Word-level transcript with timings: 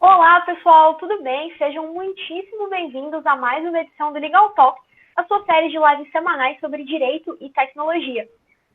Olá, 0.00 0.40
pessoal, 0.40 0.94
tudo 0.94 1.22
bem? 1.22 1.54
Sejam 1.58 1.92
muitíssimo 1.92 2.70
bem-vindos 2.70 3.24
a 3.26 3.36
mais 3.36 3.62
uma 3.62 3.82
edição 3.82 4.10
do 4.10 4.18
Legal 4.18 4.48
Talk, 4.54 4.80
a 5.14 5.22
sua 5.24 5.44
série 5.44 5.68
de 5.68 5.78
lives 5.78 6.10
semanais 6.10 6.58
sobre 6.58 6.84
direito 6.84 7.36
e 7.38 7.50
tecnologia. 7.50 8.26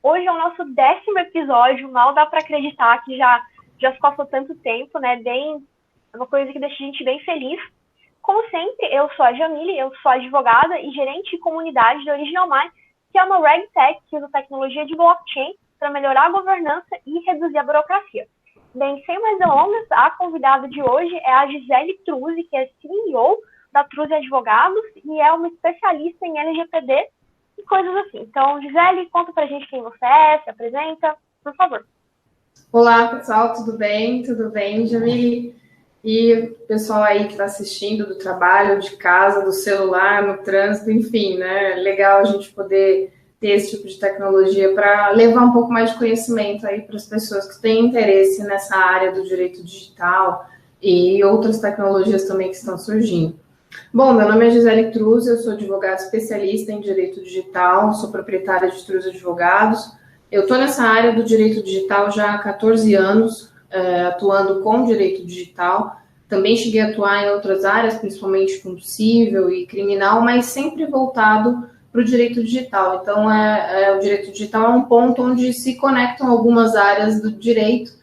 Hoje 0.03 0.27
é 0.27 0.31
o 0.31 0.37
nosso 0.37 0.63
décimo 0.65 1.17
episódio, 1.17 1.91
mal 1.91 2.13
dá 2.13 2.27
para 2.27 2.41
acreditar 2.41 3.03
que 3.03 3.17
já, 3.17 3.43
já 3.79 3.91
se 3.91 3.97
passou 3.97 4.27
tanto 4.27 4.53
tempo, 4.59 4.99
né? 4.99 5.15
Bem, 5.15 5.65
é 6.13 6.15
uma 6.15 6.27
coisa 6.27 6.53
que 6.53 6.59
deixa 6.59 6.75
a 6.75 6.85
gente 6.85 7.03
bem 7.03 7.19
feliz. 7.21 7.59
Como 8.21 8.47
sempre, 8.51 8.85
eu 8.95 9.09
sou 9.15 9.25
a 9.25 9.33
Jamile, 9.33 9.79
eu 9.79 9.91
sou 10.03 10.11
advogada 10.11 10.79
e 10.79 10.91
gerente 10.91 11.31
de 11.31 11.39
comunidade 11.39 12.05
da 12.05 12.13
Original 12.13 12.47
Mind, 12.47 12.71
que 13.11 13.17
é 13.17 13.23
uma 13.23 13.39
RegTech 13.39 13.99
que 14.11 14.15
usa 14.15 14.29
tecnologia 14.31 14.85
de 14.85 14.95
blockchain 14.95 15.55
para 15.79 15.89
melhorar 15.89 16.27
a 16.27 16.31
governança 16.31 16.95
e 17.03 17.17
reduzir 17.21 17.57
a 17.57 17.63
burocracia. 17.63 18.27
Bem, 18.73 19.01
sem 19.05 19.19
mais 19.21 19.39
delongas, 19.39 19.85
a 19.91 20.11
convidada 20.11 20.67
de 20.67 20.81
hoje 20.81 21.15
é 21.15 21.33
a 21.33 21.47
Gisele 21.47 21.99
Truzzi, 22.05 22.43
que 22.43 22.57
é 22.57 22.69
CEO 22.81 23.37
da 23.71 23.83
Truzzi 23.85 24.13
Advogados 24.13 24.83
e 25.03 25.19
é 25.19 25.31
uma 25.31 25.47
especialista 25.47 26.25
em 26.25 26.37
LGPD 26.37 27.07
e 27.57 27.63
coisas 27.63 27.95
assim. 27.97 28.21
Então, 28.21 28.61
Gisele, 28.61 29.09
conta 29.09 29.31
pra 29.31 29.45
gente 29.45 29.67
quem 29.69 29.81
você 29.81 30.05
é, 30.05 30.41
se 30.43 30.49
apresenta, 30.49 31.15
por 31.43 31.55
favor. 31.55 31.85
Olá, 32.71 33.07
pessoal, 33.07 33.53
tudo 33.53 33.77
bem? 33.77 34.23
Tudo 34.23 34.49
bem, 34.49 34.85
Jamile? 34.85 35.55
E 36.03 36.53
pessoal 36.67 37.03
aí 37.03 37.25
que 37.25 37.31
está 37.31 37.45
assistindo 37.45 38.05
do 38.05 38.17
trabalho, 38.17 38.79
de 38.79 38.95
casa, 38.97 39.43
do 39.43 39.51
celular, 39.51 40.21
no 40.21 40.43
trânsito, 40.43 40.91
enfim, 40.91 41.37
né? 41.37 41.75
Legal 41.75 42.19
a 42.19 42.25
gente 42.25 42.53
poder 42.53 43.11
ter 43.45 43.51
esse 43.51 43.77
tipo 43.77 43.87
de 43.87 43.99
tecnologia 43.99 44.73
para 44.73 45.11
levar 45.11 45.41
um 45.43 45.51
pouco 45.51 45.71
mais 45.71 45.91
de 45.91 45.99
conhecimento 45.99 46.65
aí 46.65 46.81
para 46.81 46.95
as 46.95 47.05
pessoas 47.05 47.47
que 47.47 47.61
têm 47.61 47.85
interesse 47.85 48.43
nessa 48.43 48.75
área 48.75 49.11
do 49.11 49.23
direito 49.23 49.63
digital 49.63 50.49
e 50.81 51.23
outras 51.23 51.59
tecnologias 51.59 52.23
também 52.23 52.49
que 52.49 52.55
estão 52.55 52.75
surgindo. 52.75 53.37
Bom, 53.93 54.13
meu 54.13 54.27
nome 54.27 54.47
é 54.47 54.49
Gisele 54.49 54.89
Truz, 54.89 55.27
eu 55.27 55.37
sou 55.37 55.53
advogada 55.53 56.01
especialista 56.01 56.71
em 56.71 56.81
direito 56.81 57.21
digital, 57.21 57.93
sou 57.93 58.09
proprietária 58.09 58.71
de 58.71 58.83
Truz 58.83 59.05
Advogados. 59.05 59.91
Eu 60.31 60.41
estou 60.41 60.57
nessa 60.57 60.81
área 60.81 61.13
do 61.13 61.23
direito 61.23 61.61
digital 61.61 62.09
já 62.09 62.33
há 62.33 62.39
14 62.39 62.95
anos, 62.95 63.53
é, 63.69 64.05
atuando 64.05 64.61
com 64.61 64.85
direito 64.85 65.23
digital. 65.23 65.97
Também 66.27 66.57
cheguei 66.57 66.81
a 66.81 66.87
atuar 66.87 67.23
em 67.23 67.29
outras 67.29 67.63
áreas, 67.63 67.93
principalmente 67.93 68.59
com 68.61 68.79
civil 68.79 69.51
e 69.51 69.67
criminal, 69.67 70.21
mas 70.21 70.47
sempre 70.47 70.87
voltado 70.87 71.74
para 71.95 72.01
o 72.01 72.05
direito 72.05 72.43
digital. 72.43 72.99
Então, 73.01 73.31
é, 73.31 73.83
é, 73.83 73.95
o 73.95 73.99
direito 73.99 74.29
digital 74.29 74.65
é 74.65 74.75
um 74.75 74.81
ponto 74.81 75.23
onde 75.23 75.53
se 75.53 75.75
conectam 75.75 76.29
algumas 76.29 76.75
áreas 76.75 77.21
do 77.21 77.31
direito 77.31 77.93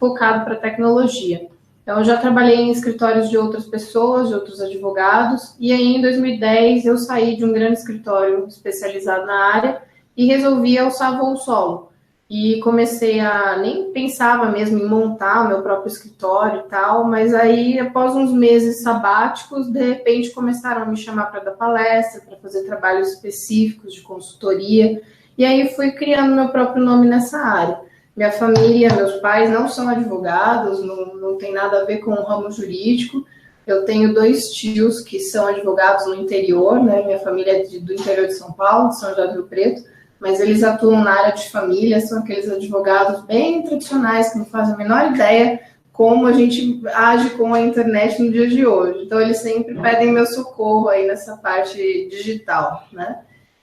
focado 0.00 0.42
para 0.42 0.54
a 0.54 0.58
tecnologia. 0.58 1.48
Então, 1.82 1.98
eu 1.98 2.04
já 2.04 2.16
trabalhei 2.16 2.56
em 2.56 2.70
escritórios 2.70 3.28
de 3.28 3.36
outras 3.36 3.66
pessoas, 3.66 4.28
de 4.28 4.34
outros 4.34 4.58
advogados, 4.58 5.54
e 5.60 5.70
aí 5.70 5.96
em 5.96 6.00
2010 6.00 6.86
eu 6.86 6.96
saí 6.96 7.36
de 7.36 7.44
um 7.44 7.52
grande 7.52 7.78
escritório 7.78 8.46
especializado 8.46 9.26
na 9.26 9.54
área 9.54 9.82
e 10.16 10.24
resolvi 10.24 10.78
alçar 10.78 11.18
voo 11.18 11.36
solo 11.36 11.91
e 12.32 12.60
comecei 12.60 13.20
a 13.20 13.58
nem 13.58 13.92
pensava 13.92 14.50
mesmo 14.50 14.78
em 14.78 14.88
montar 14.88 15.44
o 15.44 15.48
meu 15.48 15.60
próprio 15.60 15.92
escritório 15.92 16.60
e 16.60 16.70
tal, 16.70 17.04
mas 17.04 17.34
aí 17.34 17.78
após 17.78 18.16
uns 18.16 18.32
meses 18.32 18.80
sabáticos, 18.80 19.70
de 19.70 19.82
repente 19.82 20.30
começaram 20.30 20.80
a 20.80 20.86
me 20.86 20.96
chamar 20.96 21.26
para 21.26 21.40
dar 21.40 21.50
palestra, 21.50 22.22
para 22.22 22.38
fazer 22.38 22.62
trabalhos 22.62 23.08
específicos 23.08 23.92
de 23.92 24.00
consultoria, 24.00 25.02
e 25.36 25.44
aí 25.44 25.74
fui 25.76 25.92
criando 25.92 26.34
meu 26.34 26.48
próprio 26.48 26.82
nome 26.82 27.06
nessa 27.06 27.36
área. 27.36 27.80
Minha 28.16 28.32
família, 28.32 28.94
meus 28.94 29.12
pais 29.16 29.50
não 29.50 29.68
são 29.68 29.90
advogados, 29.90 30.82
não, 30.82 31.14
não 31.14 31.36
tem 31.36 31.52
nada 31.52 31.82
a 31.82 31.84
ver 31.84 31.98
com 31.98 32.12
o 32.12 32.22
ramo 32.22 32.50
jurídico. 32.50 33.26
Eu 33.66 33.84
tenho 33.84 34.14
dois 34.14 34.50
tios 34.52 35.02
que 35.02 35.20
são 35.20 35.46
advogados 35.46 36.06
no 36.06 36.14
interior, 36.14 36.82
né? 36.82 37.02
Minha 37.04 37.18
família 37.18 37.58
é 37.58 37.62
de, 37.62 37.78
do 37.78 37.92
interior 37.92 38.26
de 38.26 38.34
São 38.34 38.52
Paulo, 38.52 38.88
de 38.88 38.98
São 38.98 39.10
José 39.10 39.26
do 39.26 39.32
Rio 39.34 39.44
Preto 39.44 39.91
mas 40.22 40.38
eles 40.38 40.62
atuam 40.62 41.02
na 41.02 41.10
área 41.10 41.34
de 41.34 41.50
família, 41.50 42.00
são 42.00 42.20
aqueles 42.20 42.48
advogados 42.48 43.24
bem 43.24 43.64
tradicionais 43.64 44.32
que 44.32 44.38
não 44.38 44.44
fazem 44.44 44.74
a 44.74 44.78
menor 44.78 45.10
ideia 45.10 45.60
como 45.92 46.26
a 46.26 46.32
gente 46.32 46.80
age 46.94 47.30
com 47.30 47.52
a 47.52 47.60
internet 47.60 48.22
no 48.22 48.30
dia 48.30 48.48
de 48.48 48.64
hoje. 48.64 49.04
Então, 49.04 49.20
eles 49.20 49.38
sempre 49.38 49.74
pedem 49.74 50.12
meu 50.12 50.24
socorro 50.24 50.88
aí 50.88 51.08
nessa 51.08 51.36
parte 51.36 51.76
digital, 52.08 52.86
né? 52.92 53.18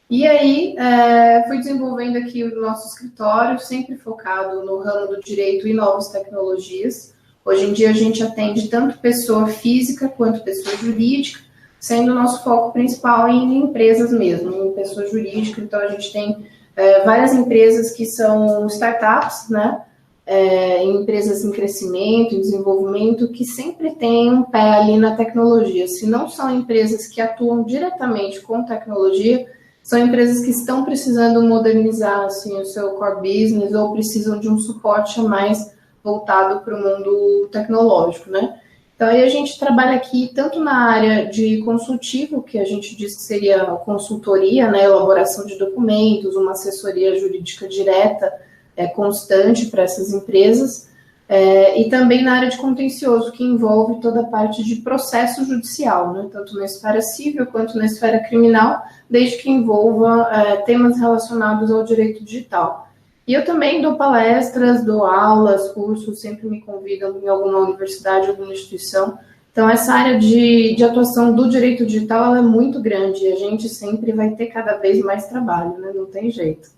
E 0.10 0.28
aí, 0.28 0.76
é, 0.78 1.46
fui 1.48 1.60
desenvolvendo 1.60 2.18
aqui 2.18 2.44
o 2.44 2.60
nosso 2.60 2.90
escritório, 2.90 3.58
sempre 3.58 3.96
focado 3.96 4.62
no 4.66 4.80
ramo 4.80 5.08
do 5.08 5.22
direito 5.22 5.66
e 5.66 5.74
novas 5.74 6.10
tecnologias. 6.10 7.16
Hoje 7.46 7.68
em 7.68 7.74
dia, 7.74 7.90
a 7.90 7.94
gente 7.94 8.22
atende 8.22 8.68
tanto 8.68 9.00
pessoa 9.00 9.48
física 9.48 10.10
quanto 10.10 10.44
pessoa 10.44 10.76
jurídica, 10.76 11.40
sendo 11.80 12.12
o 12.12 12.16
nosso 12.16 12.44
foco 12.44 12.74
principal 12.74 13.30
em 13.30 13.58
empresas 13.60 14.12
mesmo, 14.12 14.54
em 14.54 14.72
pessoa 14.74 15.08
jurídica. 15.08 15.62
Então, 15.62 15.80
a 15.80 15.88
gente 15.88 16.12
tem 16.12 16.46
é, 16.76 17.04
várias 17.04 17.34
empresas 17.34 17.92
que 17.92 18.06
são 18.06 18.68
startups, 18.68 19.50
né? 19.50 19.84
É, 20.26 20.84
empresas 20.84 21.44
em 21.44 21.52
crescimento, 21.52 22.36
em 22.36 22.40
desenvolvimento, 22.40 23.32
que 23.32 23.44
sempre 23.44 23.96
têm 23.96 24.32
um 24.32 24.44
pé 24.44 24.78
ali 24.78 24.96
na 24.98 25.16
tecnologia. 25.16 25.88
Se 25.88 26.06
não 26.06 26.30
são 26.30 26.54
empresas 26.56 27.08
que 27.08 27.20
atuam 27.20 27.64
diretamente 27.64 28.40
com 28.42 28.64
tecnologia, 28.64 29.48
são 29.82 29.98
empresas 29.98 30.46
que 30.46 30.52
estão 30.52 30.86
precisando 30.86 31.42
modernizar 31.42 32.26
assim, 32.26 32.56
o 32.62 32.66
seu 32.66 32.92
core 32.92 33.22
business 33.22 33.74
ou 33.74 33.92
precisam 33.92 34.40
de 34.40 34.48
um 34.48 34.60
suporte 34.60 35.20
mais 35.20 35.74
voltado 36.04 36.60
para 36.62 36.76
o 36.76 36.80
mundo 36.80 37.50
tecnológico, 37.52 38.30
né? 38.30 38.59
Então, 39.00 39.08
aí 39.08 39.24
a 39.24 39.30
gente 39.30 39.58
trabalha 39.58 39.96
aqui 39.96 40.30
tanto 40.36 40.60
na 40.60 40.76
área 40.92 41.26
de 41.28 41.60
consultivo, 41.60 42.44
que 42.44 42.60
a 42.60 42.66
gente 42.66 42.98
diz 42.98 43.16
que 43.16 43.22
seria 43.22 43.64
consultoria, 43.86 44.70
né, 44.70 44.84
elaboração 44.84 45.46
de 45.46 45.58
documentos, 45.58 46.36
uma 46.36 46.52
assessoria 46.52 47.18
jurídica 47.18 47.66
direta, 47.66 48.30
é, 48.76 48.88
constante 48.88 49.68
para 49.68 49.84
essas 49.84 50.12
empresas, 50.12 50.90
é, 51.30 51.80
e 51.80 51.90
também 51.90 52.22
na 52.22 52.34
área 52.34 52.50
de 52.50 52.58
contencioso, 52.58 53.32
que 53.32 53.42
envolve 53.42 54.02
toda 54.02 54.20
a 54.20 54.28
parte 54.28 54.66
de 54.66 54.76
processo 54.82 55.46
judicial, 55.46 56.12
né, 56.12 56.28
tanto 56.30 56.54
na 56.56 56.66
esfera 56.66 57.02
civil 57.02 57.46
quanto 57.46 57.78
na 57.78 57.86
esfera 57.86 58.20
criminal, 58.20 58.84
desde 59.10 59.38
que 59.38 59.50
envolva 59.50 60.30
é, 60.30 60.58
temas 60.64 61.00
relacionados 61.00 61.72
ao 61.72 61.86
direito 61.86 62.22
digital. 62.22 62.89
E 63.30 63.34
eu 63.36 63.46
também 63.46 63.80
dou 63.80 63.96
palestras, 63.96 64.84
dou 64.84 65.06
aulas, 65.06 65.72
cursos, 65.72 66.20
sempre 66.20 66.48
me 66.48 66.62
convidam 66.62 67.22
em 67.22 67.28
alguma 67.28 67.60
universidade, 67.60 68.28
alguma 68.28 68.52
instituição. 68.52 69.20
Então, 69.52 69.70
essa 69.70 69.94
área 69.94 70.18
de, 70.18 70.74
de 70.74 70.84
atuação 70.84 71.36
do 71.36 71.48
direito 71.48 71.86
digital 71.86 72.36
é 72.36 72.42
muito 72.42 72.82
grande 72.82 73.24
e 73.24 73.32
a 73.32 73.36
gente 73.36 73.70
sempre 73.70 74.14
vai 74.14 74.32
ter 74.32 74.48
cada 74.48 74.78
vez 74.78 75.00
mais 75.02 75.28
trabalho, 75.28 75.78
né? 75.78 75.92
Não 75.94 76.08
tem 76.08 76.32
jeito. 76.32 76.70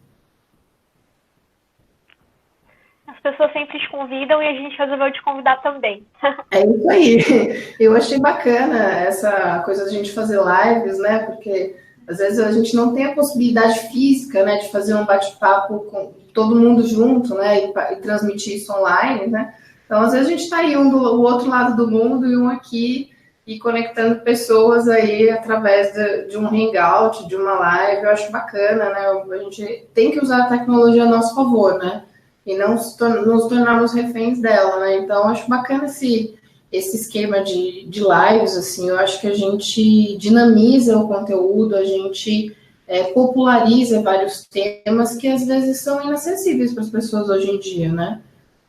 As 3.08 3.18
pessoas 3.22 3.54
sempre 3.54 3.80
te 3.80 3.90
convidam 3.90 4.44
e 4.44 4.48
a 4.48 4.54
gente 4.54 4.78
resolveu 4.78 5.10
te 5.14 5.24
convidar 5.24 5.56
também. 5.62 6.06
É 6.52 6.66
isso 6.66 6.90
aí. 6.90 7.76
Eu 7.80 7.96
achei 7.96 8.20
bacana 8.20 9.00
essa 9.00 9.60
coisa 9.64 9.86
da 9.86 9.90
gente 9.90 10.12
fazer 10.12 10.38
lives, 10.38 11.00
né? 11.00 11.20
Porque 11.20 11.78
às 12.06 12.18
vezes 12.18 12.40
a 12.40 12.52
gente 12.52 12.76
não 12.76 12.94
tem 12.94 13.06
a 13.06 13.16
possibilidade 13.16 13.88
física, 13.90 14.44
né, 14.44 14.58
de 14.58 14.70
fazer 14.70 14.96
um 14.96 15.06
bate-papo 15.06 15.86
com 15.90 16.21
todo 16.34 16.56
mundo 16.56 16.86
junto, 16.88 17.36
né, 17.36 17.66
e, 17.66 17.94
e, 17.94 17.96
transmitir 17.98 18.58
isso 18.58 18.74
online, 18.74 19.28
né. 19.28 19.54
Então, 19.86 20.02
às 20.02 20.14
vezes 20.14 20.28
a 20.28 20.30
gente 20.30 20.44
está 20.44 20.58
aí 20.58 20.78
um 20.78 20.90
do 20.90 20.98
o 20.98 21.22
outro 21.22 21.50
lado 21.50 21.76
do 21.76 21.92
mundo 21.92 22.26
e 22.26 22.38
um 22.38 22.50
aqui 22.50 23.10
e 23.46 23.60
conectando 23.60 24.22
pessoas 24.22 24.88
aí 24.88 25.30
através 25.30 25.92
de, 25.94 26.28
de, 26.30 26.38
um 26.38 26.48
hangout, 26.48 27.28
de 27.28 27.36
uma 27.36 27.54
live. 27.54 28.04
Eu 28.04 28.12
acho 28.12 28.32
bacana, 28.32 28.90
né. 28.90 29.36
A 29.36 29.38
gente 29.44 29.88
tem 29.94 30.12
que 30.12 30.20
usar 30.20 30.44
a 30.44 30.48
tecnologia 30.48 31.04
a 31.04 31.10
nosso 31.10 31.36
favor, 31.36 31.78
né, 31.78 32.04
e 32.46 32.58
não 32.58 32.76
nos 32.76 33.48
tornarmos 33.48 33.94
reféns 33.94 34.40
dela, 34.40 34.80
né. 34.80 34.98
Então, 34.98 35.28
acho 35.28 35.50
bacana 35.50 35.86
esse 35.86 36.36
esse 36.72 36.96
esquema 36.96 37.44
de, 37.44 37.86
de 37.86 38.00
lives, 38.00 38.56
assim, 38.56 38.88
eu 38.88 38.98
acho 38.98 39.20
que 39.20 39.28
a 39.28 39.34
gente 39.34 40.16
dinamiza 40.18 40.98
o 40.98 41.08
conteúdo, 41.08 41.76
a 41.76 41.84
gente 41.84 42.56
é, 42.92 43.06
populariza 43.06 44.02
vários 44.02 44.46
temas 44.46 45.16
que 45.16 45.28
às 45.28 45.46
vezes 45.46 45.80
são 45.80 46.04
inacessíveis 46.04 46.74
para 46.74 46.84
as 46.84 46.90
pessoas 46.90 47.30
hoje 47.30 47.50
em 47.50 47.60
dia, 47.60 47.92
né? 47.92 48.22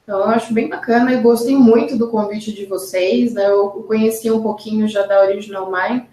Então, 0.04 0.20
eu 0.20 0.26
acho 0.26 0.54
bem 0.54 0.68
bacana 0.68 1.12
e 1.12 1.20
gostei 1.20 1.56
muito 1.56 1.96
do 1.96 2.08
convite 2.08 2.52
de 2.52 2.66
vocês, 2.66 3.34
né? 3.34 3.50
Eu 3.50 3.68
conheci 3.86 4.30
um 4.30 4.40
pouquinho 4.40 4.86
já 4.86 5.04
da 5.06 5.22
Original 5.22 5.70
Mind 5.70 6.04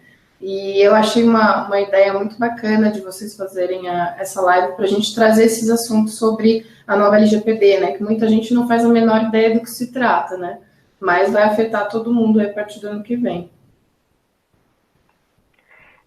e 0.42 0.82
eu 0.82 0.96
achei 0.96 1.24
uma, 1.24 1.68
uma 1.68 1.80
ideia 1.80 2.14
muito 2.14 2.38
bacana 2.40 2.92
de 2.92 3.02
vocês 3.02 3.36
fazerem 3.36 3.88
a, 3.88 4.16
essa 4.18 4.42
live 4.42 4.74
para 4.74 4.86
a 4.86 4.88
gente 4.88 5.14
trazer 5.14 5.46
esses 5.46 5.70
assuntos 5.70 6.16
sobre 6.16 6.66
a 6.88 6.98
nova 6.98 7.18
LGPD, 7.18 7.80
né? 7.80 7.92
Que 7.92 8.04
muita 8.04 8.28
gente 8.28 8.54
não 8.56 8.68
faz 8.68 8.84
a 8.84 8.90
menor 8.90 9.24
ideia 9.24 9.54
do 9.54 9.62
que 9.62 9.70
se 9.70 9.92
trata, 9.92 10.36
né? 10.36 10.60
mas 11.00 11.32
vai 11.32 11.44
afetar 11.44 11.88
todo 11.88 12.14
mundo 12.14 12.42
a 12.42 12.50
partir 12.50 12.80
do 12.80 12.88
ano 12.90 13.04
que 13.04 13.16
vem. 13.16 13.50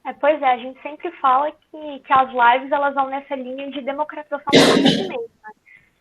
É, 0.05 0.13
pois 0.15 0.41
é, 0.43 0.47
a 0.47 0.57
gente 0.57 0.81
sempre 0.83 1.11
fala 1.13 1.53
que, 1.53 2.01
que 2.01 2.13
as 2.13 2.29
lives 2.29 2.73
elas 2.73 2.95
vão 2.95 3.09
nessa 3.09 3.37
linha 3.37 3.71
de 3.71 3.81
democratização 3.83 4.51
do 4.53 4.75
conhecimento, 4.75 5.31
né? 5.43 5.53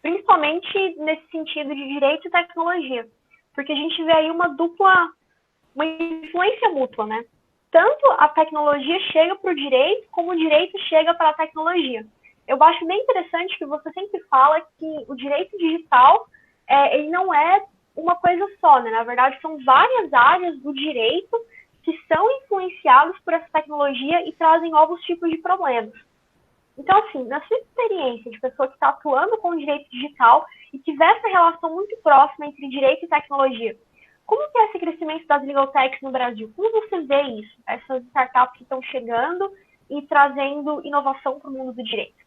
principalmente 0.02 0.96
nesse 1.00 1.28
sentido 1.30 1.76
de 1.76 1.88
direito 1.88 2.28
e 2.28 2.32
tecnologia, 2.32 3.08
porque 3.54 3.72
a 3.72 3.76
gente 3.76 4.04
vê 4.04 4.12
aí 4.12 4.32
uma 4.32 4.48
dupla 4.50 5.12
uma 5.76 5.86
influência 5.86 6.70
mútua, 6.70 7.06
né? 7.06 7.24
Tanto 7.72 8.12
a 8.18 8.28
tecnologia 8.28 9.00
chega 9.12 9.36
para 9.38 9.52
o 9.52 9.56
direito, 9.56 10.08
como 10.12 10.32
o 10.32 10.36
direito 10.36 10.78
chega 10.90 11.14
para 11.14 11.30
a 11.30 11.34
tecnologia. 11.34 12.06
Eu 12.48 12.62
acho 12.62 12.86
bem 12.86 13.00
interessante 13.00 13.58
que 13.58 13.66
você 13.66 13.90
sempre 13.94 14.20
fala 14.24 14.60
que 14.78 15.06
o 15.08 15.16
direito 15.16 15.58
digital 15.58 16.28
é, 16.68 16.98
ele 16.98 17.10
não 17.10 17.34
é 17.34 17.64
uma 17.96 18.16
coisa 18.16 18.46
só, 18.60 18.82
né? 18.82 18.92
Na 18.92 19.04
verdade, 19.04 19.40
são 19.42 19.58
várias 19.64 20.12
áreas 20.14 20.58
do 20.60 20.74
direito 20.74 21.38
que 21.84 21.98
são 22.08 22.30
influenciados 22.44 23.20
por 23.22 23.34
essa 23.34 23.48
tecnologia 23.52 24.28
e 24.28 24.34
trazem 24.34 24.72
novos 24.72 25.02
tipos 25.02 25.30
de 25.30 25.38
problemas. 25.38 25.94
Então, 26.78 26.98
assim, 27.00 27.24
na 27.26 27.42
sua 27.42 27.58
experiência 27.58 28.32
de 28.32 28.40
pessoa 28.40 28.68
que 28.68 28.76
está 28.76 28.90
atuando 28.90 29.38
com 29.38 29.50
o 29.50 29.58
direito 29.58 29.90
digital 29.92 30.46
e 30.74 30.80
vê 30.80 31.04
essa 31.04 31.28
relação 31.28 31.74
muito 31.74 31.96
próxima 32.02 32.48
entre 32.48 32.70
direito 32.70 33.06
e 33.06 33.10
tecnologia, 33.10 33.76
como 34.26 34.50
que 34.52 34.58
é 34.60 34.66
esse 34.70 34.80
crescimento 34.80 35.28
das 35.28 35.44
legal 35.44 35.68
techs 35.68 36.02
no 36.02 36.12
Brasil? 36.12 36.52
Como 36.56 36.72
você 36.72 37.02
vê 37.02 37.22
isso? 37.24 37.58
Essas 37.68 38.04
startups 38.06 38.58
que 38.58 38.64
estão 38.64 38.82
chegando 38.84 39.52
e 39.90 40.02
trazendo 40.04 40.82
inovação 40.86 41.40
para 41.40 41.50
o 41.50 41.54
mundo 41.54 41.74
do 41.74 41.84
direito? 41.84 42.22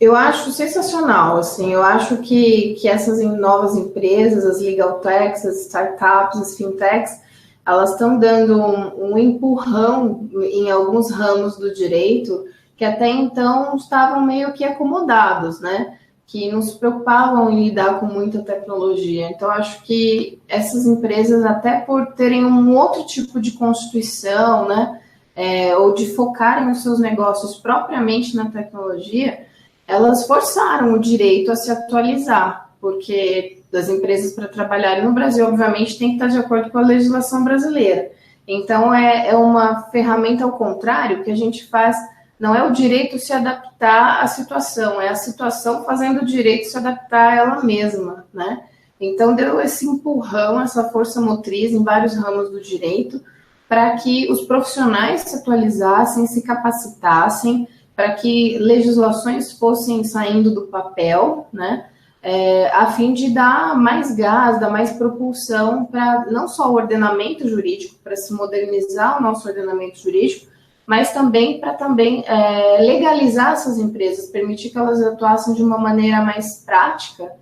Eu 0.00 0.16
acho 0.16 0.50
sensacional, 0.52 1.36
assim, 1.36 1.72
eu 1.72 1.82
acho 1.82 2.22
que, 2.22 2.74
que 2.74 2.88
essas 2.88 3.22
novas 3.38 3.76
empresas, 3.76 4.44
as 4.44 4.62
legal 4.62 5.00
techs, 5.00 5.44
as 5.44 5.66
startups, 5.66 6.40
as 6.40 6.56
fintechs, 6.56 7.20
elas 7.64 7.92
estão 7.92 8.18
dando 8.18 8.60
um, 8.60 9.12
um 9.12 9.18
empurrão 9.18 10.28
em 10.34 10.70
alguns 10.70 11.10
ramos 11.10 11.56
do 11.56 11.72
direito 11.72 12.44
que 12.76 12.84
até 12.84 13.08
então 13.08 13.76
estavam 13.76 14.26
meio 14.26 14.52
que 14.52 14.64
acomodados, 14.64 15.60
né? 15.60 15.98
Que 16.26 16.50
não 16.50 16.60
se 16.60 16.76
preocupavam 16.76 17.50
em 17.50 17.64
lidar 17.64 18.00
com 18.00 18.06
muita 18.06 18.42
tecnologia. 18.42 19.28
Então, 19.30 19.48
acho 19.50 19.82
que 19.84 20.40
essas 20.48 20.86
empresas, 20.86 21.44
até 21.44 21.80
por 21.80 22.14
terem 22.14 22.44
um 22.44 22.76
outro 22.76 23.06
tipo 23.06 23.40
de 23.40 23.52
constituição, 23.52 24.66
né? 24.66 25.00
É, 25.34 25.76
ou 25.76 25.94
de 25.94 26.14
focarem 26.14 26.70
os 26.70 26.82
seus 26.82 26.98
negócios 26.98 27.56
propriamente 27.56 28.36
na 28.36 28.50
tecnologia, 28.50 29.46
elas 29.86 30.26
forçaram 30.26 30.92
o 30.92 30.98
direito 30.98 31.52
a 31.52 31.56
se 31.56 31.70
atualizar, 31.70 32.70
porque 32.80 33.61
das 33.72 33.88
empresas 33.88 34.32
para 34.34 34.46
trabalharem 34.46 35.04
no 35.04 35.12
Brasil, 35.12 35.46
obviamente, 35.46 35.98
tem 35.98 36.10
que 36.10 36.14
estar 36.14 36.28
de 36.28 36.38
acordo 36.38 36.70
com 36.70 36.78
a 36.78 36.82
legislação 36.82 37.42
brasileira. 37.42 38.12
Então, 38.46 38.92
é, 38.94 39.28
é 39.30 39.36
uma 39.36 39.84
ferramenta 39.90 40.44
ao 40.44 40.52
contrário 40.52 41.24
que 41.24 41.30
a 41.30 41.36
gente 41.36 41.64
faz 41.66 41.96
não 42.42 42.56
é 42.56 42.62
o 42.64 42.72
direito 42.72 43.20
se 43.20 43.32
adaptar 43.32 44.20
à 44.20 44.26
situação, 44.26 45.00
é 45.00 45.08
a 45.08 45.14
situação 45.14 45.84
fazendo 45.84 46.22
o 46.22 46.26
direito 46.26 46.68
se 46.68 46.76
adaptar 46.76 47.28
a 47.28 47.36
ela 47.36 47.62
mesma, 47.62 48.26
né? 48.34 48.64
Então 49.00 49.36
deu 49.36 49.60
esse 49.60 49.86
empurrão, 49.86 50.60
essa 50.60 50.90
força 50.90 51.20
motriz 51.20 51.70
em 51.70 51.84
vários 51.84 52.16
ramos 52.16 52.50
do 52.50 52.60
direito 52.60 53.22
para 53.68 53.96
que 53.96 54.28
os 54.28 54.42
profissionais 54.42 55.20
se 55.20 55.36
atualizassem, 55.36 56.26
se 56.26 56.42
capacitassem, 56.42 57.68
para 57.94 58.12
que 58.14 58.58
legislações 58.58 59.52
fossem 59.52 60.02
saindo 60.02 60.52
do 60.52 60.62
papel, 60.62 61.46
né? 61.52 61.86
É, 62.24 62.68
a 62.68 62.86
fim 62.92 63.12
de 63.12 63.30
dar 63.30 63.76
mais 63.76 64.14
gás, 64.14 64.60
dar 64.60 64.70
mais 64.70 64.92
propulsão 64.92 65.84
para 65.86 66.26
não 66.30 66.46
só 66.46 66.70
o 66.70 66.74
ordenamento 66.74 67.48
jurídico, 67.48 67.96
para 68.02 68.14
se 68.14 68.32
modernizar 68.32 69.18
o 69.18 69.22
nosso 69.22 69.48
ordenamento 69.48 69.98
jurídico, 69.98 70.52
mas 70.86 71.12
também 71.12 71.58
para 71.58 71.74
também 71.74 72.24
é, 72.26 72.78
legalizar 72.80 73.52
essas 73.52 73.76
empresas, 73.78 74.30
permitir 74.30 74.70
que 74.70 74.78
elas 74.78 75.02
atuassem 75.02 75.54
de 75.54 75.62
uma 75.64 75.78
maneira 75.78 76.22
mais 76.22 76.64
prática 76.64 77.32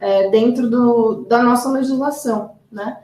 é, 0.00 0.30
dentro 0.30 0.70
do, 0.70 1.26
da 1.28 1.42
nossa 1.42 1.70
legislação, 1.70 2.52
né? 2.72 2.98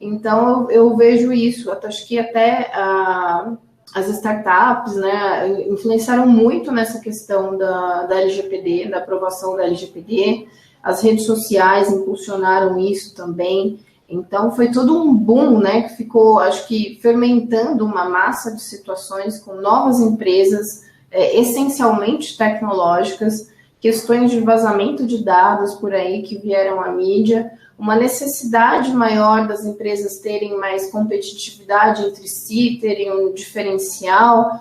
Então 0.00 0.68
eu, 0.68 0.70
eu 0.70 0.96
vejo 0.96 1.32
isso, 1.32 1.70
acho 1.70 2.06
que 2.06 2.18
até 2.18 2.70
a, 2.74 3.52
as 3.94 4.08
startups, 4.08 4.96
né, 4.96 5.68
influenciaram 5.68 6.26
muito 6.26 6.72
nessa 6.72 7.00
questão 7.00 7.56
da, 7.56 8.04
da 8.04 8.20
LGPD, 8.20 8.88
da 8.88 8.98
aprovação 8.98 9.54
da 9.56 9.64
LGPD, 9.64 10.48
as 10.82 11.02
redes 11.02 11.26
sociais 11.26 11.92
impulsionaram 11.92 12.78
isso 12.78 13.14
também. 13.14 13.78
Então 14.08 14.50
foi 14.50 14.70
todo 14.70 15.00
um 15.00 15.14
boom, 15.14 15.58
né, 15.58 15.82
que 15.82 15.96
ficou, 15.96 16.38
acho 16.38 16.66
que, 16.66 16.98
fermentando 17.00 17.84
uma 17.84 18.08
massa 18.08 18.54
de 18.54 18.60
situações 18.60 19.38
com 19.38 19.54
novas 19.54 20.00
empresas, 20.00 20.84
é, 21.10 21.38
essencialmente 21.38 22.36
tecnológicas, 22.36 23.50
questões 23.80 24.30
de 24.30 24.40
vazamento 24.40 25.06
de 25.06 25.24
dados 25.24 25.74
por 25.74 25.94
aí 25.94 26.22
que 26.22 26.38
vieram 26.38 26.80
à 26.80 26.90
mídia, 26.90 27.52
uma 27.78 27.96
necessidade 27.96 28.92
maior 28.92 29.48
das 29.48 29.64
empresas 29.64 30.18
terem 30.18 30.56
mais 30.58 30.90
competitividade 30.90 32.04
entre 32.04 32.28
si, 32.28 32.78
terem 32.80 33.10
um 33.10 33.32
diferencial, 33.32 34.60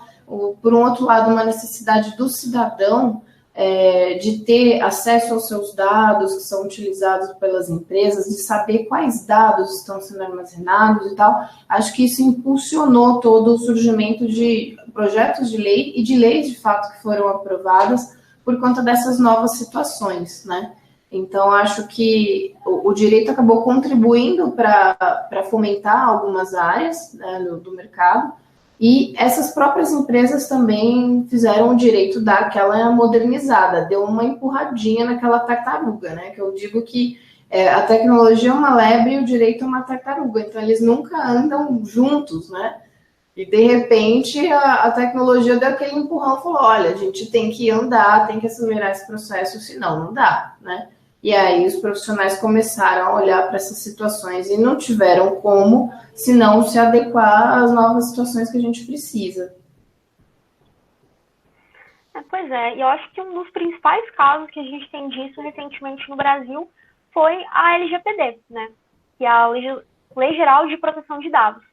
por 0.62 0.74
um 0.74 0.82
outro 0.84 1.06
lado, 1.06 1.30
uma 1.30 1.44
necessidade 1.44 2.16
do 2.16 2.30
cidadão 2.30 3.22
é, 3.54 4.14
de 4.16 4.40
ter 4.40 4.82
acesso 4.82 5.34
aos 5.34 5.48
seus 5.48 5.74
dados 5.76 6.36
que 6.36 6.44
são 6.44 6.64
utilizados 6.64 7.32
pelas 7.34 7.70
empresas, 7.70 8.26
de 8.26 8.42
saber 8.44 8.86
quais 8.86 9.26
dados 9.26 9.80
estão 9.80 10.00
sendo 10.00 10.24
armazenados 10.24 11.12
e 11.12 11.16
tal, 11.16 11.36
acho 11.68 11.94
que 11.94 12.06
isso 12.06 12.22
impulsionou 12.22 13.20
todo 13.20 13.54
o 13.54 13.58
surgimento 13.58 14.28
de 14.28 14.78
projetos 14.94 15.50
de 15.50 15.58
lei 15.58 15.94
e 15.96 16.04
de 16.04 16.16
leis 16.16 16.50
de 16.50 16.60
fato 16.60 16.92
que 16.94 17.02
foram 17.02 17.28
aprovadas 17.28 18.18
por 18.44 18.60
conta 18.60 18.82
dessas 18.82 19.20
novas 19.20 19.58
situações, 19.58 20.46
né? 20.46 20.74
Então, 21.12 21.52
acho 21.52 21.88
que 21.88 22.56
o, 22.66 22.94
direito 22.94 23.32
acabou 23.32 23.64
contribuindo 23.64 24.52
para 24.54 25.44
fomentar 25.50 26.08
algumas 26.08 26.54
áreas 26.54 27.14
né, 27.14 27.44
do, 27.44 27.58
do 27.58 27.76
mercado, 27.76 28.32
e 28.84 29.14
essas 29.16 29.52
próprias 29.54 29.92
empresas 29.92 30.48
também 30.48 31.24
fizeram 31.30 31.70
o 31.70 31.78
direito 31.78 32.20
daquela 32.20 32.90
modernizada, 32.90 33.86
deu 33.86 34.04
uma 34.04 34.24
empurradinha 34.24 35.06
naquela 35.06 35.42
tartaruga, 35.42 36.16
né? 36.16 36.32
Que 36.32 36.42
eu 36.42 36.52
digo 36.52 36.82
que 36.82 37.20
é, 37.48 37.70
a 37.70 37.84
tecnologia 37.84 38.50
é 38.50 38.54
uma 38.54 38.74
lebre 38.74 39.14
e 39.14 39.20
o 39.20 39.26
direito 39.26 39.64
é 39.64 39.68
uma 39.68 39.84
tartaruga, 39.84 40.42
então 40.42 40.60
eles 40.60 40.82
nunca 40.82 41.16
andam 41.16 41.86
juntos, 41.86 42.50
né? 42.50 42.82
E 43.38 43.46
de 43.46 43.68
repente 43.68 44.52
a, 44.52 44.86
a 44.86 44.92
tecnologia 44.92 45.58
deu 45.58 45.70
aquele 45.70 46.00
empurrão 46.00 46.40
e 46.40 46.42
falou: 46.42 46.64
olha, 46.64 46.90
a 46.90 46.96
gente 46.96 47.30
tem 47.30 47.52
que 47.52 47.70
andar, 47.70 48.26
tem 48.26 48.40
que 48.40 48.48
acelerar 48.48 48.90
esse 48.90 49.06
processo, 49.06 49.60
senão 49.60 50.06
não 50.06 50.12
dá, 50.12 50.56
né? 50.60 50.88
E 51.24 51.36
aí 51.36 51.66
os 51.66 51.76
profissionais 51.76 52.40
começaram 52.40 53.08
a 53.08 53.16
olhar 53.16 53.48
para 53.48 53.58
essas 53.58 53.78
situações 53.78 54.50
e 54.50 54.58
não 54.58 54.76
tiveram 54.76 55.40
como, 55.40 55.94
se 56.16 56.34
não 56.34 56.64
se 56.64 56.80
adequar 56.80 57.60
às 57.60 57.72
novas 57.72 58.10
situações 58.10 58.52
que 58.52 58.58
a 58.58 58.62
gente 58.62 58.86
precisa. 58.86 59.56
É, 62.16 62.22
pois 62.28 62.50
é, 62.50 62.76
e 62.76 62.82
eu 62.82 62.88
acho 62.88 63.10
que 63.12 63.22
um 63.22 63.34
dos 63.36 63.50
principais 63.52 64.10
casos 64.12 64.50
que 64.50 64.60
a 64.60 64.64
gente 64.64 64.90
tem 64.90 65.10
disso 65.10 65.40
recentemente 65.42 66.10
no 66.10 66.16
Brasil 66.16 66.68
foi 67.14 67.46
a 67.52 67.76
LGPD, 67.76 68.40
né? 68.50 68.70
Que 69.18 69.26
é 69.26 69.30
a 69.30 69.48
Lei 69.48 70.36
Geral 70.36 70.68
de 70.68 70.78
Proteção 70.78 71.20
de 71.20 71.30
Dados. 71.30 71.64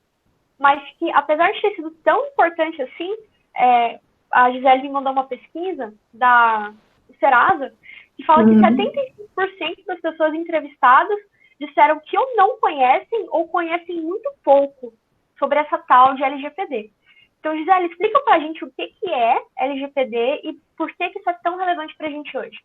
Mas 0.59 0.83
que, 0.99 1.11
apesar 1.12 1.50
de 1.52 1.62
ter 1.62 1.75
sido 1.75 1.90
tão 2.05 2.26
importante 2.26 2.83
assim, 2.83 3.17
é, 3.57 3.99
a 4.31 4.50
Gisele 4.50 4.83
me 4.83 4.90
mandou 4.90 5.12
uma 5.12 5.25
pesquisa 5.25 5.95
da 6.12 6.73
Serasa 7.19 7.73
que 8.18 8.25
fala 8.25 8.42
uhum. 8.42 8.56
que 8.56 8.60
75% 8.60 9.87
das 9.87 10.00
pessoas 10.00 10.34
entrevistadas 10.34 11.18
disseram 11.60 12.00
que 12.00 12.18
ou 12.18 12.37
não 12.37 12.58
conhecem 12.58 13.26
ou 13.30 13.46
conhecem 13.48 14.02
muito 14.02 14.28
pouco 14.44 14.92
sobre 15.38 15.60
essa 15.60 15.78
tal 15.78 16.16
de 16.16 16.25
LGPD. 16.25 16.90
Então, 17.38 17.56
Gisele, 17.56 17.87
explica 17.87 18.18
para 18.20 18.34
a 18.34 18.40
gente 18.40 18.64
o 18.64 18.70
que, 18.72 18.88
que 18.88 19.08
é 19.08 19.38
LGPD 19.56 20.40
e 20.42 20.58
por 20.76 20.88
que, 20.88 21.08
que 21.10 21.20
isso 21.20 21.30
é 21.30 21.37
tão 21.44 21.56
relevante 21.56 21.96
para 21.96 22.08
a 22.08 22.10
gente 22.10 22.37
hoje. 22.37 22.58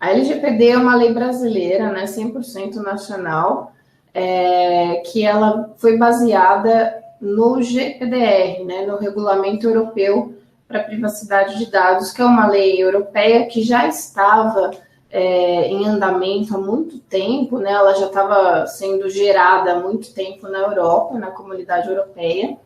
A 0.00 0.10
LGPD 0.10 0.68
é 0.70 0.78
uma 0.78 0.96
lei 0.96 1.12
brasileira, 1.12 1.92
né, 1.92 2.04
100% 2.04 2.76
nacional, 2.76 3.72
é, 4.14 5.02
que 5.06 5.22
ela 5.22 5.74
foi 5.76 5.98
baseada 5.98 7.02
no 7.20 7.60
GPDR, 7.62 8.64
né, 8.64 8.86
no 8.86 8.96
Regulamento 8.96 9.66
Europeu 9.66 10.34
para 10.68 10.80
a 10.80 10.84
privacidade 10.84 11.58
de 11.58 11.70
dados, 11.70 12.12
que 12.12 12.20
é 12.20 12.24
uma 12.24 12.46
lei 12.46 12.82
europeia 12.82 13.46
que 13.46 13.62
já 13.62 13.86
estava 13.86 14.72
é, 15.10 15.68
em 15.68 15.86
andamento 15.86 16.56
há 16.56 16.58
muito 16.58 16.98
tempo, 16.98 17.58
né? 17.58 17.72
Ela 17.72 17.94
já 17.94 18.06
estava 18.06 18.66
sendo 18.66 19.08
gerada 19.08 19.72
há 19.72 19.80
muito 19.80 20.12
tempo 20.12 20.48
na 20.48 20.58
Europa, 20.58 21.18
na 21.18 21.30
comunidade 21.30 21.88
europeia, 21.88 22.56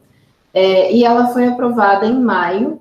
é, 0.53 0.93
e 0.93 1.05
ela 1.05 1.29
foi 1.29 1.47
aprovada 1.47 2.07
em 2.07 2.19
maio. 2.19 2.81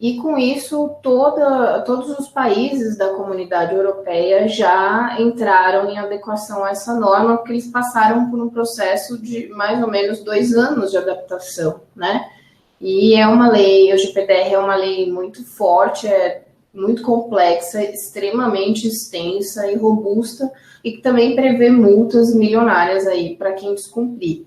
E 0.00 0.16
com 0.16 0.36
isso, 0.36 0.96
toda, 1.00 1.80
todos 1.82 2.18
os 2.18 2.28
países 2.28 2.98
da 2.98 3.10
comunidade 3.10 3.72
europeia 3.72 4.48
já 4.48 5.16
entraram 5.20 5.88
em 5.88 5.96
adequação 5.96 6.64
a 6.64 6.70
essa 6.70 6.94
norma, 6.94 7.36
porque 7.36 7.52
eles 7.52 7.68
passaram 7.68 8.28
por 8.28 8.40
um 8.40 8.50
processo 8.50 9.16
de 9.20 9.48
mais 9.50 9.80
ou 9.80 9.88
menos 9.88 10.24
dois 10.24 10.54
anos 10.54 10.90
de 10.90 10.96
adaptação, 10.96 11.82
né? 11.94 12.28
E 12.82 13.14
é 13.14 13.28
uma 13.28 13.48
lei, 13.48 13.94
o 13.94 13.96
GPDR 13.96 14.54
é 14.54 14.58
uma 14.58 14.74
lei 14.74 15.08
muito 15.08 15.44
forte, 15.44 16.08
é 16.08 16.42
muito 16.74 17.02
complexa, 17.02 17.80
extremamente 17.80 18.88
extensa 18.88 19.70
e 19.70 19.76
robusta, 19.76 20.50
e 20.82 20.90
que 20.90 21.00
também 21.00 21.36
prevê 21.36 21.70
multas 21.70 22.34
milionárias 22.34 23.06
aí 23.06 23.36
para 23.36 23.52
quem 23.52 23.72
descumprir. 23.72 24.46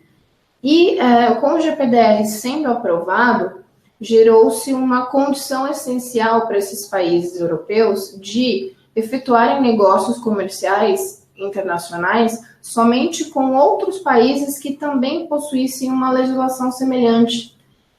E 0.61 0.99
é, 0.99 1.35
com 1.35 1.53
o 1.53 1.61
GPDR 1.61 2.25
sendo 2.25 2.67
aprovado, 2.67 3.63
gerou-se 4.01 4.73
uma 4.73 5.05
condição 5.05 5.65
essencial 5.69 6.45
para 6.45 6.57
esses 6.57 6.89
países 6.89 7.39
europeus 7.39 8.19
de 8.19 8.73
efetuarem 8.93 9.61
negócios 9.61 10.17
comerciais 10.17 11.25
internacionais 11.37 12.37
somente 12.61 13.25
com 13.25 13.55
outros 13.55 13.99
países 13.99 14.59
que 14.59 14.73
também 14.73 15.27
possuíssem 15.27 15.89
uma 15.89 16.11
legislação 16.11 16.71
semelhante. 16.71 17.54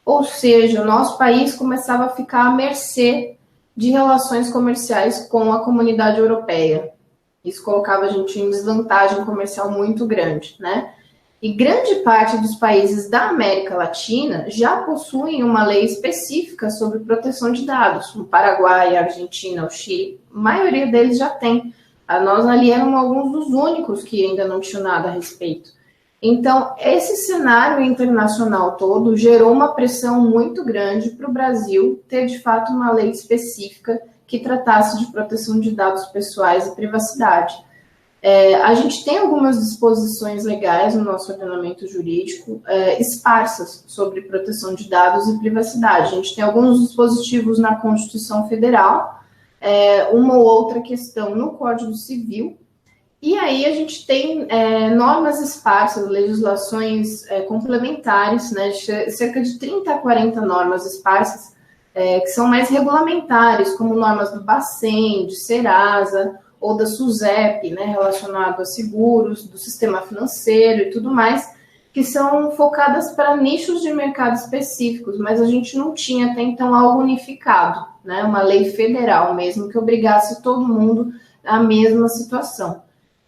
Ou 0.06 0.22
seja, 0.22 0.82
o 0.82 0.86
nosso 0.86 1.18
país 1.18 1.56
começava 1.56 2.04
a 2.04 2.10
ficar 2.10 2.46
à 2.46 2.54
mercê 2.54 3.36
de 3.76 3.90
relações 3.90 4.52
comerciais 4.52 5.26
com 5.28 5.52
a 5.52 5.64
comunidade 5.64 6.20
europeia. 6.20 6.92
Isso 7.44 7.64
colocava 7.64 8.04
a 8.04 8.08
gente 8.08 8.38
em 8.38 8.48
desvantagem 8.48 9.24
comercial 9.24 9.68
muito 9.68 10.06
grande, 10.06 10.54
né? 10.60 10.92
E 11.42 11.52
grande 11.52 11.96
parte 11.96 12.38
dos 12.38 12.54
países 12.54 13.10
da 13.10 13.28
América 13.28 13.76
Latina 13.76 14.46
já 14.48 14.78
possuem 14.82 15.42
uma 15.42 15.66
lei 15.66 15.84
específica 15.84 16.70
sobre 16.70 17.00
proteção 17.00 17.50
de 17.52 17.66
dados. 17.66 18.14
O 18.14 18.24
Paraguai, 18.24 18.96
a 18.96 19.02
Argentina, 19.02 19.66
o 19.66 19.70
Chile, 19.70 20.20
a 20.32 20.38
maioria 20.38 20.86
deles 20.86 21.18
já 21.18 21.30
tem. 21.30 21.74
A 22.06 22.20
nós 22.20 22.46
ali 22.46 22.70
éramos 22.70 22.94
alguns 22.94 23.32
dos 23.32 23.48
únicos 23.48 24.04
que 24.04 24.24
ainda 24.24 24.46
não 24.46 24.60
tinham 24.60 24.84
nada 24.84 25.08
a 25.08 25.12
respeito. 25.12 25.75
Então, 26.28 26.74
esse 26.78 27.16
cenário 27.24 27.84
internacional 27.84 28.76
todo 28.76 29.16
gerou 29.16 29.52
uma 29.52 29.74
pressão 29.74 30.20
muito 30.20 30.64
grande 30.64 31.10
para 31.10 31.30
o 31.30 31.32
Brasil 31.32 32.02
ter 32.08 32.26
de 32.26 32.40
fato 32.40 32.72
uma 32.72 32.90
lei 32.90 33.10
específica 33.10 34.02
que 34.26 34.40
tratasse 34.40 34.98
de 34.98 35.12
proteção 35.12 35.60
de 35.60 35.70
dados 35.70 36.06
pessoais 36.06 36.66
e 36.66 36.74
privacidade. 36.74 37.54
É, 38.20 38.56
a 38.56 38.74
gente 38.74 39.04
tem 39.04 39.18
algumas 39.18 39.60
disposições 39.60 40.44
legais 40.44 40.96
no 40.96 41.04
nosso 41.04 41.30
ordenamento 41.30 41.86
jurídico 41.86 42.60
é, 42.66 43.00
esparsas 43.00 43.84
sobre 43.86 44.22
proteção 44.22 44.74
de 44.74 44.88
dados 44.88 45.28
e 45.28 45.38
privacidade. 45.38 46.08
A 46.08 46.16
gente 46.16 46.34
tem 46.34 46.42
alguns 46.42 46.80
dispositivos 46.80 47.60
na 47.60 47.76
Constituição 47.76 48.48
Federal, 48.48 49.20
é, 49.60 50.08
uma 50.08 50.34
ou 50.34 50.44
outra 50.44 50.80
questão 50.80 51.36
no 51.36 51.52
Código 51.52 51.94
Civil, 51.94 52.58
e 53.26 53.36
aí 53.36 53.66
a 53.66 53.74
gente 53.74 54.06
tem 54.06 54.46
é, 54.48 54.88
normas 54.88 55.40
esparsas, 55.40 56.08
legislações 56.08 57.28
é, 57.28 57.40
complementares, 57.40 58.52
né, 58.52 58.70
cerca 58.70 59.42
de 59.42 59.58
30 59.58 59.92
a 59.92 59.98
40 59.98 60.40
normas 60.42 60.86
esparsas, 60.86 61.56
é, 61.92 62.20
que 62.20 62.28
são 62.28 62.46
mais 62.46 62.68
regulamentares, 62.68 63.74
como 63.74 63.96
normas 63.96 64.30
do 64.30 64.44
Bacen, 64.44 65.26
de 65.26 65.34
Serasa, 65.34 66.38
ou 66.60 66.76
da 66.76 66.86
SUSEP, 66.86 67.72
né, 67.72 67.86
relacionado 67.86 68.60
a 68.60 68.64
seguros, 68.64 69.42
do 69.42 69.58
sistema 69.58 70.02
financeiro 70.02 70.82
e 70.82 70.90
tudo 70.90 71.10
mais, 71.10 71.52
que 71.92 72.04
são 72.04 72.52
focadas 72.52 73.10
para 73.10 73.36
nichos 73.36 73.82
de 73.82 73.92
mercado 73.92 74.36
específicos, 74.36 75.18
mas 75.18 75.40
a 75.40 75.46
gente 75.46 75.76
não 75.76 75.92
tinha 75.94 76.30
até 76.30 76.42
então 76.42 76.72
algo 76.72 77.00
unificado, 77.00 77.88
né, 78.04 78.22
uma 78.22 78.42
lei 78.42 78.70
federal 78.70 79.34
mesmo 79.34 79.68
que 79.68 79.76
obrigasse 79.76 80.40
todo 80.44 80.60
mundo 80.60 81.12
à 81.44 81.58
mesma 81.58 82.08
situação. 82.08 82.85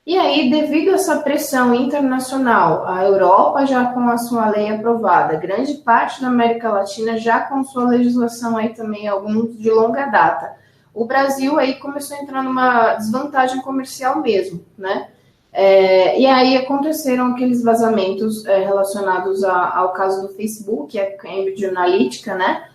E 0.08 0.16
aí, 0.16 0.48
devido 0.48 0.92
a 0.92 0.94
essa 0.94 1.18
pressão 1.18 1.74
internacional, 1.74 2.86
a 2.86 3.04
Europa 3.04 3.66
já 3.66 3.92
com 3.92 4.08
a 4.08 4.16
sua 4.16 4.48
lei 4.48 4.70
aprovada, 4.70 5.36
grande 5.36 5.74
parte 5.74 6.22
da 6.22 6.28
América 6.28 6.72
Latina 6.72 7.18
já 7.18 7.40
com 7.40 7.62
sua 7.62 7.90
legislação 7.90 8.56
aí 8.56 8.70
também, 8.70 9.06
alguns 9.06 9.54
de 9.58 9.70
longa 9.70 10.06
data, 10.06 10.56
o 10.94 11.04
Brasil 11.04 11.58
aí 11.58 11.74
começou 11.74 12.16
a 12.16 12.22
entrar 12.22 12.42
numa 12.42 12.94
desvantagem 12.94 13.60
comercial 13.60 14.22
mesmo, 14.22 14.64
né? 14.78 15.08
É, 15.52 16.18
e 16.18 16.24
aí 16.24 16.56
aconteceram 16.56 17.32
aqueles 17.32 17.62
vazamentos 17.62 18.46
é, 18.46 18.64
relacionados 18.64 19.44
a, 19.44 19.76
ao 19.76 19.92
caso 19.92 20.22
do 20.22 20.32
Facebook, 20.32 20.98
a 20.98 21.18
Cambridge 21.18 21.66
Analytica, 21.66 22.34
né? 22.34 22.67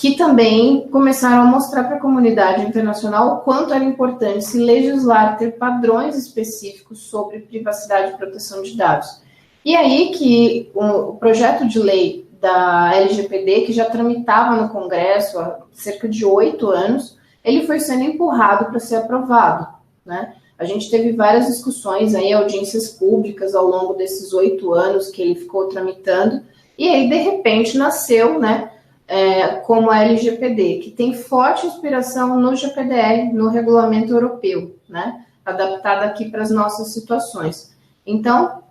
Que 0.00 0.16
também 0.16 0.88
começaram 0.88 1.42
a 1.42 1.44
mostrar 1.44 1.84
para 1.84 1.96
a 1.96 2.00
comunidade 2.00 2.64
internacional 2.64 3.34
o 3.34 3.40
quanto 3.40 3.74
era 3.74 3.84
importante 3.84 4.42
se 4.46 4.58
legislar, 4.58 5.36
ter 5.36 5.58
padrões 5.58 6.16
específicos 6.16 7.00
sobre 7.00 7.40
privacidade 7.40 8.12
e 8.12 8.16
proteção 8.16 8.62
de 8.62 8.78
dados. 8.78 9.20
E 9.62 9.76
aí 9.76 10.10
que 10.12 10.70
o, 10.74 11.16
projeto 11.16 11.68
de 11.68 11.78
lei 11.78 12.26
da 12.40 12.94
LGPD, 12.94 13.66
que 13.66 13.74
já 13.74 13.90
tramitava 13.90 14.56
no 14.56 14.70
Congresso 14.70 15.38
há 15.38 15.58
cerca 15.70 16.08
de 16.08 16.24
oito 16.24 16.70
anos, 16.70 17.18
ele 17.44 17.66
foi 17.66 17.78
sendo 17.78 18.04
empurrado 18.04 18.70
para 18.70 18.80
ser 18.80 18.96
aprovado, 18.96 19.68
né? 20.02 20.32
A 20.58 20.64
gente 20.64 20.90
teve 20.90 21.12
várias 21.12 21.46
discussões 21.46 22.14
aí, 22.14 22.32
audiências 22.32 22.88
públicas 22.88 23.54
ao 23.54 23.66
longo 23.66 23.92
desses 23.92 24.32
oito 24.32 24.72
anos 24.72 25.08
que 25.08 25.20
ele 25.20 25.34
ficou 25.34 25.68
tramitando, 25.68 26.42
e 26.78 26.88
aí, 26.88 27.06
de 27.06 27.16
repente, 27.16 27.76
nasceu, 27.76 28.38
né, 28.38 28.70
é, 29.10 29.56
como 29.56 29.90
a 29.90 30.04
LGPD, 30.04 30.78
que 30.78 30.92
tem 30.92 31.12
forte 31.12 31.66
inspiração 31.66 32.38
no 32.38 32.54
GPDR, 32.54 33.32
no 33.34 33.48
regulamento 33.48 34.12
europeu, 34.12 34.76
né, 34.88 35.24
adaptada 35.44 36.06
aqui 36.06 36.30
para 36.30 36.42
as 36.42 36.50
nossas 36.52 36.92
situações. 36.92 37.74
Então, 38.06 38.62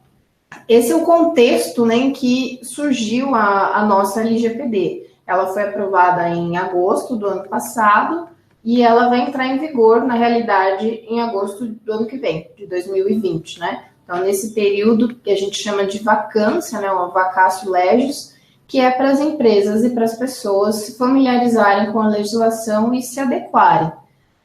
esse 0.65 0.93
é 0.93 0.96
o 0.96 1.03
contexto 1.03 1.86
né, 1.86 1.96
em 1.96 2.13
que 2.13 2.62
surgiu 2.63 3.36
a, 3.36 3.79
a 3.79 3.86
nossa 3.86 4.22
LGPD. 4.22 5.10
Ela 5.27 5.48
foi 5.48 5.63
aprovada 5.63 6.29
em 6.29 6.55
agosto 6.55 7.17
do 7.17 7.27
ano 7.27 7.50
passado, 7.50 8.29
e 8.63 8.81
ela 8.81 9.10
vai 9.10 9.22
entrar 9.22 9.46
em 9.46 9.58
vigor, 9.58 10.05
na 10.05 10.15
realidade, 10.15 10.88
em 10.88 11.22
agosto 11.22 11.65
do 11.65 11.93
ano 11.93 12.08
que 12.08 12.17
vem, 12.17 12.50
de 12.58 12.65
2020, 12.65 13.60
né? 13.60 13.86
Então, 14.03 14.24
nesse 14.24 14.53
período 14.53 15.15
que 15.15 15.31
a 15.31 15.36
gente 15.36 15.62
chama 15.62 15.86
de 15.86 16.00
vacância, 16.00 16.79
né, 16.79 16.91
o 16.91 17.12
vacácio 17.12 17.69
legis, 17.69 18.36
que 18.70 18.80
é 18.80 18.92
para 18.92 19.10
as 19.10 19.20
empresas 19.20 19.84
e 19.84 19.90
para 19.90 20.06
as 20.06 20.16
pessoas 20.16 20.76
se 20.76 20.96
familiarizarem 20.96 21.92
com 21.92 22.00
a 22.00 22.08
legislação 22.08 22.94
e 22.94 23.02
se 23.02 23.20
adequarem. 23.20 23.92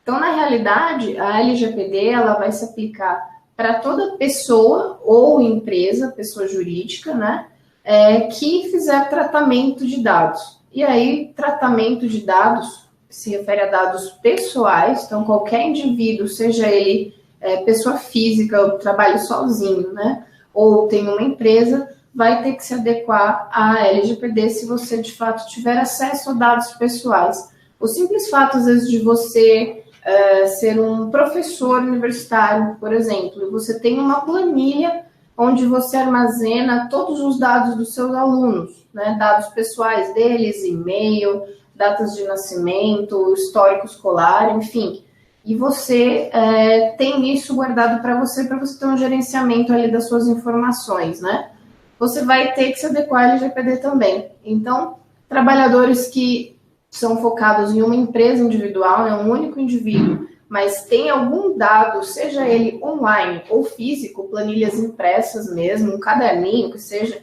Então, 0.02 0.18
na 0.18 0.32
realidade, 0.32 1.18
a 1.18 1.40
LGPD 1.40 2.08
ela 2.08 2.32
vai 2.32 2.50
se 2.50 2.64
aplicar 2.64 3.22
para 3.54 3.80
toda 3.80 4.16
pessoa 4.16 4.98
ou 5.04 5.42
empresa, 5.42 6.10
pessoa 6.10 6.48
jurídica, 6.48 7.14
né, 7.14 7.48
é, 7.84 8.22
que 8.22 8.70
fizer 8.70 9.10
tratamento 9.10 9.86
de 9.86 10.02
dados. 10.02 10.58
E 10.72 10.82
aí, 10.82 11.32
tratamento 11.36 12.08
de 12.08 12.22
dados 12.22 12.88
se 13.10 13.30
refere 13.30 13.60
a 13.60 13.70
dados 13.70 14.08
pessoais, 14.22 15.04
então 15.04 15.22
qualquer 15.24 15.68
indivíduo, 15.68 16.26
seja 16.26 16.66
ele 16.66 17.14
é, 17.42 17.58
pessoa 17.58 17.98
física, 17.98 18.60
ou 18.60 18.78
trabalhe 18.78 19.18
sozinho, 19.18 19.92
né, 19.92 20.24
ou 20.52 20.88
tem 20.88 21.06
uma 21.06 21.22
empresa, 21.22 21.94
vai 22.14 22.42
ter 22.42 22.54
que 22.54 22.64
se 22.64 22.74
adequar 22.74 23.48
à 23.52 23.86
LGPD 23.88 24.50
se 24.50 24.66
você 24.66 24.98
de 25.02 25.12
fato 25.12 25.48
tiver 25.48 25.76
acesso 25.76 26.30
a 26.30 26.34
dados 26.34 26.68
pessoais. 26.74 27.52
O 27.80 27.88
simples 27.88 28.30
fato, 28.30 28.58
às 28.58 28.66
vezes, 28.66 28.88
de 28.88 29.00
você 29.00 29.84
é, 30.04 30.46
ser 30.46 30.80
um 30.80 31.10
professor 31.10 31.82
universitário, 31.82 32.76
por 32.78 32.92
exemplo, 32.92 33.42
e 33.42 33.50
você 33.50 33.80
tem 33.80 33.98
uma 33.98 34.20
planilha 34.20 35.04
onde 35.36 35.66
você 35.66 35.96
armazena 35.96 36.88
todos 36.88 37.20
os 37.20 37.38
dados 37.38 37.74
dos 37.74 37.92
seus 37.92 38.14
alunos, 38.14 38.86
né, 38.94 39.16
dados 39.18 39.48
pessoais 39.48 40.14
deles, 40.14 40.62
e-mail, 40.62 41.42
datas 41.74 42.14
de 42.14 42.22
nascimento, 42.24 43.32
histórico 43.32 43.86
escolar, 43.86 44.56
enfim. 44.56 45.04
E 45.44 45.56
você 45.56 46.30
é, 46.32 46.90
tem 46.96 47.34
isso 47.34 47.54
guardado 47.54 48.00
para 48.00 48.18
você, 48.18 48.44
para 48.44 48.58
você 48.58 48.78
ter 48.78 48.86
um 48.86 48.96
gerenciamento 48.96 49.72
ali 49.72 49.90
das 49.90 50.08
suas 50.08 50.28
informações, 50.28 51.20
né? 51.20 51.50
Você 51.98 52.24
vai 52.24 52.52
ter 52.54 52.72
que 52.72 52.80
se 52.80 52.86
adequar 52.86 53.24
ao 53.24 53.30
LGPD 53.30 53.78
também. 53.78 54.30
Então, 54.44 54.98
trabalhadores 55.28 56.08
que 56.08 56.58
são 56.90 57.20
focados 57.20 57.72
em 57.72 57.82
uma 57.82 57.96
empresa 57.96 58.42
individual, 58.42 59.04
né, 59.04 59.14
um 59.14 59.30
único 59.30 59.58
indivíduo, 59.58 60.28
mas 60.48 60.84
tem 60.84 61.10
algum 61.10 61.56
dado, 61.56 62.04
seja 62.04 62.46
ele 62.46 62.80
online 62.82 63.42
ou 63.50 63.64
físico, 63.64 64.28
planilhas 64.28 64.78
impressas 64.78 65.52
mesmo, 65.52 65.94
um 65.94 65.98
caderninho 65.98 66.70
que 66.70 66.78
seja, 66.78 67.20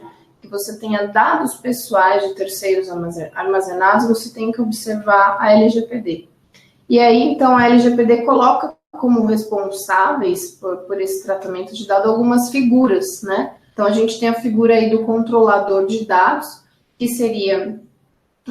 você 0.52 0.78
tenha 0.78 1.06
dados 1.06 1.54
pessoais 1.54 2.28
de 2.28 2.34
terceiros 2.34 2.88
armazenados, 3.34 4.06
você 4.06 4.32
tem 4.32 4.52
que 4.52 4.60
observar 4.60 5.38
a 5.40 5.50
LGPD. 5.52 6.28
E 6.88 7.00
aí, 7.00 7.22
então, 7.22 7.56
a 7.56 7.66
LGPD 7.66 8.26
coloca 8.26 8.76
como 8.92 9.24
responsáveis 9.24 10.50
por, 10.50 10.76
por 10.82 11.00
esse 11.00 11.24
tratamento 11.24 11.74
de 11.74 11.86
dados 11.86 12.10
algumas 12.10 12.50
figuras, 12.50 13.22
né? 13.22 13.54
Então, 13.72 13.86
a 13.86 13.92
gente 13.92 14.18
tem 14.20 14.28
a 14.28 14.40
figura 14.40 14.74
aí 14.74 14.90
do 14.90 15.04
controlador 15.04 15.86
de 15.86 16.04
dados, 16.04 16.62
que 16.98 17.08
seria 17.08 17.80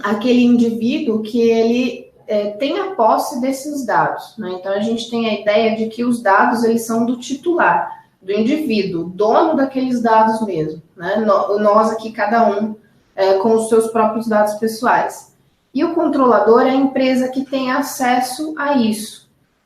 aquele 0.04 0.44
indivíduo 0.44 1.22
que 1.22 1.42
ele 1.42 2.12
é, 2.28 2.52
tem 2.52 2.80
a 2.80 2.96
posse 2.96 3.40
desses 3.42 3.86
dados, 3.86 4.36
né? 4.38 4.56
Então, 4.60 4.72
a 4.72 4.80
gente 4.80 5.10
tem 5.10 5.30
a 5.30 5.40
ideia 5.42 5.76
de 5.76 5.88
que 5.88 6.04
os 6.04 6.22
dados, 6.22 6.64
eles 6.64 6.86
são 6.86 7.06
do 7.06 7.18
titular 7.18 8.02
do 8.22 8.32
indivíduo, 8.32 9.06
dono 9.06 9.56
daqueles 9.56 10.02
dados 10.02 10.46
mesmo, 10.46 10.82
né? 10.96 11.18
Nós 11.18 11.92
aqui, 11.92 12.12
cada 12.12 12.50
um, 12.50 12.76
é, 13.16 13.34
com 13.40 13.56
os 13.56 13.68
seus 13.68 13.88
próprios 13.88 14.28
dados 14.28 14.54
pessoais. 14.56 15.36
E 15.74 15.84
o 15.84 15.96
controlador 15.96 16.62
é 16.62 16.72
a 16.72 16.76
empresa 16.76 17.30
que 17.30 17.46
tem 17.46 17.72
acesso 17.72 18.54
a 18.58 18.78
isso. 18.78 19.21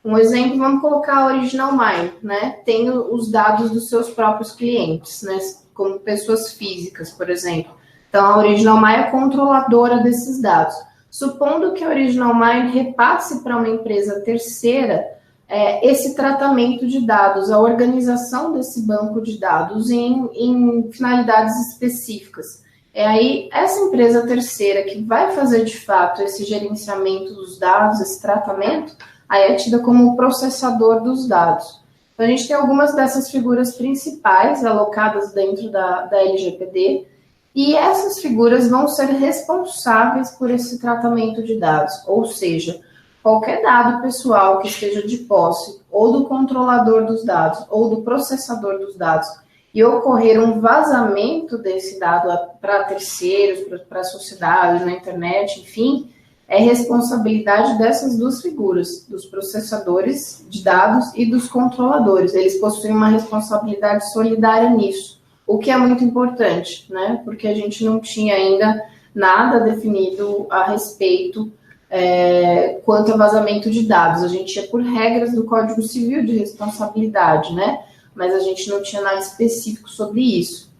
Um 0.06 0.16
exemplo, 0.16 0.56
vamos 0.56 0.80
colocar 0.80 1.16
a 1.16 1.26
Original 1.26 1.72
Mine, 1.72 2.12
né? 2.22 2.60
Tem 2.64 2.88
os 2.88 3.28
dados 3.28 3.72
dos 3.72 3.88
seus 3.88 4.08
próprios 4.08 4.52
clientes, 4.52 5.22
né? 5.22 5.36
Como 5.74 5.98
pessoas 5.98 6.52
físicas, 6.52 7.10
por 7.10 7.28
exemplo. 7.28 7.74
Então, 8.08 8.24
a 8.24 8.38
Original 8.38 8.80
Mine 8.80 8.94
é 8.94 9.10
controladora 9.10 10.04
desses 10.04 10.40
dados. 10.40 10.76
Supondo 11.10 11.72
que 11.72 11.82
a 11.82 11.88
Original 11.88 12.32
Mine 12.32 12.70
repasse 12.70 13.42
para 13.42 13.56
uma 13.56 13.68
empresa 13.68 14.20
terceira 14.20 15.04
é, 15.48 15.84
esse 15.84 16.14
tratamento 16.14 16.86
de 16.86 17.04
dados, 17.04 17.50
a 17.50 17.58
organização 17.58 18.52
desse 18.52 18.86
banco 18.86 19.20
de 19.20 19.38
dados 19.38 19.90
em, 19.90 20.30
em 20.34 20.88
finalidades 20.92 21.72
específicas. 21.72 22.64
É 22.94 23.04
aí 23.04 23.48
essa 23.52 23.80
empresa 23.80 24.24
terceira 24.24 24.84
que 24.84 25.02
vai 25.02 25.32
fazer 25.32 25.64
de 25.64 25.76
fato 25.76 26.22
esse 26.22 26.44
gerenciamento 26.44 27.34
dos 27.34 27.58
dados, 27.58 28.00
esse 28.00 28.22
tratamento, 28.22 28.96
aí 29.28 29.52
é 29.52 29.54
tida 29.54 29.78
como 29.78 30.12
o 30.12 30.16
processador 30.16 31.02
dos 31.02 31.26
dados. 31.26 31.80
Então, 32.14 32.26
a 32.26 32.28
gente 32.28 32.46
tem 32.46 32.56
algumas 32.56 32.94
dessas 32.94 33.30
figuras 33.30 33.74
principais 33.74 34.64
alocadas 34.64 35.32
dentro 35.32 35.70
da, 35.70 36.02
da 36.02 36.18
LGPD, 36.18 37.06
e 37.54 37.74
essas 37.74 38.18
figuras 38.18 38.68
vão 38.68 38.86
ser 38.86 39.06
responsáveis 39.06 40.30
por 40.32 40.50
esse 40.50 40.78
tratamento 40.78 41.42
de 41.42 41.58
dados, 41.58 41.94
ou 42.06 42.26
seja, 42.26 42.80
qualquer 43.22 43.62
dado 43.62 44.02
pessoal 44.02 44.60
que 44.60 44.68
esteja 44.68 45.06
de 45.06 45.16
posse 45.18 45.80
ou 45.90 46.12
do 46.12 46.26
controlador 46.26 47.06
dos 47.06 47.24
dados 47.24 47.66
ou 47.70 47.88
do 47.88 48.02
processador 48.02 48.78
dos 48.78 48.94
dados 48.94 49.26
e 49.74 49.82
ocorrer 49.82 50.38
um 50.38 50.60
vazamento 50.60 51.58
desse 51.58 51.98
dado 51.98 52.50
para 52.60 52.84
terceiros, 52.84 53.64
para 53.88 54.00
a 54.00 54.04
sociedade, 54.04 54.84
na 54.84 54.92
internet, 54.92 55.60
enfim, 55.60 56.12
é 56.48 56.58
responsabilidade 56.58 57.76
dessas 57.76 58.16
duas 58.16 58.40
figuras, 58.40 59.04
dos 59.08 59.26
processadores 59.26 60.46
de 60.48 60.62
dados 60.62 61.10
e 61.14 61.26
dos 61.26 61.48
controladores. 61.48 62.34
Eles 62.34 62.58
possuem 62.58 62.92
uma 62.92 63.08
responsabilidade 63.08 64.12
solidária 64.12 64.70
nisso, 64.70 65.20
o 65.46 65.58
que 65.58 65.70
é 65.70 65.76
muito 65.76 66.04
importante, 66.04 66.86
né? 66.92 67.20
Porque 67.24 67.48
a 67.48 67.54
gente 67.54 67.84
não 67.84 67.98
tinha 67.98 68.34
ainda 68.34 68.80
nada 69.14 69.60
definido 69.60 70.46
a 70.48 70.70
respeito 70.70 71.50
é, 71.90 72.80
quanto 72.84 73.12
a 73.12 73.16
vazamento 73.16 73.70
de 73.70 73.82
dados. 73.82 74.22
A 74.22 74.28
gente 74.28 74.54
ia 74.56 74.68
por 74.68 74.80
regras 74.82 75.32
do 75.32 75.44
Código 75.44 75.82
Civil 75.82 76.24
de 76.24 76.36
responsabilidade, 76.38 77.54
né? 77.54 77.80
Mas 78.14 78.32
a 78.34 78.40
gente 78.40 78.68
não 78.68 78.82
tinha 78.82 79.02
nada 79.02 79.18
específico 79.18 79.90
sobre 79.90 80.20
isso. 80.20 80.70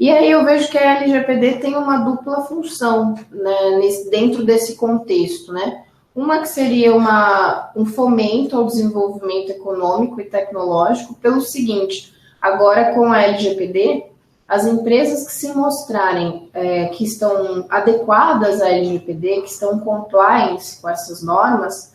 E 0.00 0.10
aí 0.10 0.30
eu 0.30 0.42
vejo 0.46 0.70
que 0.70 0.78
a 0.78 0.96
LGPD 0.96 1.58
tem 1.58 1.76
uma 1.76 1.98
dupla 1.98 2.40
função 2.44 3.14
né, 3.30 3.76
nesse, 3.78 4.08
dentro 4.08 4.42
desse 4.42 4.74
contexto, 4.74 5.52
né? 5.52 5.84
Uma 6.16 6.38
que 6.38 6.48
seria 6.48 6.96
uma, 6.96 7.70
um 7.76 7.84
fomento 7.84 8.56
ao 8.56 8.64
desenvolvimento 8.64 9.50
econômico 9.50 10.18
e 10.18 10.24
tecnológico, 10.24 11.12
pelo 11.16 11.42
seguinte: 11.42 12.14
agora 12.40 12.94
com 12.94 13.12
a 13.12 13.22
LGPD, 13.24 14.06
as 14.48 14.64
empresas 14.64 15.26
que 15.26 15.34
se 15.34 15.52
mostrarem 15.52 16.48
é, 16.54 16.86
que 16.86 17.04
estão 17.04 17.66
adequadas 17.68 18.62
à 18.62 18.70
LGPD, 18.70 19.42
que 19.42 19.50
estão 19.50 19.80
compliance 19.80 20.80
com 20.80 20.88
essas 20.88 21.22
normas, 21.22 21.92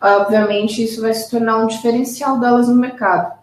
obviamente 0.00 0.82
isso 0.82 1.02
vai 1.02 1.12
se 1.12 1.30
tornar 1.30 1.58
um 1.58 1.66
diferencial 1.66 2.40
delas 2.40 2.66
no 2.66 2.76
mercado 2.76 3.41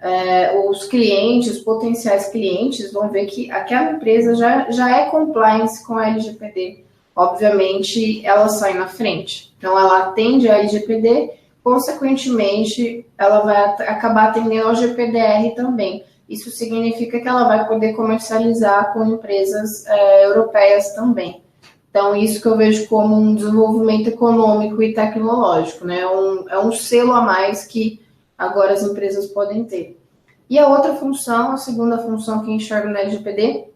é, 0.00 0.58
os 0.68 0.84
clientes, 0.84 1.56
os 1.56 1.58
potenciais 1.58 2.28
clientes 2.28 2.92
vão 2.92 3.08
ver 3.08 3.26
que 3.26 3.50
aquela 3.50 3.92
empresa 3.92 4.34
já, 4.34 4.70
já 4.70 4.96
é 4.96 5.10
compliance 5.10 5.84
com 5.84 5.94
a 5.96 6.08
LGPD. 6.08 6.84
Obviamente, 7.14 8.24
ela 8.24 8.48
sai 8.48 8.74
na 8.74 8.86
frente. 8.86 9.52
Então, 9.58 9.78
ela 9.78 10.04
atende 10.04 10.48
a 10.48 10.58
LGPD, 10.58 11.32
consequentemente, 11.64 13.04
ela 13.18 13.40
vai 13.40 13.56
acabar 13.88 14.28
atendendo 14.28 14.68
ao 14.68 14.74
GPDR 14.74 15.54
também. 15.56 16.04
Isso 16.28 16.50
significa 16.50 17.18
que 17.18 17.26
ela 17.26 17.44
vai 17.44 17.66
poder 17.66 17.94
comercializar 17.94 18.92
com 18.92 19.04
empresas 19.04 19.84
é, 19.86 20.26
europeias 20.26 20.94
também. 20.94 21.42
Então, 21.90 22.14
isso 22.14 22.40
que 22.40 22.46
eu 22.46 22.56
vejo 22.56 22.86
como 22.86 23.16
um 23.16 23.34
desenvolvimento 23.34 24.08
econômico 24.08 24.80
e 24.82 24.92
tecnológico, 24.92 25.86
né? 25.86 26.06
Um, 26.06 26.44
é 26.48 26.58
um 26.58 26.70
selo 26.70 27.12
a 27.12 27.22
mais 27.22 27.64
que 27.64 28.00
agora 28.38 28.72
as 28.72 28.82
empresas 28.84 29.26
podem 29.26 29.64
ter. 29.64 30.00
E 30.48 30.58
a 30.58 30.68
outra 30.68 30.94
função, 30.94 31.52
a 31.52 31.56
segunda 31.56 31.98
função 31.98 32.42
que 32.42 32.50
enxergo 32.50 32.88
na 32.88 33.00
LGPD, 33.00 33.66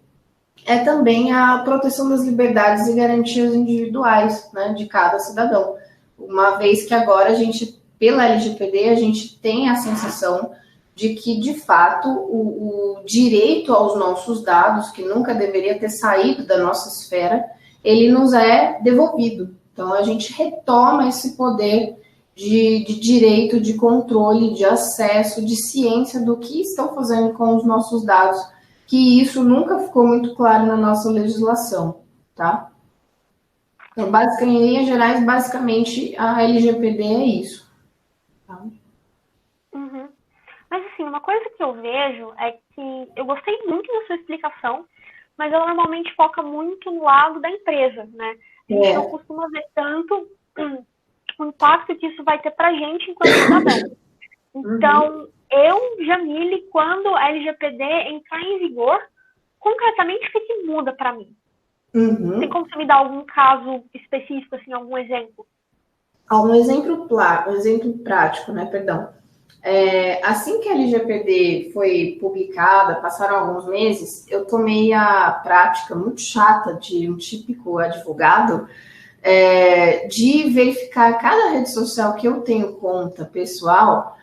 é 0.65 0.79
também 0.79 1.33
a 1.33 1.59
proteção 1.59 2.09
das 2.09 2.23
liberdades 2.23 2.87
e 2.87 2.95
garantias 2.95 3.53
individuais 3.53 4.49
né, 4.55 4.73
de 4.73 4.87
cada 4.87 5.19
cidadão. 5.19 5.77
Uma 6.17 6.53
vez 6.53 6.85
que 6.85 6.95
agora 6.95 7.31
a 7.31 7.35
gente, 7.35 7.81
pela 7.99 8.27
LGPD, 8.27 8.89
a 8.89 8.95
gente 8.95 9.39
tem 9.41 9.69
a 9.69 9.77
sensação 9.77 10.53
de 10.95 11.15
que, 11.15 11.41
de 11.41 11.55
fato, 11.55 12.09
o, 12.09 13.01
o 13.01 13.05
direito 13.05 13.73
aos 13.73 13.99
nossos 13.99 14.43
dados, 14.45 14.91
que 14.91 15.03
nunca 15.03 15.35
deveria 15.35 15.79
ter 15.79 15.89
saído 15.89 16.47
da 16.47 16.59
nossa 16.59 16.89
esfera, 16.89 17.45
ele 17.83 18.13
nos 18.13 18.33
é 18.33 18.79
devolvido. 18.83 19.57
Então, 19.73 19.93
a 19.93 20.03
gente 20.03 20.33
retoma 20.33 21.09
esse 21.09 21.37
poder 21.37 21.97
de, 22.35 22.85
de, 22.85 23.01
direito, 23.01 23.61
de 23.61 23.75
controle, 23.75 24.55
de 24.55 24.65
acesso, 24.65 25.45
de 25.45 25.57
ciência 25.57 26.25
do 26.25 26.39
que 26.39 26.63
estão 26.63 26.95
fazendo 26.95 27.35
com 27.35 27.57
os 27.57 27.65
nossos 27.65 28.05
dados, 28.05 28.41
que 28.87 29.21
isso 29.21 29.43
nunca 29.43 29.79
ficou 29.81 30.07
muito 30.07 30.35
claro 30.35 30.67
na 30.67 30.77
nossa 30.77 31.11
legislação, 31.11 32.03
tá? 32.35 32.71
Então, 33.93 34.11
basicamente, 34.11 34.57
em 34.57 34.67
linhas 34.67 34.87
gerais, 34.87 35.25
basicamente, 35.25 36.17
a 36.17 36.43
LGPD 36.43 37.03
é 37.03 37.27
isso. 37.27 37.71
Tá? 38.47 38.63
Uhum. 39.75 40.09
Mas, 40.71 40.87
assim, 40.87 41.03
uma 41.03 41.21
coisa 41.21 41.51
que 41.55 41.63
eu 41.63 41.75
vejo 41.75 42.33
é 42.39 42.53
que 42.53 43.09
eu 43.15 43.27
gostei 43.27 43.55
muito 43.67 43.93
da 43.93 44.07
sua 44.07 44.17
explicação, 44.17 44.87
mas 45.37 45.53
ela 45.53 45.67
normalmente 45.67 46.15
foca 46.15 46.43
muito 46.43 46.91
no 46.91 47.05
lado 47.05 47.41
da 47.41 47.51
empresa, 47.51 48.09
né? 48.15 48.37
A 48.71 48.73
gente 48.73 48.87
é. 48.87 48.95
não 48.95 49.11
costuma 49.11 49.49
ver 49.49 49.65
tanto 49.75 50.27
o 51.43 51.49
impacto 51.49 51.95
que 51.97 52.07
isso 52.07 52.23
vai 52.25 52.41
ter 52.41 52.51
para 52.53 52.69
a 52.69 52.75
gente 52.75 53.11
enquanto 53.11 53.33
cidadão. 53.33 53.97
Então, 54.55 55.17
uhum. 55.17 55.29
eu, 55.51 56.07
Jamile, 56.07 56.69
quando 56.71 57.09
a 57.17 57.29
LGPD 57.31 57.83
entrar 57.83 58.43
em 58.43 58.59
vigor, 58.59 59.01
concretamente, 59.59 60.29
o 60.29 60.33
que, 60.33 60.41
que 60.41 60.63
muda 60.65 60.93
para 60.93 61.15
mim? 61.15 61.35
Uhum. 61.95 62.39
Tem 62.41 62.49
como 62.49 62.69
você 62.69 62.77
me 62.77 62.87
dar 62.87 62.97
algum 62.97 63.25
caso 63.25 63.83
específico, 63.95 64.57
assim, 64.57 64.73
algum 64.73 64.97
exemplo? 64.99 65.47
Um 66.31 66.55
exemplo, 66.55 67.09
um 67.47 67.53
exemplo 67.53 67.99
prático, 67.99 68.53
né? 68.53 68.67
Perdão. 68.67 69.09
É, 69.63 70.25
assim 70.27 70.61
que 70.61 70.69
a 70.69 70.73
LGPD 70.73 71.71
foi 71.73 72.19
publicada, 72.21 73.01
passaram 73.01 73.37
alguns 73.37 73.67
meses, 73.67 74.27
eu 74.29 74.45
tomei 74.45 74.93
a 74.93 75.31
prática 75.43 75.95
muito 75.95 76.21
chata 76.21 76.75
de 76.75 77.09
um 77.09 77.17
típico 77.17 77.79
advogado 77.79 78.67
é, 79.23 80.07
de 80.09 80.51
verificar 80.51 81.19
cada 81.19 81.51
rede 81.51 81.71
social 81.71 82.15
que 82.15 82.27
eu 82.27 82.41
tenho 82.41 82.73
conta 82.75 83.25
pessoal, 83.25 84.17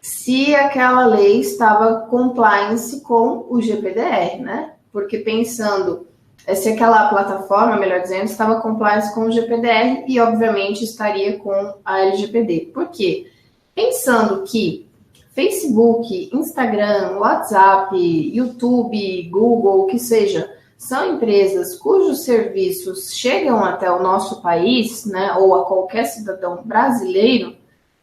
se 0.00 0.54
aquela 0.54 1.06
lei 1.06 1.40
estava 1.40 2.06
compliance 2.06 3.00
com 3.00 3.46
o 3.48 3.60
GPDR, 3.60 4.40
né? 4.40 4.72
Porque 4.92 5.18
pensando 5.18 6.06
é, 6.46 6.54
se 6.54 6.68
aquela 6.68 7.08
plataforma, 7.08 7.76
melhor 7.76 8.00
dizendo, 8.00 8.24
estava 8.24 8.60
compliance 8.60 9.14
com 9.14 9.22
o 9.22 9.32
GPDR 9.32 10.04
e, 10.06 10.20
obviamente, 10.20 10.84
estaria 10.84 11.38
com 11.38 11.74
a 11.84 12.00
LGPD. 12.00 12.70
Por 12.72 12.88
quê? 12.88 13.30
Pensando 13.74 14.44
que 14.44 14.86
Facebook, 15.34 16.30
Instagram, 16.32 17.18
WhatsApp, 17.18 17.96
YouTube, 17.96 19.28
Google, 19.30 19.80
o 19.80 19.86
que 19.86 19.98
seja, 19.98 20.48
são 20.76 21.14
empresas 21.14 21.76
cujos 21.78 22.24
serviços 22.24 23.14
chegam 23.14 23.64
até 23.64 23.90
o 23.90 24.02
nosso 24.02 24.42
país, 24.42 25.04
né, 25.06 25.34
ou 25.38 25.54
a 25.54 25.64
qualquer 25.64 26.04
cidadão 26.04 26.62
brasileiro, 26.64 27.56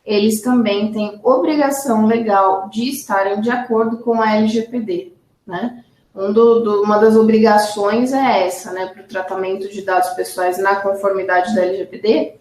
eles 0.06 0.42
também 0.42 0.92
têm 0.92 1.20
obrigação 1.24 2.06
legal 2.06 2.70
de 2.70 2.90
estarem 2.90 3.40
de 3.40 3.52
acordo 3.52 3.98
com 4.00 4.20
a 4.22 4.36
LGPD, 4.36 5.14
né? 5.46 5.84
Um 6.14 6.34
do, 6.34 6.60
do, 6.60 6.82
uma 6.84 6.98
das 6.98 7.16
obrigações 7.16 8.12
é 8.12 8.46
essa, 8.46 8.74
né, 8.74 8.88
para 8.88 9.04
o 9.04 9.08
tratamento 9.08 9.70
de 9.70 9.82
dados 9.82 10.10
pessoais 10.10 10.58
na 10.58 10.76
conformidade 10.78 11.56
da 11.56 11.62
LGPD, 11.62 12.36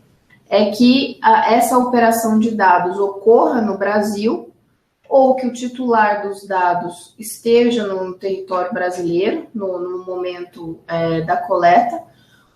é 0.49 0.71
que 0.73 1.19
a, 1.23 1.53
essa 1.53 1.79
operação 1.79 2.41
de 2.41 2.51
dados 2.51 2.99
ocorra 2.99 3.61
no 3.61 3.79
Brasil 3.79 4.50
ou 5.11 5.35
que 5.35 5.45
o 5.45 5.53
titular 5.53 6.23
dos 6.23 6.47
dados 6.47 7.17
esteja 7.19 7.85
no 7.85 8.15
território 8.15 8.73
brasileiro, 8.73 9.49
no, 9.53 9.81
no 9.81 10.07
momento 10.07 10.79
é, 10.87 11.23
da 11.23 11.37
coleta, 11.37 12.01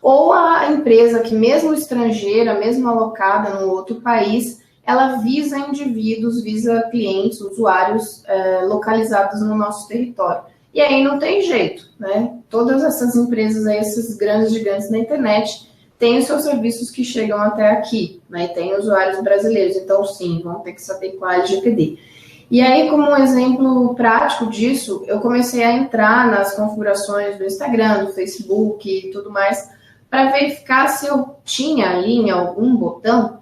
ou 0.01 0.33
a 0.33 0.71
empresa 0.71 1.19
que, 1.19 1.35
mesmo 1.35 1.75
estrangeira, 1.75 2.55
mesmo 2.55 2.89
alocada 2.89 3.59
num 3.59 3.71
outro 3.71 3.97
país, 3.97 4.63
ela 4.87 5.17
visa 5.17 5.59
indivíduos, 5.59 6.45
visa 6.45 6.89
clientes, 6.93 7.41
usuários 7.41 8.23
é, 8.27 8.61
localizados 8.61 9.41
no 9.41 9.57
nosso 9.57 9.89
território. 9.89 10.45
E 10.73 10.81
aí 10.81 11.03
não 11.03 11.19
tem 11.19 11.43
jeito, 11.43 11.91
né? 11.99 12.39
Todas 12.49 12.85
essas 12.85 13.17
empresas 13.17 13.67
aí, 13.67 13.79
esses 13.79 14.17
grandes 14.17 14.53
gigantes 14.53 14.91
da 14.91 14.99
internet, 14.99 15.69
tem 15.99 16.19
os 16.19 16.27
seus 16.27 16.43
serviços 16.43 16.91
que 16.91 17.03
chegam 17.03 17.41
até 17.41 17.71
aqui, 17.71 18.21
né? 18.29 18.45
E 18.45 18.49
tem 18.49 18.77
usuários 18.77 19.21
brasileiros, 19.23 19.77
então 19.77 20.05
sim, 20.05 20.41
vão 20.45 20.61
ter 20.61 20.75
que 20.75 20.83
saber 20.83 21.13
qual 21.13 21.33
é 21.33 21.37
a 21.37 21.39
LGPD. 21.39 21.99
E 22.55 22.61
aí, 22.61 22.89
como 22.89 23.11
um 23.11 23.17
exemplo 23.17 23.97
prático 23.97 24.47
disso, 24.47 25.03
eu 25.09 25.19
comecei 25.19 25.65
a 25.65 25.73
entrar 25.73 26.31
nas 26.31 26.55
configurações 26.55 27.37
do 27.37 27.45
Instagram, 27.45 28.05
do 28.05 28.13
Facebook 28.13 28.89
e 28.89 29.11
tudo 29.11 29.29
mais, 29.29 29.69
para 30.09 30.31
verificar 30.31 30.87
se 30.87 31.05
eu 31.05 31.35
tinha 31.45 31.91
ali 31.91 32.13
em 32.13 32.31
algum 32.31 32.77
botão 32.77 33.41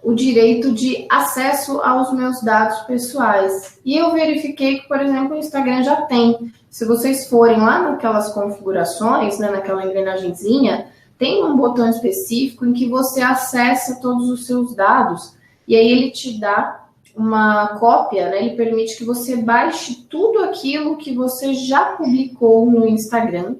o 0.00 0.14
direito 0.14 0.70
de 0.70 1.08
acesso 1.10 1.80
aos 1.80 2.12
meus 2.12 2.40
dados 2.40 2.78
pessoais. 2.82 3.80
E 3.84 3.96
eu 3.96 4.12
verifiquei 4.12 4.78
que, 4.78 4.86
por 4.86 5.00
exemplo, 5.00 5.34
o 5.34 5.40
Instagram 5.40 5.82
já 5.82 6.02
tem. 6.02 6.52
Se 6.70 6.84
vocês 6.84 7.28
forem 7.28 7.58
lá 7.58 7.80
naquelas 7.80 8.32
configurações, 8.32 9.40
né, 9.40 9.50
naquela 9.50 9.84
engrenagemzinha, 9.84 10.86
tem 11.18 11.42
um 11.42 11.56
botão 11.56 11.90
específico 11.90 12.64
em 12.64 12.72
que 12.72 12.88
você 12.88 13.22
acessa 13.22 14.00
todos 14.00 14.30
os 14.30 14.46
seus 14.46 14.72
dados 14.76 15.36
e 15.66 15.74
aí 15.74 15.90
ele 15.90 16.12
te 16.12 16.38
dá 16.38 16.81
uma 17.16 17.78
cópia, 17.78 18.30
né? 18.30 18.38
Ele 18.44 18.56
permite 18.56 18.96
que 18.96 19.04
você 19.04 19.36
baixe 19.36 20.06
tudo 20.08 20.40
aquilo 20.40 20.96
que 20.96 21.14
você 21.14 21.54
já 21.54 21.84
publicou 21.96 22.70
no 22.70 22.86
Instagram, 22.86 23.56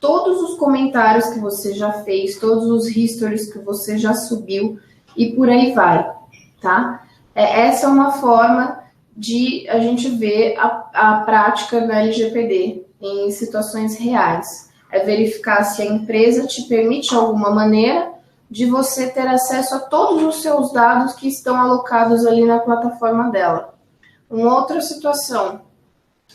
todos 0.00 0.40
os 0.40 0.58
comentários 0.58 1.26
que 1.28 1.40
você 1.40 1.74
já 1.74 1.92
fez, 2.04 2.38
todos 2.38 2.66
os 2.66 2.88
histories 2.96 3.52
que 3.52 3.58
você 3.58 3.98
já 3.98 4.14
subiu 4.14 4.78
e 5.16 5.32
por 5.32 5.48
aí 5.48 5.72
vai, 5.72 6.10
tá? 6.60 7.04
É, 7.34 7.62
essa 7.66 7.86
é 7.86 7.88
uma 7.88 8.12
forma 8.12 8.82
de 9.16 9.68
a 9.68 9.78
gente 9.78 10.08
ver 10.08 10.56
a, 10.58 10.88
a 10.92 11.20
prática 11.24 11.80
da 11.80 12.00
LGPD 12.00 12.84
em 13.00 13.30
situações 13.30 13.96
reais. 13.96 14.70
É 14.90 15.04
verificar 15.04 15.64
se 15.64 15.82
a 15.82 15.86
empresa 15.86 16.46
te 16.46 16.62
permite 16.62 17.14
alguma 17.14 17.50
maneira 17.50 18.11
de 18.52 18.66
você 18.66 19.06
ter 19.06 19.26
acesso 19.26 19.74
a 19.74 19.78
todos 19.78 20.22
os 20.22 20.42
seus 20.42 20.70
dados 20.74 21.14
que 21.14 21.26
estão 21.26 21.56
alocados 21.56 22.26
ali 22.26 22.44
na 22.44 22.58
plataforma 22.58 23.30
dela. 23.30 23.74
Uma 24.28 24.54
outra 24.54 24.82
situação 24.82 25.62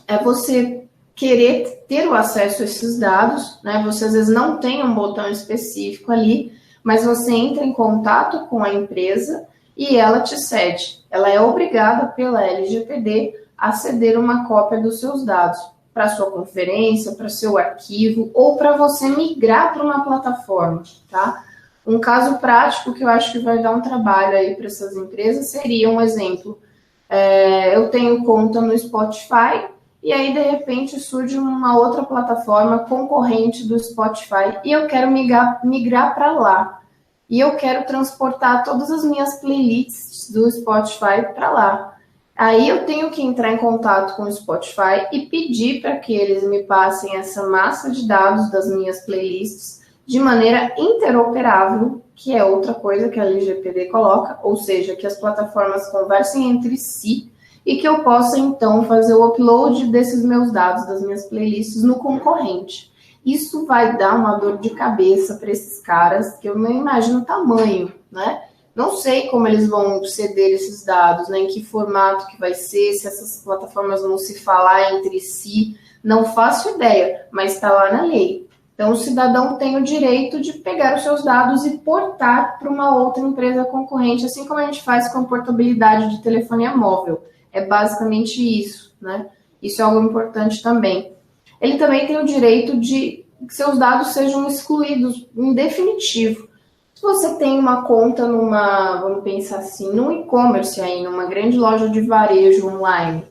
é 0.07 0.17
você 0.17 0.89
querer 1.13 1.85
ter 1.87 2.07
o 2.07 2.15
acesso 2.15 2.63
a 2.63 2.65
esses 2.65 2.97
dados, 2.97 3.59
né? 3.63 3.83
Você 3.85 4.05
às 4.05 4.13
vezes 4.13 4.33
não 4.33 4.57
tem 4.57 4.83
um 4.83 4.95
botão 4.95 5.29
específico 5.29 6.11
ali, 6.11 6.51
mas 6.81 7.05
você 7.05 7.31
entra 7.31 7.63
em 7.63 7.71
contato 7.71 8.47
com 8.47 8.63
a 8.63 8.73
empresa 8.73 9.47
e 9.75 9.95
ela 9.95 10.21
te 10.21 10.39
cede. 10.39 11.05
Ela 11.11 11.29
é 11.29 11.39
obrigada 11.39 12.07
pela 12.07 12.43
LGPD 12.43 13.35
a 13.55 13.73
ceder 13.73 14.19
uma 14.19 14.47
cópia 14.47 14.81
dos 14.81 14.99
seus 14.99 15.23
dados 15.23 15.59
para 15.93 16.09
sua 16.09 16.31
conferência, 16.31 17.11
para 17.11 17.29
seu 17.29 17.59
arquivo 17.59 18.31
ou 18.33 18.57
para 18.57 18.75
você 18.75 19.07
migrar 19.07 19.71
para 19.71 19.83
uma 19.83 20.03
plataforma, 20.03 20.81
tá? 21.11 21.43
Um 21.87 21.99
caso 21.99 22.37
prático 22.39 22.93
que 22.93 23.01
eu 23.01 23.07
acho 23.07 23.31
que 23.31 23.39
vai 23.39 23.59
dar 23.59 23.71
um 23.71 23.81
trabalho 23.81 24.35
aí 24.35 24.55
para 24.55 24.65
essas 24.65 24.93
empresas 24.97 25.47
seria 25.47 25.89
um 25.89 26.01
exemplo. 26.01 26.59
É, 27.07 27.77
eu 27.77 27.89
tenho 27.89 28.25
conta 28.25 28.59
no 28.59 28.77
Spotify 28.77 29.69
e 30.03 30.11
aí 30.11 30.33
de 30.33 30.41
repente 30.41 30.99
surge 30.99 31.37
uma 31.37 31.77
outra 31.77 32.03
plataforma 32.03 32.79
concorrente 32.79 33.65
do 33.65 33.79
Spotify 33.79 34.59
e 34.65 34.71
eu 34.73 34.85
quero 34.87 35.09
migrar, 35.09 35.65
migrar 35.65 36.13
para 36.13 36.33
lá. 36.33 36.81
E 37.29 37.39
eu 37.39 37.55
quero 37.55 37.85
transportar 37.85 38.65
todas 38.65 38.91
as 38.91 39.05
minhas 39.05 39.39
playlists 39.39 40.29
do 40.29 40.49
Spotify 40.51 41.33
para 41.33 41.51
lá. 41.51 41.97
Aí 42.35 42.67
eu 42.67 42.85
tenho 42.85 43.09
que 43.11 43.21
entrar 43.21 43.53
em 43.53 43.57
contato 43.57 44.17
com 44.17 44.23
o 44.23 44.31
Spotify 44.31 45.07
e 45.13 45.25
pedir 45.27 45.81
para 45.81 45.95
que 45.95 46.13
eles 46.13 46.43
me 46.43 46.63
passem 46.63 47.15
essa 47.15 47.47
massa 47.47 47.89
de 47.89 48.05
dados 48.05 48.51
das 48.51 48.69
minhas 48.69 49.05
playlists 49.05 49.86
de 50.07 50.19
maneira 50.19 50.73
interoperável, 50.77 52.01
que 52.15 52.33
é 52.33 52.43
outra 52.43 52.73
coisa 52.73 53.09
que 53.09 53.19
a 53.19 53.25
LGPD 53.25 53.87
coloca, 53.87 54.39
ou 54.41 54.55
seja, 54.55 54.95
que 54.95 55.05
as 55.05 55.19
plataformas 55.19 55.91
conversem 55.91 56.49
entre 56.49 56.77
si 56.77 57.29
e 57.65 57.75
que 57.75 57.87
eu 57.87 57.99
possa 58.03 58.39
então 58.39 58.85
fazer 58.85 59.13
o 59.13 59.27
upload 59.27 59.87
desses 59.87 60.23
meus 60.23 60.51
dados, 60.53 60.87
das 60.87 61.03
minhas 61.03 61.25
playlists 61.25 61.83
no 61.83 61.95
concorrente. 61.95 62.89
Isso 63.25 63.65
vai 63.65 63.97
dar 63.97 64.15
uma 64.15 64.37
dor 64.37 64.57
de 64.59 64.69
cabeça 64.69 65.35
para 65.35 65.51
esses 65.51 65.81
caras, 65.81 66.37
que 66.37 66.47
eu 66.47 66.57
não 66.57 66.71
imagino 66.71 67.19
o 67.19 67.25
tamanho, 67.25 67.91
né? 68.09 68.41
Não 68.73 68.95
sei 68.95 69.27
como 69.27 69.47
eles 69.47 69.67
vão 69.67 70.01
ceder 70.05 70.53
esses 70.53 70.85
dados, 70.85 71.27
né? 71.27 71.39
Em 71.39 71.47
que 71.47 71.65
formato 71.65 72.27
que 72.27 72.39
vai 72.39 72.53
ser, 72.53 72.93
se 72.93 73.05
essas 73.05 73.43
plataformas 73.43 74.01
vão 74.01 74.17
se 74.17 74.39
falar 74.39 74.93
entre 74.93 75.19
si, 75.19 75.77
não 76.01 76.33
faço 76.33 76.69
ideia, 76.69 77.27
mas 77.31 77.55
está 77.55 77.69
lá 77.69 77.91
na 77.91 78.03
lei. 78.03 78.46
Então, 78.77 78.91
o 78.91 78.95
cidadão 78.95 79.57
tem 79.57 79.75
o 79.75 79.83
direito 79.83 80.39
de 80.39 80.53
pegar 80.53 80.95
os 80.95 81.01
seus 81.01 81.23
dados 81.23 81.65
e 81.65 81.79
portar 81.79 82.59
para 82.59 82.69
uma 82.69 82.95
outra 82.95 83.23
empresa 83.23 83.65
concorrente, 83.65 84.23
assim 84.23 84.45
como 84.45 84.59
a 84.59 84.65
gente 84.65 84.83
faz 84.83 85.11
com 85.11 85.23
portabilidade 85.23 86.15
de 86.15 86.21
telefonia 86.21 86.77
móvel. 86.77 87.23
É 87.51 87.65
basicamente 87.65 88.39
isso, 88.39 88.95
né? 89.01 89.29
Isso 89.63 89.81
é 89.81 89.83
algo 89.83 89.99
importante 89.99 90.61
também. 90.61 91.11
Ele 91.59 91.79
também 91.79 92.05
tem 92.05 92.17
o 92.17 92.25
direito 92.25 92.79
de 92.79 93.25
que 93.47 93.55
seus 93.55 93.79
dados 93.79 94.09
sejam 94.09 94.47
excluídos 94.47 95.27
em 95.35 95.55
definitivo. 95.55 96.47
Se 96.93 97.01
você 97.01 97.33
tem 97.39 97.57
uma 97.57 97.81
conta 97.81 98.27
numa, 98.27 99.01
vamos 99.01 99.23
pensar 99.23 99.57
assim, 99.57 99.91
num 99.91 100.11
e-commerce 100.11 100.79
aí, 100.79 101.03
numa 101.03 101.25
grande 101.25 101.57
loja 101.57 101.89
de 101.89 102.01
varejo 102.01 102.67
online, 102.67 103.23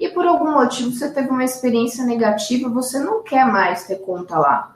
e 0.00 0.08
por 0.08 0.26
algum 0.26 0.52
motivo 0.52 0.92
você 0.92 1.10
teve 1.10 1.28
uma 1.28 1.44
experiência 1.44 2.06
negativa, 2.06 2.70
você 2.70 2.98
não 2.98 3.22
quer 3.22 3.44
mais 3.44 3.86
ter 3.86 3.96
conta 3.96 4.38
lá. 4.38 4.73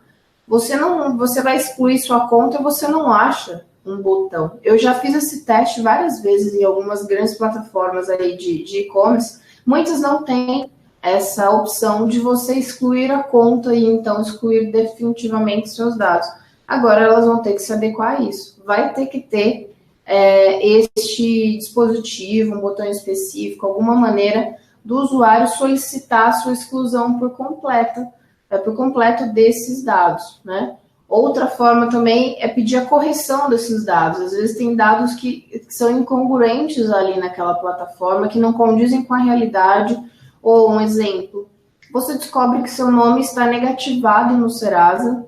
Você 0.48 0.76
não, 0.76 1.16
você 1.16 1.42
vai 1.42 1.56
excluir 1.56 1.98
sua 1.98 2.26
conta 2.26 2.62
você 2.62 2.88
não 2.88 3.12
acha 3.12 3.66
um 3.84 4.00
botão. 4.02 4.58
Eu 4.62 4.78
já 4.78 4.94
fiz 4.94 5.14
esse 5.14 5.44
teste 5.44 5.80
várias 5.82 6.20
vezes 6.20 6.54
em 6.54 6.64
algumas 6.64 7.04
grandes 7.06 7.36
plataformas 7.36 8.08
aí 8.08 8.36
de 8.36 8.78
e-commerce. 8.80 9.40
Muitas 9.64 10.00
não 10.00 10.22
têm 10.24 10.70
essa 11.02 11.50
opção 11.50 12.06
de 12.06 12.18
você 12.18 12.54
excluir 12.54 13.10
a 13.10 13.22
conta 13.22 13.74
e 13.74 13.84
então 13.84 14.20
excluir 14.20 14.70
definitivamente 14.72 15.70
seus 15.70 15.96
dados. 15.96 16.28
Agora 16.66 17.02
elas 17.02 17.24
vão 17.24 17.40
ter 17.40 17.54
que 17.54 17.62
se 17.62 17.72
adequar 17.72 18.16
a 18.16 18.22
isso. 18.22 18.60
Vai 18.64 18.92
ter 18.92 19.06
que 19.06 19.20
ter 19.20 19.74
é, 20.04 20.66
este 20.66 21.56
dispositivo, 21.58 22.54
um 22.54 22.60
botão 22.60 22.86
específico, 22.86 23.66
alguma 23.66 23.94
maneira 23.94 24.56
do 24.84 24.96
usuário 24.96 25.48
solicitar 25.48 26.28
a 26.28 26.32
sua 26.32 26.52
exclusão 26.52 27.18
por 27.18 27.30
completa, 27.30 28.08
é, 28.50 28.58
por 28.58 28.74
completo 28.74 29.32
desses 29.32 29.82
dados, 29.82 30.40
né? 30.44 30.76
Outra 31.08 31.46
forma 31.46 31.88
também 31.88 32.36
é 32.38 32.48
pedir 32.48 32.76
a 32.76 32.84
correção 32.84 33.48
desses 33.48 33.82
dados. 33.82 34.20
Às 34.20 34.32
vezes 34.32 34.58
tem 34.58 34.76
dados 34.76 35.14
que, 35.14 35.64
são 35.70 35.90
incongruentes 35.90 36.90
ali 36.90 37.18
naquela 37.18 37.54
plataforma, 37.54 38.28
que 38.28 38.38
não 38.38 38.52
condizem 38.52 39.02
com 39.04 39.14
a 39.14 39.22
realidade. 39.22 39.98
Ou 40.42 40.70
um 40.70 40.80
exemplo, 40.80 41.48
você 41.90 42.14
descobre 42.14 42.62
que 42.62 42.70
seu 42.70 42.90
nome 42.90 43.22
está 43.22 43.46
negativado 43.46 44.36
no 44.36 44.50
Serasa, 44.50 45.26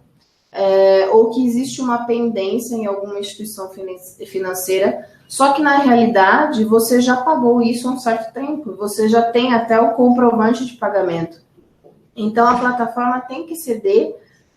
é, 0.53 1.09
ou 1.13 1.31
que 1.31 1.47
existe 1.47 1.81
uma 1.81 2.05
pendência 2.05 2.75
em 2.75 2.87
alguma 2.87 3.19
instituição 3.19 3.71
financeira, 4.27 5.09
só 5.29 5.53
que 5.53 5.63
na 5.63 5.79
realidade 5.79 6.65
você 6.65 7.01
já 7.01 7.17
pagou 7.19 7.63
isso 7.63 7.89
há 7.89 7.93
um 7.93 7.99
certo 7.99 8.35
tempo, 8.35 8.75
você 8.77 9.09
já 9.09 9.23
tem 9.23 9.55
até 9.55 9.81
o 9.81 9.95
comprovante 9.95 10.67
de 10.67 10.73
pagamento. 10.73 11.41
Então 12.23 12.47
a 12.47 12.59
plataforma 12.59 13.21
tem 13.21 13.47
que 13.47 13.57
ceder 13.57 14.11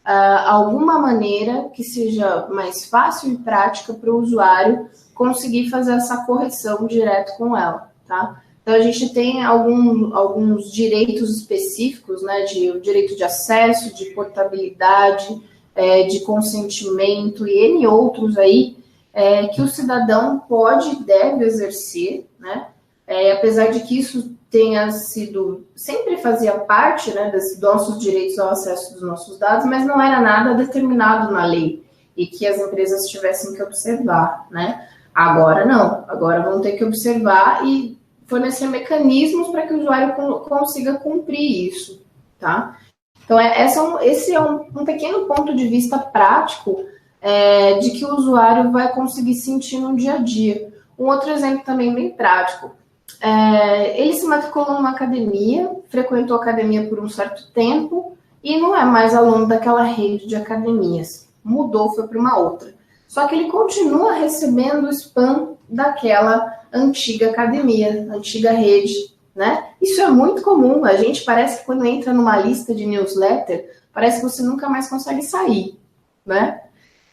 uh, 0.05 0.47
alguma 0.47 0.99
maneira 0.99 1.69
que 1.73 1.83
seja 1.83 2.47
mais 2.49 2.85
fácil 2.85 3.31
e 3.31 3.37
prática 3.37 3.93
para 3.93 4.11
o 4.11 4.19
usuário 4.19 4.89
conseguir 5.13 5.69
fazer 5.69 5.93
essa 5.93 6.25
correção 6.25 6.85
direto 6.87 7.37
com 7.37 7.55
ela, 7.55 7.91
tá? 8.07 8.41
Então 8.61 8.75
a 8.75 8.79
gente 8.79 9.13
tem 9.13 9.43
algum, 9.43 10.15
alguns 10.15 10.71
direitos 10.71 11.37
específicos, 11.37 12.23
né, 12.23 12.43
de 12.43 12.71
o 12.71 12.79
direito 12.79 13.15
de 13.15 13.23
acesso, 13.23 13.93
de 13.93 14.05
portabilidade, 14.11 15.41
é, 15.75 16.03
de 16.03 16.21
consentimento 16.21 17.45
e 17.45 17.57
N 17.57 17.85
outros 17.87 18.37
aí 18.37 18.77
é, 19.13 19.47
que 19.47 19.61
o 19.61 19.67
cidadão 19.67 20.39
pode 20.39 20.89
e 20.89 21.03
deve 21.03 21.45
exercer, 21.45 22.25
né? 22.39 22.67
É, 23.05 23.33
apesar 23.33 23.67
de 23.67 23.81
que 23.81 23.99
isso 23.99 24.33
tenha 24.53 24.91
sido, 24.91 25.65
sempre 25.75 26.17
fazia 26.17 26.53
parte 26.59 27.11
né, 27.11 27.31
dos 27.31 27.59
nossos 27.59 27.99
direitos 27.99 28.37
ao 28.37 28.51
acesso 28.51 28.93
dos 28.93 29.01
nossos 29.01 29.39
dados, 29.39 29.65
mas 29.65 29.83
não 29.83 29.99
era 29.99 30.21
nada 30.21 30.53
determinado 30.53 31.33
na 31.33 31.43
lei 31.43 31.83
e 32.15 32.27
que 32.27 32.45
as 32.45 32.59
empresas 32.59 33.09
tivessem 33.09 33.55
que 33.55 33.63
observar, 33.63 34.45
né? 34.51 34.87
Agora 35.13 35.65
não, 35.65 36.05
agora 36.07 36.43
vão 36.43 36.61
ter 36.61 36.73
que 36.73 36.85
observar 36.85 37.65
e 37.65 37.97
fornecer 38.27 38.67
mecanismos 38.67 39.47
para 39.47 39.65
que 39.65 39.73
o 39.73 39.79
usuário 39.79 40.13
consiga 40.43 40.99
cumprir 40.99 41.67
isso, 41.69 42.05
tá? 42.39 42.77
Então, 43.25 43.39
é, 43.39 43.59
essa, 43.59 43.79
é 44.01 44.07
esse 44.07 44.35
é 44.35 44.39
um, 44.39 44.67
um, 44.75 44.85
pequeno 44.85 45.25
ponto 45.25 45.55
de 45.55 45.67
vista 45.67 45.97
prático 45.97 46.85
é, 47.19 47.79
de 47.79 47.89
que 47.89 48.05
o 48.05 48.15
usuário 48.15 48.71
vai 48.71 48.93
conseguir 48.93 49.33
sentir 49.33 49.79
no 49.79 49.95
dia 49.95 50.13
a 50.13 50.17
dia. 50.17 50.71
Um 50.99 51.05
outro 51.05 51.31
exemplo 51.31 51.63
também 51.65 51.91
bem 51.91 52.11
prático. 52.11 52.82
É, 53.23 54.01
ele 54.01 54.11
se 54.15 54.25
matriculou 54.25 54.73
numa 54.73 54.89
academia, 54.89 55.71
frequentou 55.87 56.35
a 56.35 56.41
academia 56.41 56.89
por 56.89 56.99
um 56.99 57.07
certo 57.07 57.49
tempo 57.53 58.17
e 58.43 58.59
não 58.59 58.75
é 58.75 58.83
mais 58.83 59.15
aluno 59.15 59.47
daquela 59.47 59.83
rede 59.83 60.27
de 60.27 60.35
academias. 60.35 61.29
Mudou, 61.41 61.93
foi 61.93 62.05
para 62.05 62.19
uma 62.19 62.37
outra. 62.37 62.75
só 63.07 63.25
que 63.25 63.35
ele 63.35 63.49
continua 63.49 64.11
recebendo 64.11 64.87
o 64.87 64.89
spam 64.89 65.53
daquela 65.69 66.51
antiga 66.73 67.29
academia, 67.29 68.09
antiga 68.11 68.51
rede, 68.51 68.93
né? 69.33 69.69
Isso 69.81 70.01
é 70.01 70.09
muito 70.09 70.41
comum. 70.41 70.83
A 70.83 70.97
gente 70.97 71.23
parece 71.23 71.59
que 71.59 71.65
quando 71.65 71.85
entra 71.85 72.11
numa 72.11 72.37
lista 72.37 72.75
de 72.75 72.85
newsletter, 72.85 73.71
parece 73.93 74.17
que 74.17 74.29
você 74.29 74.43
nunca 74.43 74.67
mais 74.67 74.89
consegue 74.89 75.21
sair, 75.21 75.79
né? 76.25 76.59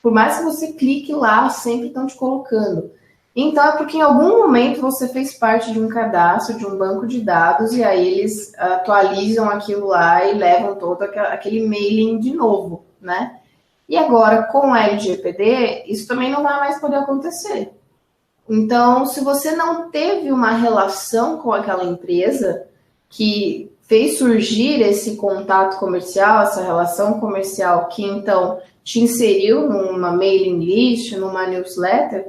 Por 0.02 0.10
mais 0.10 0.38
que 0.38 0.44
você 0.44 0.72
clique 0.72 1.12
lá, 1.12 1.48
sempre 1.50 1.86
estão 1.86 2.04
te 2.04 2.16
colocando. 2.16 2.90
Então 3.34 3.64
é 3.64 3.76
porque 3.76 3.96
em 3.96 4.02
algum 4.02 4.38
momento 4.38 4.80
você 4.80 5.08
fez 5.08 5.34
parte 5.34 5.72
de 5.72 5.80
um 5.80 5.88
cadastro, 5.88 6.58
de 6.58 6.66
um 6.66 6.76
banco 6.76 7.06
de 7.06 7.20
dados, 7.20 7.72
e 7.72 7.84
aí 7.84 8.06
eles 8.06 8.52
atualizam 8.58 9.48
aquilo 9.48 9.86
lá 9.86 10.24
e 10.24 10.34
levam 10.34 10.74
todo 10.76 11.02
aquele 11.02 11.66
mailing 11.66 12.18
de 12.18 12.34
novo, 12.34 12.84
né? 13.00 13.36
E 13.88 13.96
agora, 13.96 14.44
com 14.44 14.70
o 14.70 14.76
LGPD, 14.76 15.84
isso 15.86 16.06
também 16.06 16.30
não 16.30 16.42
vai 16.42 16.58
mais 16.60 16.80
poder 16.80 16.96
acontecer. 16.96 17.72
Então, 18.48 19.06
se 19.06 19.22
você 19.22 19.52
não 19.52 19.90
teve 19.90 20.30
uma 20.32 20.52
relação 20.52 21.38
com 21.38 21.52
aquela 21.52 21.84
empresa 21.84 22.66
que 23.08 23.70
fez 23.82 24.18
surgir 24.18 24.80
esse 24.82 25.16
contato 25.16 25.78
comercial, 25.78 26.42
essa 26.42 26.62
relação 26.62 27.18
comercial 27.18 27.88
que 27.88 28.04
então 28.04 28.60
te 28.84 29.00
inseriu 29.00 29.68
numa 29.68 30.12
mailing 30.12 30.60
list, 30.60 31.12
numa 31.16 31.46
newsletter, 31.46 32.28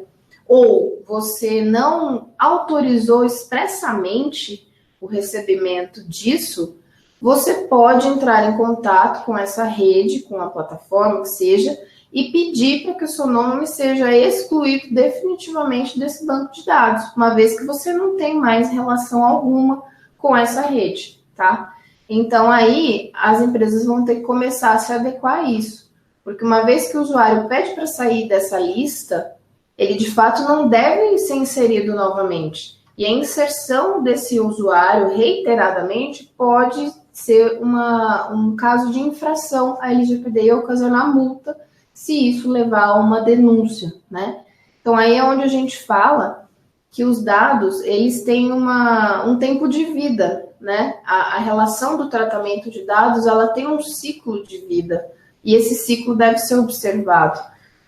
ou 0.53 1.01
você 1.07 1.61
não 1.61 2.31
autorizou 2.37 3.23
expressamente 3.23 4.69
o 4.99 5.05
recebimento 5.05 6.03
disso, 6.03 6.75
você 7.21 7.53
pode 7.69 8.05
entrar 8.09 8.51
em 8.51 8.57
contato 8.57 9.23
com 9.23 9.37
essa 9.37 9.63
rede, 9.63 10.23
com 10.23 10.41
a 10.41 10.49
plataforma 10.49 11.21
que 11.21 11.29
seja, 11.29 11.79
e 12.11 12.33
pedir 12.33 12.83
para 12.83 12.95
que 12.95 13.05
o 13.05 13.07
seu 13.07 13.27
nome 13.27 13.65
seja 13.65 14.13
excluído 14.13 14.93
definitivamente 14.93 15.97
desse 15.97 16.25
banco 16.25 16.51
de 16.51 16.65
dados, 16.65 17.15
uma 17.15 17.33
vez 17.33 17.57
que 17.57 17.65
você 17.65 17.93
não 17.93 18.17
tem 18.17 18.35
mais 18.35 18.69
relação 18.71 19.23
alguma 19.23 19.81
com 20.17 20.35
essa 20.35 20.63
rede, 20.63 21.23
tá? 21.33 21.73
Então 22.09 22.51
aí 22.51 23.09
as 23.13 23.39
empresas 23.39 23.85
vão 23.85 24.03
ter 24.03 24.15
que 24.15 24.23
começar 24.23 24.73
a 24.73 24.79
se 24.79 24.91
adequar 24.91 25.45
a 25.45 25.49
isso, 25.49 25.89
porque 26.25 26.43
uma 26.43 26.65
vez 26.65 26.91
que 26.91 26.97
o 26.97 27.01
usuário 27.01 27.47
pede 27.47 27.73
para 27.73 27.87
sair 27.87 28.27
dessa 28.27 28.59
lista, 28.59 29.39
ele 29.81 29.95
de 29.95 30.11
fato 30.11 30.43
não 30.43 30.69
deve 30.69 31.17
ser 31.17 31.33
inserido 31.33 31.95
novamente. 31.95 32.79
E 32.95 33.03
a 33.03 33.09
inserção 33.09 34.03
desse 34.03 34.39
usuário 34.39 35.17
reiteradamente 35.17 36.31
pode 36.37 36.93
ser 37.11 37.57
uma, 37.59 38.31
um 38.31 38.55
caso 38.55 38.91
de 38.91 38.99
infração 38.99 39.79
à 39.81 39.91
LGPD 39.91 40.43
e 40.43 40.53
ocasionar 40.53 41.11
multa 41.11 41.57
se 41.91 42.29
isso 42.29 42.47
levar 42.47 42.89
a 42.89 42.99
uma 42.99 43.21
denúncia, 43.21 43.91
né? 44.09 44.41
Então 44.79 44.95
aí 44.95 45.15
é 45.15 45.23
onde 45.23 45.43
a 45.43 45.47
gente 45.47 45.81
fala 45.83 46.47
que 46.91 47.03
os 47.03 47.23
dados 47.23 47.81
eles 47.81 48.23
têm 48.23 48.51
uma, 48.51 49.25
um 49.25 49.39
tempo 49.39 49.67
de 49.67 49.85
vida, 49.85 50.47
né? 50.59 50.99
A, 51.03 51.37
a 51.37 51.39
relação 51.39 51.97
do 51.97 52.07
tratamento 52.07 52.69
de 52.69 52.85
dados 52.85 53.25
ela 53.25 53.47
tem 53.47 53.65
um 53.65 53.81
ciclo 53.81 54.43
de 54.43 54.59
vida 54.59 55.09
e 55.43 55.55
esse 55.55 55.73
ciclo 55.73 56.15
deve 56.15 56.37
ser 56.37 56.59
observado. 56.59 57.39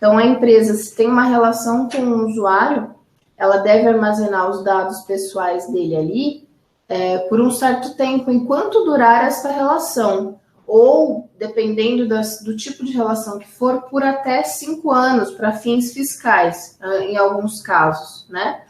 Então 0.04 0.18
a 0.18 0.26
empresa 0.26 0.74
se 0.74 0.94
tem 0.94 1.08
uma 1.08 1.24
relação 1.24 1.88
com 1.88 2.02
o 2.02 2.28
usuário, 2.28 2.94
ela 3.38 3.60
deve 3.60 3.88
armazenar 3.88 4.50
os 4.50 4.62
dados 4.62 5.00
pessoais 5.04 5.72
dele 5.72 5.96
ali 5.96 6.50
é, 6.90 7.20
por 7.30 7.40
um 7.40 7.50
certo 7.50 7.96
tempo, 7.96 8.30
enquanto 8.30 8.84
durar 8.84 9.24
essa 9.24 9.50
relação 9.50 10.42
ou, 10.68 11.30
dependendo 11.40 12.06
das, 12.06 12.44
do 12.44 12.54
tipo 12.54 12.84
de 12.84 12.92
relação 12.92 13.40
que 13.40 13.48
for, 13.48 13.84
por 13.84 14.04
até 14.04 14.44
cinco 14.44 14.92
anos, 14.92 15.32
para 15.32 15.54
fins 15.54 15.94
fiscais, 15.94 16.78
ah, 16.82 16.98
em 16.98 17.16
alguns 17.16 17.62
casos, 17.62 18.28
né? 18.30 18.62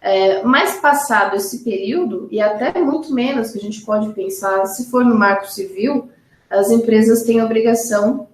É, 0.00 0.42
mais 0.42 0.80
passado 0.80 1.36
esse 1.36 1.64
período, 1.64 2.28
e 2.30 2.40
até 2.40 2.80
muito 2.80 3.12
menos 3.12 3.50
que 3.50 3.58
a 3.58 3.62
gente 3.62 3.82
pode 3.82 4.08
pensar, 4.14 4.64
se 4.64 4.90
for 4.90 5.04
no 5.04 5.18
marco 5.18 5.50
civil, 5.52 6.08
as 6.48 6.70
empresas 6.70 7.24
têm 7.24 7.40
a 7.40 7.44
obrigação 7.44 8.26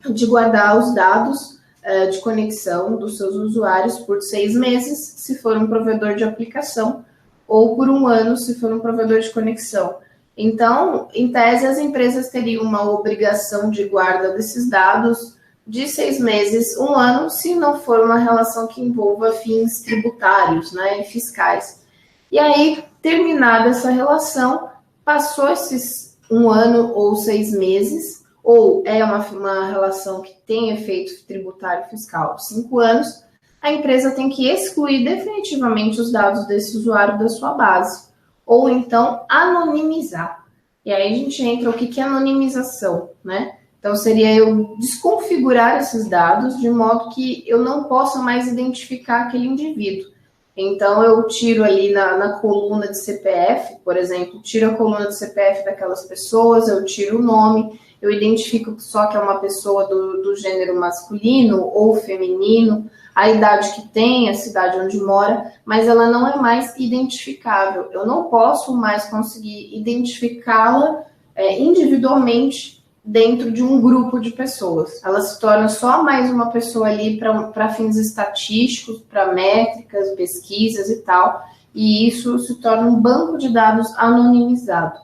de 0.00 0.26
guardar 0.26 0.76
os 0.76 0.92
dados 0.96 1.61
é, 1.82 2.06
de 2.06 2.18
conexão 2.20 2.96
dos 2.96 3.16
seus 3.16 3.34
usuários 3.34 3.98
por 3.98 4.20
seis 4.22 4.54
meses, 4.54 5.14
se 5.16 5.38
for 5.38 5.56
um 5.56 5.66
provedor 5.66 6.14
de 6.14 6.24
aplicação, 6.24 7.04
ou 7.46 7.76
por 7.76 7.88
um 7.88 8.06
ano, 8.06 8.36
se 8.36 8.54
for 8.54 8.72
um 8.72 8.80
provedor 8.80 9.20
de 9.20 9.30
conexão. 9.30 9.96
Então, 10.36 11.08
em 11.12 11.30
tese, 11.30 11.66
as 11.66 11.78
empresas 11.78 12.28
teriam 12.28 12.62
uma 12.62 12.90
obrigação 12.90 13.70
de 13.70 13.84
guarda 13.84 14.32
desses 14.32 14.68
dados 14.68 15.36
de 15.66 15.86
seis 15.88 16.18
meses, 16.18 16.76
um 16.76 16.94
ano, 16.94 17.30
se 17.30 17.54
não 17.54 17.78
for 17.78 18.00
uma 18.00 18.18
relação 18.18 18.66
que 18.66 18.80
envolva 18.80 19.32
fins 19.32 19.80
tributários, 19.82 20.72
né, 20.72 21.00
e 21.00 21.04
fiscais. 21.04 21.82
E 22.30 22.38
aí, 22.38 22.82
terminada 23.00 23.70
essa 23.70 23.90
relação, 23.90 24.70
passou 25.04 25.50
esses 25.50 26.16
um 26.30 26.50
ano 26.50 26.92
ou 26.94 27.14
seis 27.16 27.52
meses, 27.52 28.21
ou 28.42 28.82
é 28.84 29.04
uma, 29.04 29.18
uma 29.28 29.66
relação 29.68 30.20
que 30.20 30.34
tem 30.46 30.70
efeito 30.70 31.24
tributário 31.26 31.88
fiscal 31.88 32.38
cinco 32.38 32.80
anos, 32.80 33.24
a 33.60 33.72
empresa 33.72 34.10
tem 34.10 34.28
que 34.28 34.48
excluir 34.48 35.04
definitivamente 35.04 36.00
os 36.00 36.10
dados 36.10 36.46
desse 36.46 36.76
usuário 36.76 37.18
da 37.18 37.28
sua 37.28 37.54
base 37.54 38.10
ou 38.44 38.68
então 38.68 39.24
anonimizar. 39.28 40.44
E 40.84 40.92
aí 40.92 41.12
a 41.12 41.16
gente 41.16 41.40
entra 41.42 41.70
o 41.70 41.72
que, 41.72 41.86
que 41.86 42.00
é 42.00 42.02
anonimização, 42.02 43.10
né? 43.24 43.56
Então 43.78 43.94
seria 43.96 44.34
eu 44.34 44.76
desconfigurar 44.78 45.78
esses 45.78 46.08
dados 46.08 46.58
de 46.58 46.68
modo 46.68 47.10
que 47.10 47.44
eu 47.46 47.58
não 47.62 47.84
possa 47.84 48.18
mais 48.20 48.48
identificar 48.48 49.22
aquele 49.22 49.46
indivíduo. 49.46 50.10
Então 50.56 51.02
eu 51.02 51.26
tiro 51.26 51.64
ali 51.64 51.92
na, 51.92 52.16
na 52.16 52.38
coluna 52.40 52.88
de 52.88 52.98
CPF, 52.98 53.76
por 53.84 53.96
exemplo, 53.96 54.42
tiro 54.42 54.70
a 54.70 54.74
coluna 54.74 55.06
de 55.06 55.16
CPF 55.16 55.64
daquelas 55.64 56.04
pessoas, 56.04 56.68
eu 56.68 56.84
tiro 56.84 57.18
o 57.18 57.22
nome, 57.22 57.80
eu 58.02 58.10
identifico 58.10 58.74
só 58.80 59.06
que 59.06 59.16
é 59.16 59.20
uma 59.20 59.38
pessoa 59.38 59.86
do, 59.86 60.20
do 60.20 60.34
gênero 60.34 60.78
masculino 60.78 61.62
ou 61.72 61.94
feminino, 61.94 62.90
a 63.14 63.30
idade 63.30 63.72
que 63.74 63.88
tem, 63.88 64.28
a 64.28 64.34
cidade 64.34 64.76
onde 64.80 64.98
mora, 64.98 65.52
mas 65.64 65.86
ela 65.86 66.10
não 66.10 66.26
é 66.26 66.36
mais 66.36 66.76
identificável. 66.76 67.90
Eu 67.92 68.04
não 68.04 68.24
posso 68.24 68.76
mais 68.76 69.04
conseguir 69.04 69.72
identificá-la 69.78 71.04
é, 71.36 71.60
individualmente 71.60 72.82
dentro 73.04 73.52
de 73.52 73.62
um 73.62 73.80
grupo 73.80 74.18
de 74.18 74.30
pessoas. 74.30 75.02
Ela 75.04 75.20
se 75.20 75.38
torna 75.38 75.68
só 75.68 76.02
mais 76.02 76.30
uma 76.30 76.50
pessoa 76.50 76.88
ali 76.88 77.18
para 77.18 77.68
fins 77.68 77.96
estatísticos, 77.96 79.00
para 79.02 79.32
métricas, 79.32 80.10
pesquisas 80.16 80.90
e 80.90 81.02
tal, 81.02 81.44
e 81.74 82.08
isso 82.08 82.38
se 82.40 82.56
torna 82.60 82.88
um 82.88 83.00
banco 83.00 83.38
de 83.38 83.48
dados 83.48 83.92
anonimizado. 83.96 85.00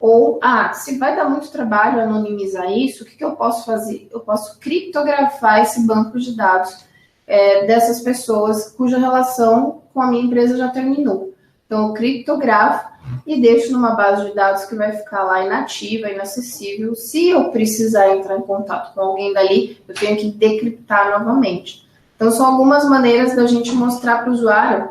Ou, 0.00 0.38
ah, 0.42 0.72
se 0.72 0.96
vai 0.96 1.16
dar 1.16 1.28
muito 1.28 1.50
trabalho 1.50 2.00
anonimizar 2.00 2.70
isso, 2.70 3.02
o 3.02 3.06
que, 3.06 3.16
que 3.16 3.24
eu 3.24 3.32
posso 3.32 3.66
fazer? 3.66 4.08
Eu 4.12 4.20
posso 4.20 4.58
criptografar 4.60 5.62
esse 5.62 5.84
banco 5.84 6.18
de 6.20 6.36
dados 6.36 6.84
é, 7.26 7.66
dessas 7.66 8.00
pessoas 8.00 8.72
cuja 8.72 8.98
relação 8.98 9.82
com 9.92 10.00
a 10.00 10.06
minha 10.06 10.24
empresa 10.24 10.56
já 10.56 10.68
terminou. 10.68 11.34
Então, 11.66 11.88
eu 11.88 11.94
criptografo 11.94 12.88
e 13.26 13.40
deixo 13.40 13.72
numa 13.72 13.94
base 13.94 14.26
de 14.26 14.34
dados 14.34 14.64
que 14.64 14.74
vai 14.74 14.92
ficar 14.92 15.24
lá 15.24 15.44
inativa, 15.44 16.10
inacessível. 16.10 16.94
Se 16.94 17.28
eu 17.28 17.50
precisar 17.50 18.10
entrar 18.10 18.38
em 18.38 18.42
contato 18.42 18.94
com 18.94 19.00
alguém 19.00 19.32
dali, 19.32 19.82
eu 19.86 19.94
tenho 19.94 20.16
que 20.16 20.30
decriptar 20.30 21.10
novamente. 21.10 21.86
Então, 22.16 22.30
são 22.30 22.46
algumas 22.46 22.88
maneiras 22.88 23.36
da 23.36 23.46
gente 23.46 23.72
mostrar 23.72 24.18
para 24.18 24.30
o 24.30 24.32
usuário 24.32 24.90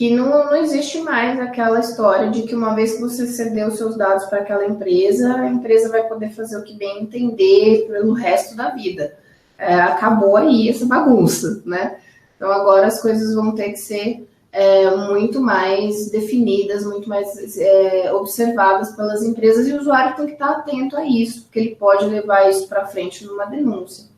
que 0.00 0.16
não, 0.16 0.46
não 0.46 0.56
existe 0.56 0.98
mais 1.02 1.38
aquela 1.38 1.78
história 1.78 2.30
de 2.30 2.44
que 2.44 2.54
uma 2.54 2.74
vez 2.74 2.94
que 2.94 3.02
você 3.02 3.26
cedeu 3.26 3.70
seus 3.70 3.98
dados 3.98 4.24
para 4.24 4.38
aquela 4.38 4.64
empresa, 4.64 5.34
a 5.34 5.46
empresa 5.46 5.90
vai 5.90 6.08
poder 6.08 6.30
fazer 6.30 6.56
o 6.56 6.64
que 6.64 6.72
bem 6.72 7.02
entender 7.02 7.86
pelo 7.86 8.14
resto 8.14 8.56
da 8.56 8.70
vida 8.70 9.14
é, 9.58 9.74
acabou 9.74 10.38
aí 10.38 10.70
essa 10.70 10.86
bagunça, 10.86 11.62
né? 11.66 11.98
Então 12.34 12.50
agora 12.50 12.86
as 12.86 13.02
coisas 13.02 13.34
vão 13.34 13.54
ter 13.54 13.72
que 13.72 13.76
ser 13.76 14.26
é, 14.50 14.90
muito 14.96 15.38
mais 15.38 16.10
definidas, 16.10 16.82
muito 16.82 17.06
mais 17.06 17.58
é, 17.58 18.10
observadas 18.14 18.96
pelas 18.96 19.22
empresas 19.22 19.68
e 19.68 19.74
o 19.74 19.80
usuário 19.80 20.16
tem 20.16 20.28
que 20.28 20.32
estar 20.32 20.50
atento 20.52 20.96
a 20.96 21.04
isso, 21.04 21.42
porque 21.42 21.58
ele 21.58 21.76
pode 21.76 22.06
levar 22.06 22.48
isso 22.48 22.66
para 22.68 22.86
frente 22.86 23.26
numa 23.26 23.44
denúncia. 23.44 24.08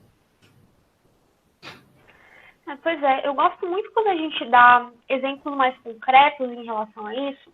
É, 2.66 2.76
pois 2.76 3.02
é, 3.02 3.26
eu 3.26 3.34
gosto 3.34 3.66
muito 3.66 3.90
quando 3.92 4.08
a 4.08 4.14
gente 4.14 4.44
dá 4.46 4.88
exemplos 5.08 5.56
mais 5.56 5.76
concretos 5.78 6.50
em 6.50 6.64
relação 6.64 7.06
a 7.06 7.14
isso, 7.14 7.52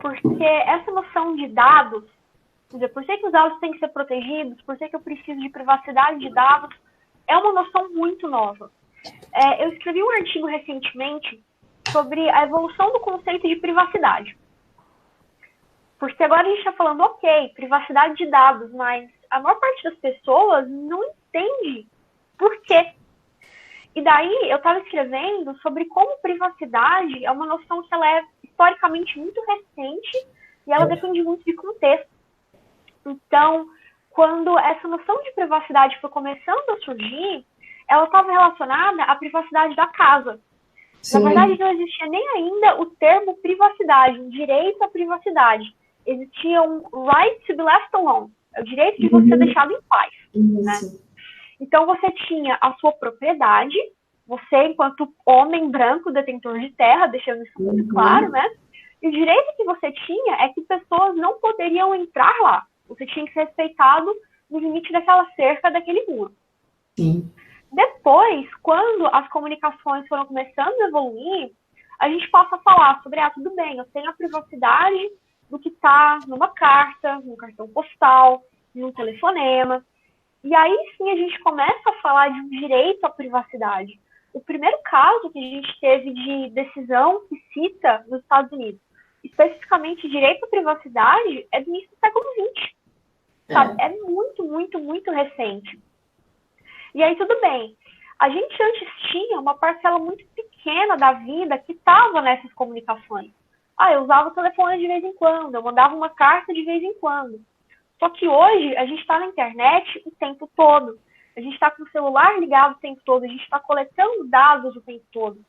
porque 0.00 0.44
essa 0.44 0.90
noção 0.90 1.34
de 1.36 1.48
dados, 1.48 2.04
quer 2.70 2.76
dizer, 2.76 2.88
por 2.88 3.04
que, 3.04 3.16
que 3.16 3.26
os 3.26 3.32
dados 3.32 3.58
têm 3.60 3.72
que 3.72 3.78
ser 3.78 3.88
protegidos, 3.88 4.60
por 4.62 4.76
que, 4.76 4.88
que 4.88 4.96
eu 4.96 5.00
preciso 5.00 5.40
de 5.40 5.48
privacidade 5.48 6.18
de 6.18 6.30
dados, 6.30 6.76
é 7.26 7.36
uma 7.36 7.52
noção 7.52 7.92
muito 7.94 8.28
nova. 8.28 8.70
É, 9.32 9.64
eu 9.64 9.72
escrevi 9.72 10.02
um 10.02 10.10
artigo 10.10 10.46
recentemente 10.46 11.42
sobre 11.90 12.28
a 12.30 12.44
evolução 12.44 12.92
do 12.92 13.00
conceito 13.00 13.48
de 13.48 13.56
privacidade. 13.56 14.36
Porque 15.98 16.22
agora 16.22 16.42
a 16.42 16.50
gente 16.50 16.58
está 16.58 16.72
falando, 16.72 17.00
ok, 17.00 17.52
privacidade 17.54 18.16
de 18.16 18.26
dados, 18.26 18.72
mas 18.72 19.08
a 19.30 19.40
maior 19.40 19.58
parte 19.58 19.82
das 19.84 19.96
pessoas 19.96 20.68
não 20.68 21.02
entende 21.04 21.86
por 22.36 22.60
quê. 22.62 22.92
E 23.94 24.02
daí 24.02 24.50
eu 24.50 24.56
estava 24.56 24.78
escrevendo 24.80 25.54
sobre 25.58 25.84
como 25.86 26.18
privacidade 26.22 27.24
é 27.24 27.30
uma 27.30 27.46
noção 27.46 27.82
que 27.82 27.94
ela 27.94 28.10
é 28.10 28.22
historicamente 28.42 29.18
muito 29.18 29.40
recente 29.46 30.26
e 30.66 30.72
ela 30.72 30.84
é. 30.84 30.88
depende 30.88 31.22
muito 31.22 31.44
de 31.44 31.52
contexto. 31.54 32.08
Então, 33.04 33.66
quando 34.10 34.58
essa 34.58 34.88
noção 34.88 35.22
de 35.22 35.32
privacidade 35.32 35.98
foi 36.00 36.08
começando 36.10 36.70
a 36.70 36.80
surgir, 36.84 37.44
ela 37.88 38.04
estava 38.04 38.30
relacionada 38.30 39.02
à 39.04 39.14
privacidade 39.16 39.74
da 39.76 39.86
casa. 39.88 40.40
Sim. 41.02 41.18
Na 41.18 41.28
verdade, 41.28 41.58
não 41.58 41.72
existia 41.72 42.06
nem 42.06 42.28
ainda 42.28 42.80
o 42.80 42.86
termo 42.86 43.36
privacidade, 43.38 44.30
direito 44.30 44.82
à 44.82 44.88
privacidade. 44.88 45.74
Existia 46.06 46.62
um 46.62 46.82
right 47.04 47.46
to 47.46 47.56
be 47.56 47.62
left 47.62 47.88
alone, 47.92 48.32
é 48.54 48.60
o 48.60 48.64
direito 48.64 49.00
de 49.00 49.08
você 49.08 49.24
uhum. 49.24 49.28
ser 49.28 49.38
deixado 49.38 49.72
em 49.72 49.82
paz. 49.88 50.12
Né? 50.34 50.72
Então, 51.62 51.86
você 51.86 52.10
tinha 52.26 52.58
a 52.60 52.74
sua 52.74 52.90
propriedade, 52.90 53.76
você, 54.26 54.64
enquanto 54.64 55.14
homem 55.24 55.70
branco 55.70 56.10
detentor 56.10 56.58
de 56.58 56.70
terra, 56.70 57.06
deixando 57.06 57.44
isso 57.44 57.62
muito 57.62 57.84
uhum. 57.84 57.88
claro, 57.88 58.28
né? 58.30 58.44
E 59.00 59.06
o 59.06 59.12
direito 59.12 59.56
que 59.56 59.64
você 59.64 59.92
tinha 59.92 60.34
é 60.40 60.48
que 60.48 60.60
pessoas 60.62 61.14
não 61.14 61.38
poderiam 61.38 61.94
entrar 61.94 62.34
lá. 62.40 62.64
Você 62.88 63.06
tinha 63.06 63.24
que 63.24 63.32
ser 63.32 63.44
respeitado 63.44 64.12
no 64.50 64.58
limite 64.58 64.92
daquela 64.92 65.24
cerca, 65.36 65.70
daquele 65.70 66.04
muro. 66.06 66.34
Sim. 66.98 67.32
Depois, 67.70 68.52
quando 68.60 69.06
as 69.06 69.28
comunicações 69.28 70.06
foram 70.08 70.26
começando 70.26 70.80
a 70.80 70.88
evoluir, 70.88 71.52
a 72.00 72.08
gente 72.08 72.28
passa 72.30 72.56
a 72.56 72.58
falar 72.58 73.00
sobre, 73.04 73.20
ah, 73.20 73.30
tudo 73.30 73.54
bem, 73.54 73.78
eu 73.78 73.84
tenho 73.92 74.10
a 74.10 74.14
privacidade 74.14 75.12
do 75.48 75.60
que 75.60 75.68
está 75.68 76.18
numa 76.26 76.48
carta, 76.48 77.20
num 77.24 77.36
cartão 77.36 77.68
postal, 77.68 78.42
num 78.74 78.90
telefonema. 78.90 79.84
E 80.44 80.54
aí 80.54 80.94
sim 80.96 81.10
a 81.10 81.16
gente 81.16 81.38
começa 81.40 81.90
a 81.90 82.00
falar 82.00 82.28
de 82.28 82.40
um 82.40 82.48
direito 82.48 83.04
à 83.04 83.10
privacidade. 83.10 84.00
O 84.32 84.40
primeiro 84.40 84.78
caso 84.84 85.30
que 85.30 85.38
a 85.38 85.42
gente 85.42 85.80
teve 85.80 86.12
de 86.12 86.50
decisão 86.50 87.26
que 87.28 87.36
cita 87.52 88.04
nos 88.08 88.20
Estados 88.22 88.50
Unidos, 88.50 88.80
especificamente 89.22 90.08
direito 90.08 90.44
à 90.44 90.48
privacidade, 90.48 91.46
é 91.52 91.60
do 91.60 91.68
início 91.68 91.90
do 91.90 91.98
século 92.00 92.24
XX. 92.54 92.72
Sabe? 93.52 93.82
É. 93.82 93.86
é 93.86 93.88
muito, 94.00 94.44
muito, 94.44 94.78
muito 94.78 95.10
recente. 95.10 95.78
E 96.94 97.02
aí, 97.02 97.14
tudo 97.16 97.38
bem. 97.40 97.76
A 98.18 98.28
gente 98.28 98.62
antes 98.62 98.88
tinha 99.10 99.38
uma 99.38 99.54
parcela 99.54 99.98
muito 99.98 100.24
pequena 100.34 100.96
da 100.96 101.12
vida 101.12 101.58
que 101.58 101.72
estava 101.72 102.22
nessas 102.22 102.52
comunicações. 102.54 103.32
Ah, 103.76 103.92
eu 103.92 104.02
usava 104.02 104.28
o 104.28 104.34
telefone 104.34 104.78
de 104.78 104.86
vez 104.86 105.02
em 105.02 105.12
quando, 105.14 105.54
eu 105.54 105.62
mandava 105.62 105.94
uma 105.94 106.08
carta 106.08 106.52
de 106.54 106.62
vez 106.62 106.82
em 106.82 106.94
quando. 107.00 107.40
Só 108.02 108.10
que 108.10 108.26
hoje 108.26 108.76
a 108.76 108.84
gente 108.84 109.00
está 109.00 109.16
na 109.20 109.26
internet 109.26 110.02
o 110.04 110.10
tempo 110.10 110.50
todo. 110.56 110.98
A 111.36 111.40
gente 111.40 111.54
está 111.54 111.70
com 111.70 111.84
o 111.84 111.90
celular 111.90 112.36
ligado 112.40 112.72
o 112.72 112.80
tempo 112.80 113.00
todo, 113.04 113.24
a 113.24 113.28
gente 113.28 113.44
está 113.44 113.60
coletando 113.60 114.28
dados 114.28 114.74
o 114.74 114.80
tempo 114.80 115.04
todo. 115.12 115.40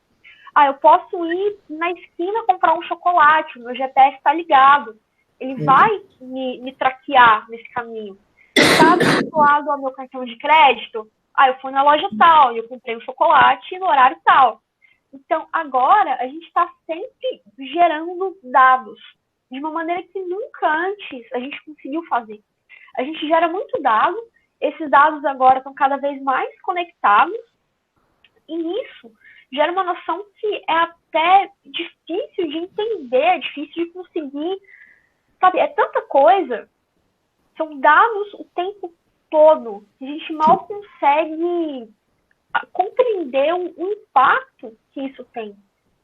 Ah, 0.54 0.66
eu 0.66 0.74
posso 0.74 1.26
ir 1.32 1.58
na 1.68 1.90
esquina 1.90 2.44
comprar 2.46 2.78
um 2.78 2.82
chocolate, 2.82 3.58
o 3.58 3.62
meu 3.64 3.74
GPS 3.74 4.16
está 4.16 4.32
ligado. 4.32 4.96
Ele 5.40 5.54
uhum. 5.54 5.64
vai 5.64 6.00
me, 6.20 6.60
me 6.60 6.72
traquear 6.72 7.44
nesse 7.50 7.68
caminho. 7.70 8.16
Está 8.54 8.94
vinculado 8.94 9.72
ao 9.72 9.80
meu 9.80 9.90
cartão 9.90 10.24
de 10.24 10.36
crédito? 10.36 11.10
Ah, 11.34 11.48
eu 11.48 11.56
fui 11.56 11.72
na 11.72 11.82
loja 11.82 12.08
tal 12.16 12.52
e 12.54 12.58
eu 12.58 12.68
comprei 12.68 12.96
um 12.96 13.00
chocolate 13.00 13.76
no 13.80 13.86
horário 13.86 14.16
tal. 14.24 14.62
Então, 15.12 15.48
agora, 15.52 16.18
a 16.20 16.26
gente 16.28 16.46
está 16.46 16.70
sempre 16.86 17.42
gerando 17.58 18.38
dados 18.44 19.00
de 19.54 19.60
uma 19.60 19.70
maneira 19.70 20.02
que 20.02 20.20
nunca 20.20 20.68
antes 20.68 21.32
a 21.32 21.38
gente 21.38 21.64
conseguiu 21.64 22.04
fazer. 22.06 22.42
A 22.96 23.04
gente 23.04 23.26
gera 23.26 23.48
muito 23.48 23.80
dado, 23.80 24.16
esses 24.60 24.90
dados 24.90 25.24
agora 25.24 25.58
estão 25.58 25.72
cada 25.72 25.96
vez 25.96 26.20
mais 26.22 26.60
conectados, 26.60 27.38
e 28.48 28.82
isso 28.82 29.12
gera 29.52 29.70
uma 29.70 29.84
noção 29.84 30.24
que 30.40 30.64
é 30.68 30.74
até 30.74 31.50
difícil 31.64 32.48
de 32.48 32.58
entender, 32.58 33.38
difícil 33.40 33.86
de 33.86 33.92
conseguir, 33.92 34.60
sabe? 35.38 35.60
É 35.60 35.68
tanta 35.68 36.02
coisa, 36.02 36.68
são 37.56 37.78
dados 37.78 38.34
o 38.34 38.44
tempo 38.56 38.92
todo, 39.30 39.86
a 40.00 40.04
gente 40.04 40.32
mal 40.32 40.66
consegue 40.66 41.88
compreender 42.72 43.54
o, 43.54 43.72
o 43.76 43.92
impacto 43.92 44.76
que 44.92 45.02
isso 45.02 45.24
tem 45.26 45.56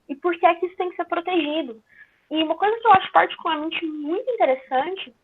e 0.08 0.14
por 0.14 0.36
que 0.38 0.46
é 0.46 0.54
que 0.54 0.66
isso 0.66 0.76
tem 0.76 0.90
que 0.90 0.96
ser 0.96 1.04
protegido. 1.04 1.82
E 2.30 2.42
uma 2.42 2.54
coisa 2.54 2.78
que 2.78 2.86
eu 2.86 2.92
acho 2.92 3.12
particularmente 3.12 3.84
muito 3.86 4.30
interessante 4.30 5.14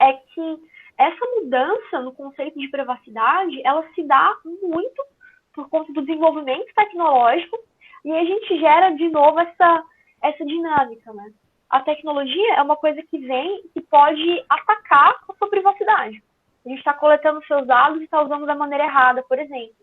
é 0.00 0.12
que 0.12 0.58
essa 0.96 1.26
mudança 1.36 2.00
no 2.00 2.12
conceito 2.12 2.58
de 2.58 2.68
privacidade, 2.68 3.60
ela 3.64 3.86
se 3.94 4.02
dá 4.04 4.36
muito 4.44 5.04
por 5.52 5.68
conta 5.68 5.92
do 5.92 6.02
desenvolvimento 6.02 6.72
tecnológico 6.74 7.58
e 8.04 8.12
a 8.12 8.24
gente 8.24 8.58
gera 8.58 8.90
de 8.90 9.08
novo 9.08 9.38
essa, 9.40 9.84
essa 10.22 10.44
dinâmica, 10.44 11.12
né? 11.12 11.32
A 11.70 11.80
tecnologia 11.80 12.54
é 12.54 12.62
uma 12.62 12.76
coisa 12.76 13.02
que 13.02 13.18
vem 13.18 13.64
e 13.74 13.80
pode 13.80 14.44
atacar 14.48 15.16
a 15.28 15.34
sua 15.34 15.48
privacidade 15.48 16.22
a 16.64 16.68
gente 16.68 16.78
está 16.78 16.94
coletando 16.94 17.44
seus 17.44 17.66
dados 17.66 18.00
e 18.00 18.04
está 18.04 18.22
usando 18.22 18.46
da 18.46 18.54
maneira 18.54 18.84
errada, 18.84 19.22
por 19.22 19.38
exemplo. 19.38 19.76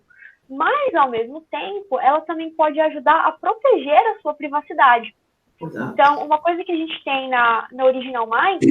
Mas, 0.49 0.93
ao 0.95 1.09
mesmo 1.09 1.41
tempo, 1.41 1.99
ela 1.99 2.21
também 2.21 2.51
pode 2.51 2.79
ajudar 2.79 3.25
a 3.25 3.31
proteger 3.31 3.99
a 4.07 4.19
sua 4.19 4.33
privacidade. 4.33 5.15
Exato. 5.61 5.93
Então, 5.93 6.25
uma 6.25 6.39
coisa 6.39 6.63
que 6.63 6.71
a 6.71 6.75
gente 6.75 7.03
tem 7.03 7.29
na, 7.29 7.67
na 7.71 7.85
Original 7.85 8.27
Mind 8.27 8.63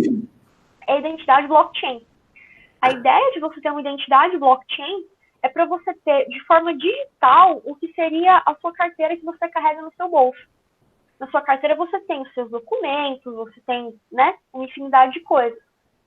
é 0.86 0.92
a 0.92 0.98
identidade 0.98 1.46
blockchain. 1.46 2.04
A 2.80 2.90
ideia 2.90 3.32
de 3.32 3.40
você 3.40 3.60
ter 3.60 3.70
uma 3.70 3.80
identidade 3.80 4.36
blockchain 4.38 5.04
é 5.42 5.48
para 5.48 5.66
você 5.66 5.92
ter 6.04 6.28
de 6.28 6.44
forma 6.44 6.76
digital 6.76 7.60
o 7.64 7.74
que 7.76 7.92
seria 7.92 8.42
a 8.44 8.54
sua 8.56 8.72
carteira 8.72 9.16
que 9.16 9.24
você 9.24 9.48
carrega 9.48 9.82
no 9.82 9.92
seu 9.94 10.08
bolso. 10.08 10.40
Na 11.18 11.28
sua 11.30 11.42
carteira 11.42 11.76
você 11.76 12.00
tem 12.00 12.22
os 12.22 12.32
seus 12.32 12.50
documentos, 12.50 13.34
você 13.34 13.60
tem 13.66 13.94
né, 14.10 14.34
uma 14.52 14.64
infinidade 14.64 15.12
de 15.12 15.20
coisas. 15.20 15.58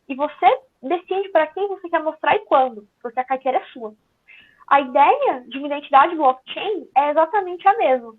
E 0.09 0.15
você 0.15 0.59
decide 0.81 1.29
para 1.29 1.47
quem 1.47 1.67
você 1.67 1.87
quer 1.89 2.01
mostrar 2.01 2.35
e 2.35 2.39
quando, 2.39 2.87
porque 3.01 3.19
a 3.19 3.25
carteira 3.25 3.59
é 3.59 3.65
sua. 3.65 3.93
A 4.67 4.81
ideia 4.81 5.43
de 5.47 5.57
uma 5.59 5.67
identidade 5.67 6.15
blockchain 6.15 6.87
é 6.95 7.11
exatamente 7.11 7.67
a 7.67 7.77
mesma. 7.77 8.15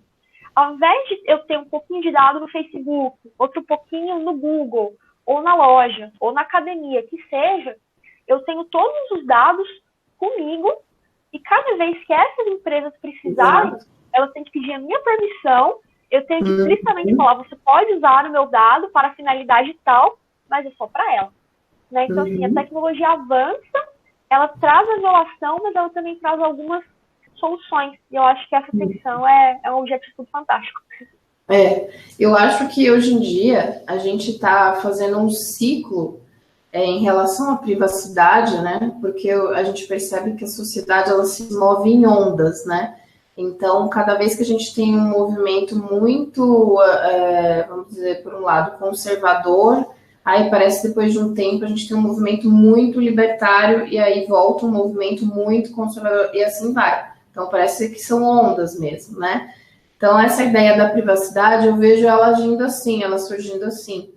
Ao 0.54 0.74
invés 0.74 1.08
de 1.08 1.22
eu 1.26 1.38
ter 1.40 1.58
um 1.58 1.64
pouquinho 1.64 2.00
de 2.02 2.12
dado 2.12 2.40
no 2.40 2.48
Facebook, 2.48 3.18
outro 3.38 3.62
pouquinho 3.64 4.20
no 4.20 4.34
Google, 4.34 4.94
ou 5.26 5.42
na 5.42 5.54
loja, 5.54 6.12
ou 6.20 6.32
na 6.32 6.42
academia, 6.42 7.02
que 7.02 7.20
seja, 7.28 7.76
eu 8.26 8.40
tenho 8.40 8.64
todos 8.64 9.10
os 9.12 9.26
dados 9.26 9.66
comigo 10.16 10.72
e 11.32 11.38
cada 11.40 11.76
vez 11.76 12.04
que 12.04 12.12
essas 12.12 12.46
empresas 12.46 12.92
precisarem, 13.00 13.76
elas 14.12 14.32
têm 14.32 14.44
que 14.44 14.52
pedir 14.52 14.74
a 14.74 14.78
minha 14.78 15.00
permissão, 15.00 15.80
eu 16.10 16.24
tenho 16.26 16.44
que 16.44 16.50
uhum. 16.50 16.58
explicitamente 16.58 17.16
falar, 17.16 17.34
você 17.34 17.56
pode 17.56 17.92
usar 17.94 18.26
o 18.26 18.30
meu 18.30 18.46
dado 18.46 18.88
para 18.90 19.14
finalidade 19.14 19.76
tal, 19.84 20.18
mas 20.48 20.64
é 20.64 20.70
só 20.78 20.86
para 20.86 21.12
ela. 21.14 21.32
Né? 21.90 22.04
Então, 22.04 22.24
uhum. 22.24 22.32
assim, 22.32 22.44
a 22.44 22.48
uhum. 22.48 22.54
tecnologia 22.54 23.08
avança, 23.08 23.88
ela 24.30 24.48
traz 24.48 24.88
a 24.88 24.96
violação, 24.96 25.58
mas 25.62 25.74
ela 25.74 25.90
também 25.90 26.16
traz 26.16 26.40
algumas 26.40 26.84
soluções. 27.36 27.98
E 28.10 28.16
eu 28.16 28.22
acho 28.22 28.48
que 28.48 28.56
essa 28.56 28.70
tensão 28.70 29.26
é, 29.26 29.60
é 29.64 29.70
um 29.70 29.78
objetivo 29.78 30.26
fantástico. 30.30 30.80
É, 31.48 31.90
eu 32.18 32.34
acho 32.34 32.68
que 32.68 32.90
hoje 32.90 33.12
em 33.12 33.20
dia 33.20 33.82
a 33.86 33.98
gente 33.98 34.30
está 34.30 34.76
fazendo 34.76 35.18
um 35.18 35.28
ciclo 35.28 36.20
é, 36.72 36.84
em 36.84 37.02
relação 37.02 37.52
à 37.52 37.56
privacidade, 37.56 38.60
né? 38.62 38.96
Porque 39.00 39.30
a 39.30 39.62
gente 39.62 39.86
percebe 39.86 40.34
que 40.34 40.44
a 40.44 40.48
sociedade 40.48 41.10
ela 41.10 41.24
se 41.24 41.52
move 41.54 41.90
em 41.90 42.06
ondas, 42.06 42.64
né? 42.66 42.96
Então, 43.36 43.88
cada 43.88 44.14
vez 44.14 44.36
que 44.36 44.42
a 44.42 44.46
gente 44.46 44.74
tem 44.74 44.96
um 44.96 45.10
movimento 45.10 45.76
muito, 45.76 46.80
é, 46.82 47.64
vamos 47.68 47.88
dizer, 47.88 48.22
por 48.22 48.34
um 48.34 48.40
lado, 48.40 48.78
conservador, 48.78 49.86
Aí 50.24 50.48
parece 50.48 50.88
depois 50.88 51.12
de 51.12 51.18
um 51.18 51.34
tempo 51.34 51.64
a 51.64 51.68
gente 51.68 51.86
tem 51.86 51.96
um 51.96 52.00
movimento 52.00 52.50
muito 52.50 52.98
libertário 52.98 53.86
e 53.86 53.98
aí 53.98 54.24
volta 54.26 54.64
um 54.64 54.70
movimento 54.70 55.26
muito 55.26 55.70
conservador 55.72 56.30
e 56.32 56.42
assim 56.42 56.72
vai. 56.72 57.12
Então 57.34 57.48
parece 57.48 57.90
que 57.90 57.98
são 57.98 58.22
ondas 58.22 58.78
mesmo, 58.78 59.18
né? 59.18 59.52
Então 59.96 60.16
essa 60.16 60.44
ideia 60.44 60.76
da 60.76 60.90
privacidade 60.90 61.66
eu 61.66 61.74
vejo 61.74 62.06
ela 62.06 62.28
agindo 62.28 62.62
assim, 62.62 63.02
ela 63.02 63.18
surgindo 63.18 63.64
assim. 63.64 64.10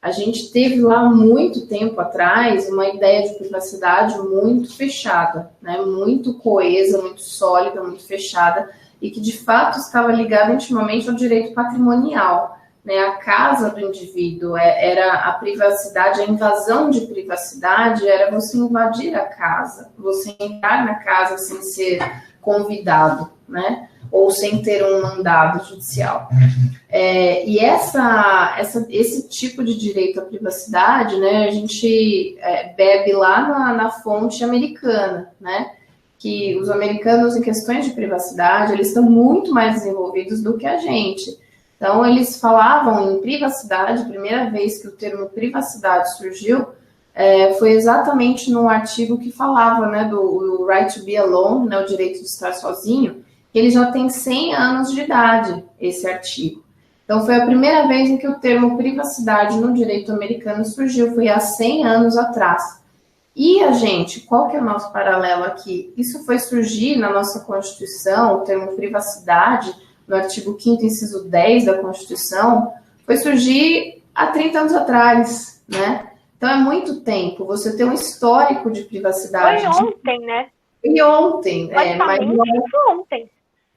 A 0.00 0.12
gente 0.12 0.52
teve 0.52 0.80
lá 0.80 1.10
muito 1.10 1.66
tempo 1.66 2.00
atrás 2.00 2.68
uma 2.68 2.88
ideia 2.88 3.28
de 3.28 3.34
privacidade 3.34 4.16
muito 4.18 4.72
fechada, 4.76 5.50
né? 5.60 5.80
Muito 5.80 6.34
coesa, 6.34 7.02
muito 7.02 7.22
sólida, 7.22 7.82
muito 7.82 8.06
fechada 8.06 8.70
e 9.02 9.10
que 9.10 9.20
de 9.20 9.36
fato 9.36 9.80
estava 9.80 10.12
ligada 10.12 10.52
intimamente 10.52 11.08
ao 11.08 11.16
direito 11.16 11.52
patrimonial 11.52 12.60
né, 12.84 12.98
a 12.98 13.16
casa 13.16 13.70
do 13.70 13.80
indivíduo, 13.80 14.56
é, 14.56 14.92
era 14.92 15.12
a 15.12 15.32
privacidade, 15.32 16.20
a 16.20 16.24
invasão 16.24 16.88
de 16.88 17.02
privacidade 17.02 18.08
era 18.08 18.30
você 18.30 18.56
invadir 18.56 19.14
a 19.14 19.26
casa, 19.26 19.90
você 19.98 20.34
entrar 20.40 20.84
na 20.84 20.94
casa 20.96 21.36
sem 21.36 21.60
ser 21.62 22.00
convidado, 22.40 23.30
né? 23.48 23.88
Ou 24.10 24.30
sem 24.30 24.62
ter 24.62 24.84
um 24.84 25.02
mandado 25.02 25.64
judicial. 25.68 26.28
É, 26.88 27.46
e 27.46 27.58
essa, 27.60 28.56
essa, 28.58 28.86
esse 28.90 29.28
tipo 29.28 29.62
de 29.62 29.78
direito 29.78 30.18
à 30.18 30.24
privacidade, 30.24 31.16
né, 31.20 31.46
a 31.46 31.50
gente 31.52 32.36
é, 32.40 32.72
bebe 32.74 33.12
lá 33.12 33.48
na, 33.48 33.72
na 33.74 33.90
fonte 33.90 34.42
americana, 34.42 35.30
né? 35.40 35.70
que 36.20 36.54
os 36.60 36.68
americanos 36.68 37.34
em 37.34 37.40
questões 37.40 37.86
de 37.86 37.92
privacidade, 37.92 38.74
eles 38.74 38.88
estão 38.88 39.02
muito 39.02 39.54
mais 39.54 39.76
desenvolvidos 39.76 40.42
do 40.42 40.58
que 40.58 40.66
a 40.66 40.76
gente. 40.76 41.34
Então, 41.78 42.04
eles 42.04 42.38
falavam 42.38 43.10
em 43.10 43.20
privacidade, 43.22 44.04
primeira 44.04 44.50
vez 44.50 44.82
que 44.82 44.86
o 44.86 44.92
termo 44.92 45.30
privacidade 45.30 46.14
surgiu, 46.18 46.66
é, 47.14 47.54
foi 47.54 47.72
exatamente 47.72 48.50
num 48.50 48.68
artigo 48.68 49.18
que 49.18 49.32
falava 49.32 49.86
né, 49.86 50.04
do 50.04 50.66
right 50.66 50.98
to 50.98 51.04
be 51.04 51.16
alone, 51.16 51.68
né, 51.68 51.78
o 51.78 51.86
direito 51.86 52.20
de 52.20 52.26
estar 52.26 52.52
sozinho, 52.54 53.24
que 53.52 53.58
ele 53.58 53.70
já 53.70 53.90
tem 53.90 54.08
100 54.08 54.54
anos 54.54 54.92
de 54.92 55.00
idade, 55.00 55.64
esse 55.80 56.06
artigo. 56.06 56.62
Então, 57.04 57.26
foi 57.26 57.34
a 57.34 57.44
primeira 57.44 57.88
vez 57.88 58.08
em 58.08 58.16
que 58.16 58.28
o 58.28 58.38
termo 58.38 58.76
privacidade 58.76 59.58
no 59.58 59.74
direito 59.74 60.12
americano 60.12 60.64
surgiu, 60.64 61.12
foi 61.12 61.28
há 61.28 61.40
100 61.40 61.84
anos 61.84 62.16
atrás. 62.16 62.80
E 63.34 63.62
a 63.64 63.72
gente, 63.72 64.20
qual 64.20 64.48
que 64.48 64.56
é 64.56 64.60
o 64.60 64.64
nosso 64.64 64.92
paralelo 64.92 65.44
aqui? 65.44 65.92
Isso 65.96 66.24
foi 66.24 66.38
surgir 66.38 66.96
na 66.96 67.10
nossa 67.10 67.40
Constituição, 67.40 68.36
o 68.36 68.40
termo 68.40 68.76
privacidade, 68.76 69.74
no 70.06 70.14
artigo 70.16 70.56
5 70.60 70.84
inciso 70.84 71.24
10 71.24 71.64
da 71.64 71.78
Constituição, 71.78 72.72
foi 73.04 73.16
surgir 73.16 74.02
há 74.14 74.28
30 74.28 74.58
anos 74.58 74.72
atrás, 74.72 75.62
né? 75.68 76.09
Então 76.40 76.48
é 76.48 76.56
muito 76.56 77.02
tempo 77.02 77.44
você 77.44 77.76
ter 77.76 77.84
um 77.84 77.92
histórico 77.92 78.70
de 78.70 78.84
privacidade. 78.84 79.62
Foi 79.62 79.84
ontem, 79.84 80.20
de... 80.20 80.26
né? 80.26 80.48
Foi 80.80 81.02
ontem, 81.02 81.70
é, 81.70 81.96
mas 81.96 82.18
foi 82.18 82.94
ontem. 82.94 83.30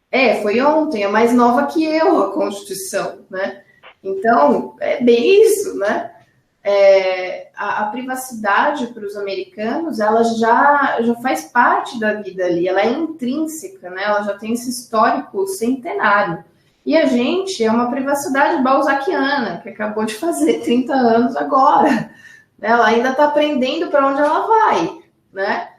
É, 0.09 0.35
foi 0.41 0.61
ontem, 0.61 1.03
é 1.03 1.09
mais 1.09 1.33
nova 1.33 1.65
que 1.65 1.83
eu 1.83 2.23
a 2.23 2.31
Constituição, 2.31 3.25
né? 3.29 3.63
Então, 4.01 4.77
é 4.79 5.03
bem 5.03 5.43
isso, 5.43 5.77
né? 5.77 6.11
É, 6.63 7.49
a, 7.53 7.81
a, 7.83 7.85
privacidade 7.87 8.87
para 8.93 9.03
os 9.05 9.17
americanos, 9.17 9.99
ela 9.99 10.23
já, 10.23 11.01
já 11.01 11.15
faz 11.15 11.43
parte 11.43 11.99
da 11.99 12.13
vida 12.13 12.45
ali, 12.45 12.65
ela 12.65 12.79
é 12.79 12.89
intrínseca, 12.89 13.89
né? 13.89 14.03
Ela 14.05 14.21
já 14.21 14.37
tem 14.37 14.53
esse 14.53 14.69
histórico 14.69 15.45
centenário. 15.47 16.45
E 16.85 16.95
a 16.95 17.07
gente 17.07 17.61
é 17.61 17.69
uma 17.69 17.91
privacidade 17.91 18.63
balzaquiana, 18.63 19.59
que 19.61 19.67
acabou 19.67 20.05
de 20.05 20.13
fazer 20.13 20.61
30 20.63 20.93
anos 20.93 21.35
agora. 21.35 22.09
Ela 22.63 22.87
ainda 22.87 23.09
está 23.09 23.25
aprendendo 23.25 23.87
para 23.91 24.07
onde 24.07 24.21
ela 24.21 24.47
vai, 24.47 24.97
né? 25.33 25.69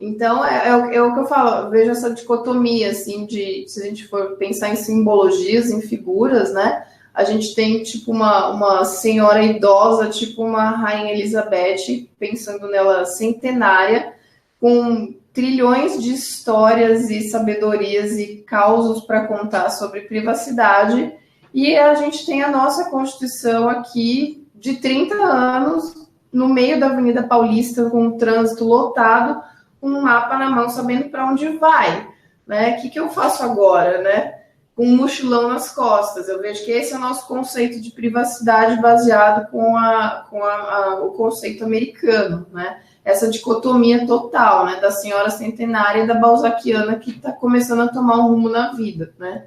Então, 0.00 0.42
é, 0.42 0.68
é, 0.68 0.96
é, 0.96 1.02
o 1.02 1.12
que 1.12 1.20
eu 1.20 1.26
falo, 1.26 1.66
eu 1.66 1.70
vejo 1.70 1.90
essa 1.90 2.10
dicotomia, 2.14 2.90
assim, 2.90 3.26
de 3.26 3.66
se 3.68 3.82
a 3.82 3.84
gente 3.84 4.08
for 4.08 4.36
pensar 4.38 4.70
em 4.70 4.76
simbologias, 4.76 5.70
em 5.70 5.82
figuras, 5.82 6.54
né? 6.54 6.86
A 7.12 7.24
gente 7.24 7.54
tem, 7.54 7.82
tipo, 7.82 8.10
uma, 8.10 8.48
uma 8.48 8.84
senhora 8.86 9.42
idosa, 9.42 10.08
tipo 10.08 10.42
uma 10.42 10.70
Rainha 10.70 11.12
Elizabeth, 11.12 12.08
pensando 12.18 12.66
nela 12.68 13.04
centenária, 13.04 14.14
com 14.58 15.14
trilhões 15.34 16.02
de 16.02 16.14
histórias 16.14 17.10
e 17.10 17.28
sabedorias 17.28 18.12
e 18.18 18.36
causos 18.46 19.04
para 19.04 19.26
contar 19.26 19.68
sobre 19.70 20.02
privacidade. 20.02 21.12
E 21.52 21.76
a 21.76 21.94
gente 21.94 22.24
tem 22.24 22.42
a 22.42 22.50
nossa 22.50 22.88
Constituição 22.88 23.68
aqui 23.68 24.46
de 24.54 24.76
30 24.76 25.14
anos, 25.14 26.08
no 26.32 26.48
meio 26.48 26.78
da 26.78 26.86
Avenida 26.86 27.22
Paulista, 27.22 27.90
com 27.90 28.08
o 28.08 28.16
trânsito 28.16 28.64
lotado, 28.64 29.42
com 29.80 29.88
um 29.88 30.02
mapa 30.02 30.38
na 30.38 30.50
mão, 30.50 30.68
sabendo 30.68 31.08
para 31.08 31.26
onde 31.26 31.48
vai. 31.58 32.08
Né? 32.46 32.76
O 32.76 32.82
que, 32.82 32.90
que 32.90 33.00
eu 33.00 33.08
faço 33.08 33.42
agora, 33.42 34.02
né? 34.02 34.40
Com 34.76 34.84
um 34.84 34.96
mochilão 34.96 35.48
nas 35.48 35.72
costas. 35.72 36.28
Eu 36.28 36.40
vejo 36.40 36.64
que 36.64 36.70
esse 36.70 36.92
é 36.92 36.96
o 36.96 37.00
nosso 37.00 37.26
conceito 37.26 37.80
de 37.80 37.90
privacidade 37.90 38.80
baseado 38.80 39.50
com, 39.50 39.76
a, 39.76 40.26
com 40.28 40.42
a, 40.42 40.54
a, 40.54 41.04
o 41.04 41.12
conceito 41.12 41.64
americano, 41.64 42.46
né? 42.52 42.80
Essa 43.04 43.28
dicotomia 43.28 44.06
total, 44.06 44.66
né? 44.66 44.76
Da 44.80 44.90
senhora 44.90 45.30
centenária 45.30 46.04
e 46.04 46.06
da 46.06 46.14
balzaquiana 46.14 46.96
que 46.96 47.10
está 47.10 47.32
começando 47.32 47.80
a 47.80 47.88
tomar 47.88 48.16
um 48.16 48.28
rumo 48.28 48.48
na 48.48 48.72
vida, 48.72 49.12
né? 49.18 49.44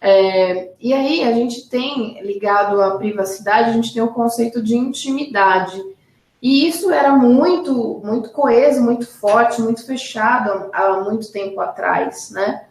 É, 0.00 0.70
e 0.80 0.92
aí 0.92 1.24
a 1.24 1.32
gente 1.32 1.68
tem 1.68 2.22
ligado 2.22 2.80
à 2.80 2.96
privacidade, 2.96 3.70
a 3.70 3.72
gente 3.72 3.92
tem 3.92 4.02
o 4.02 4.12
conceito 4.12 4.62
de 4.62 4.76
intimidade. 4.76 5.82
E 6.40 6.68
isso 6.68 6.90
era 6.90 7.16
muito, 7.16 8.00
muito 8.04 8.30
coeso, 8.30 8.82
muito 8.82 9.06
forte, 9.06 9.60
muito 9.60 9.84
fechado 9.84 10.70
há 10.72 11.00
muito 11.00 11.32
tempo 11.32 11.60
atrás, 11.60 12.30
né? 12.30 12.62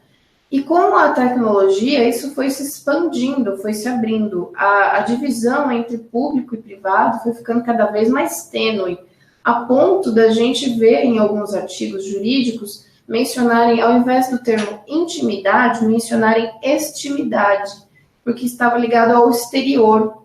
E 0.49 0.63
com 0.63 0.95
a 0.95 1.11
tecnologia, 1.11 2.07
isso 2.07 2.34
foi 2.34 2.49
se 2.49 2.63
expandindo, 2.63 3.57
foi 3.57 3.74
se 3.74 3.88
abrindo. 3.89 4.53
A, 4.55 4.97
a, 4.97 4.99
divisão 5.01 5.70
entre 5.70 5.97
público 5.97 6.55
e 6.55 6.59
privado 6.59 7.22
foi 7.22 7.34
ficando 7.34 7.65
cada 7.65 7.88
vez 7.88 8.09
mais 8.09 8.47
tênue, 8.47 8.97
a 9.43 9.65
ponto 9.65 10.09
da 10.11 10.30
gente 10.30 10.70
ver 10.80 11.03
em 11.03 11.20
alguns 11.20 11.53
artigos 11.53 12.05
jurídicos 12.05 12.86
mencionarem, 13.05 13.82
ao 13.82 13.97
invés 13.97 14.30
do 14.30 14.39
termo 14.39 14.80
intimidade, 14.88 15.86
mencionarem 15.86 16.49
extimidade, 16.63 17.72
porque 18.24 18.45
estava 18.45 18.78
ligado 18.78 19.11
ao 19.11 19.30
exterior, 19.30 20.24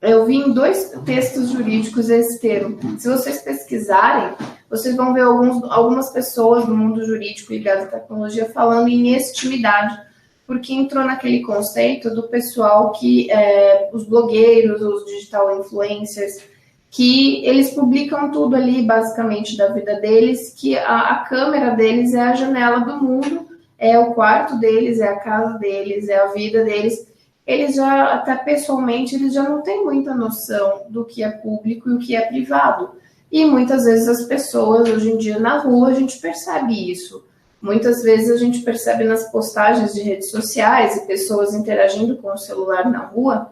eu 0.00 0.24
vi 0.24 0.36
em 0.36 0.52
dois 0.52 0.92
textos 1.04 1.50
jurídicos 1.50 2.08
esse 2.08 2.40
termo. 2.40 2.78
Se 2.98 3.08
vocês 3.08 3.42
pesquisarem, 3.42 4.34
vocês 4.70 4.94
vão 4.94 5.12
ver 5.12 5.22
alguns, 5.22 5.62
algumas 5.70 6.10
pessoas 6.10 6.66
no 6.66 6.76
mundo 6.76 7.04
jurídico 7.04 7.52
ligado 7.52 7.82
à 7.82 7.86
tecnologia 7.86 8.46
falando 8.46 8.88
em 8.88 9.14
estimidade, 9.14 9.98
porque 10.46 10.72
entrou 10.72 11.04
naquele 11.04 11.42
conceito 11.42 12.14
do 12.14 12.28
pessoal 12.28 12.92
que, 12.92 13.30
é, 13.30 13.90
os 13.92 14.04
blogueiros, 14.04 14.80
os 14.80 15.04
digital 15.04 15.58
influencers, 15.58 16.44
que 16.90 17.44
eles 17.44 17.70
publicam 17.70 18.30
tudo 18.30 18.54
ali, 18.54 18.82
basicamente, 18.82 19.56
da 19.56 19.68
vida 19.72 20.00
deles, 20.00 20.54
que 20.56 20.78
a, 20.78 21.00
a 21.10 21.16
câmera 21.24 21.70
deles 21.74 22.14
é 22.14 22.20
a 22.20 22.34
janela 22.34 22.80
do 22.80 23.02
mundo, 23.02 23.48
é 23.76 23.98
o 23.98 24.14
quarto 24.14 24.58
deles, 24.58 25.00
é 25.00 25.08
a 25.08 25.16
casa 25.16 25.58
deles, 25.58 26.08
é 26.08 26.18
a 26.18 26.26
vida 26.28 26.64
deles 26.64 27.08
eles 27.48 27.76
já, 27.76 28.12
até 28.12 28.36
pessoalmente, 28.36 29.14
eles 29.14 29.32
já 29.32 29.42
não 29.42 29.62
têm 29.62 29.82
muita 29.82 30.14
noção 30.14 30.82
do 30.90 31.02
que 31.02 31.22
é 31.22 31.30
público 31.30 31.88
e 31.88 31.94
o 31.94 31.98
que 31.98 32.14
é 32.14 32.20
privado. 32.26 32.90
E 33.32 33.46
muitas 33.46 33.84
vezes 33.84 34.06
as 34.06 34.24
pessoas, 34.24 34.86
hoje 34.86 35.10
em 35.10 35.16
dia, 35.16 35.38
na 35.38 35.56
rua, 35.56 35.88
a 35.88 35.94
gente 35.94 36.18
percebe 36.18 36.92
isso. 36.92 37.24
Muitas 37.60 38.02
vezes 38.02 38.30
a 38.30 38.36
gente 38.36 38.60
percebe 38.60 39.04
nas 39.04 39.32
postagens 39.32 39.94
de 39.94 40.02
redes 40.02 40.30
sociais 40.30 40.96
e 40.96 41.06
pessoas 41.06 41.54
interagindo 41.54 42.18
com 42.18 42.28
o 42.28 42.36
celular 42.36 42.90
na 42.90 43.06
rua, 43.06 43.50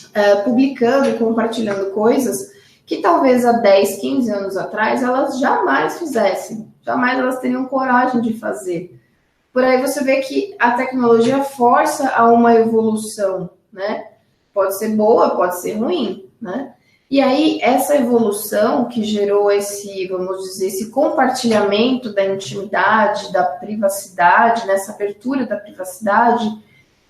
uh, 0.00 0.42
publicando 0.42 1.18
compartilhando 1.18 1.90
coisas 1.90 2.56
que 2.86 3.02
talvez 3.02 3.44
há 3.44 3.52
10, 3.52 3.96
15 4.00 4.30
anos 4.30 4.56
atrás 4.56 5.02
elas 5.02 5.38
jamais 5.38 5.98
fizessem, 5.98 6.72
jamais 6.80 7.18
elas 7.18 7.38
teriam 7.38 7.66
coragem 7.66 8.22
de 8.22 8.38
fazer. 8.38 8.98
Por 9.56 9.64
aí 9.64 9.80
você 9.80 10.04
vê 10.04 10.20
que 10.20 10.54
a 10.58 10.72
tecnologia 10.72 11.42
força 11.42 12.10
a 12.10 12.30
uma 12.30 12.54
evolução, 12.56 13.48
né? 13.72 14.06
Pode 14.52 14.76
ser 14.76 14.94
boa, 14.94 15.30
pode 15.30 15.58
ser 15.62 15.78
ruim, 15.78 16.28
né? 16.38 16.74
E 17.10 17.22
aí, 17.22 17.58
essa 17.62 17.96
evolução 17.96 18.84
que 18.84 19.02
gerou 19.02 19.50
esse, 19.50 20.08
vamos 20.08 20.42
dizer, 20.42 20.66
esse 20.66 20.90
compartilhamento 20.90 22.12
da 22.12 22.26
intimidade, 22.26 23.32
da 23.32 23.44
privacidade, 23.44 24.66
nessa 24.66 24.92
abertura 24.92 25.46
da 25.46 25.56
privacidade, 25.56 26.46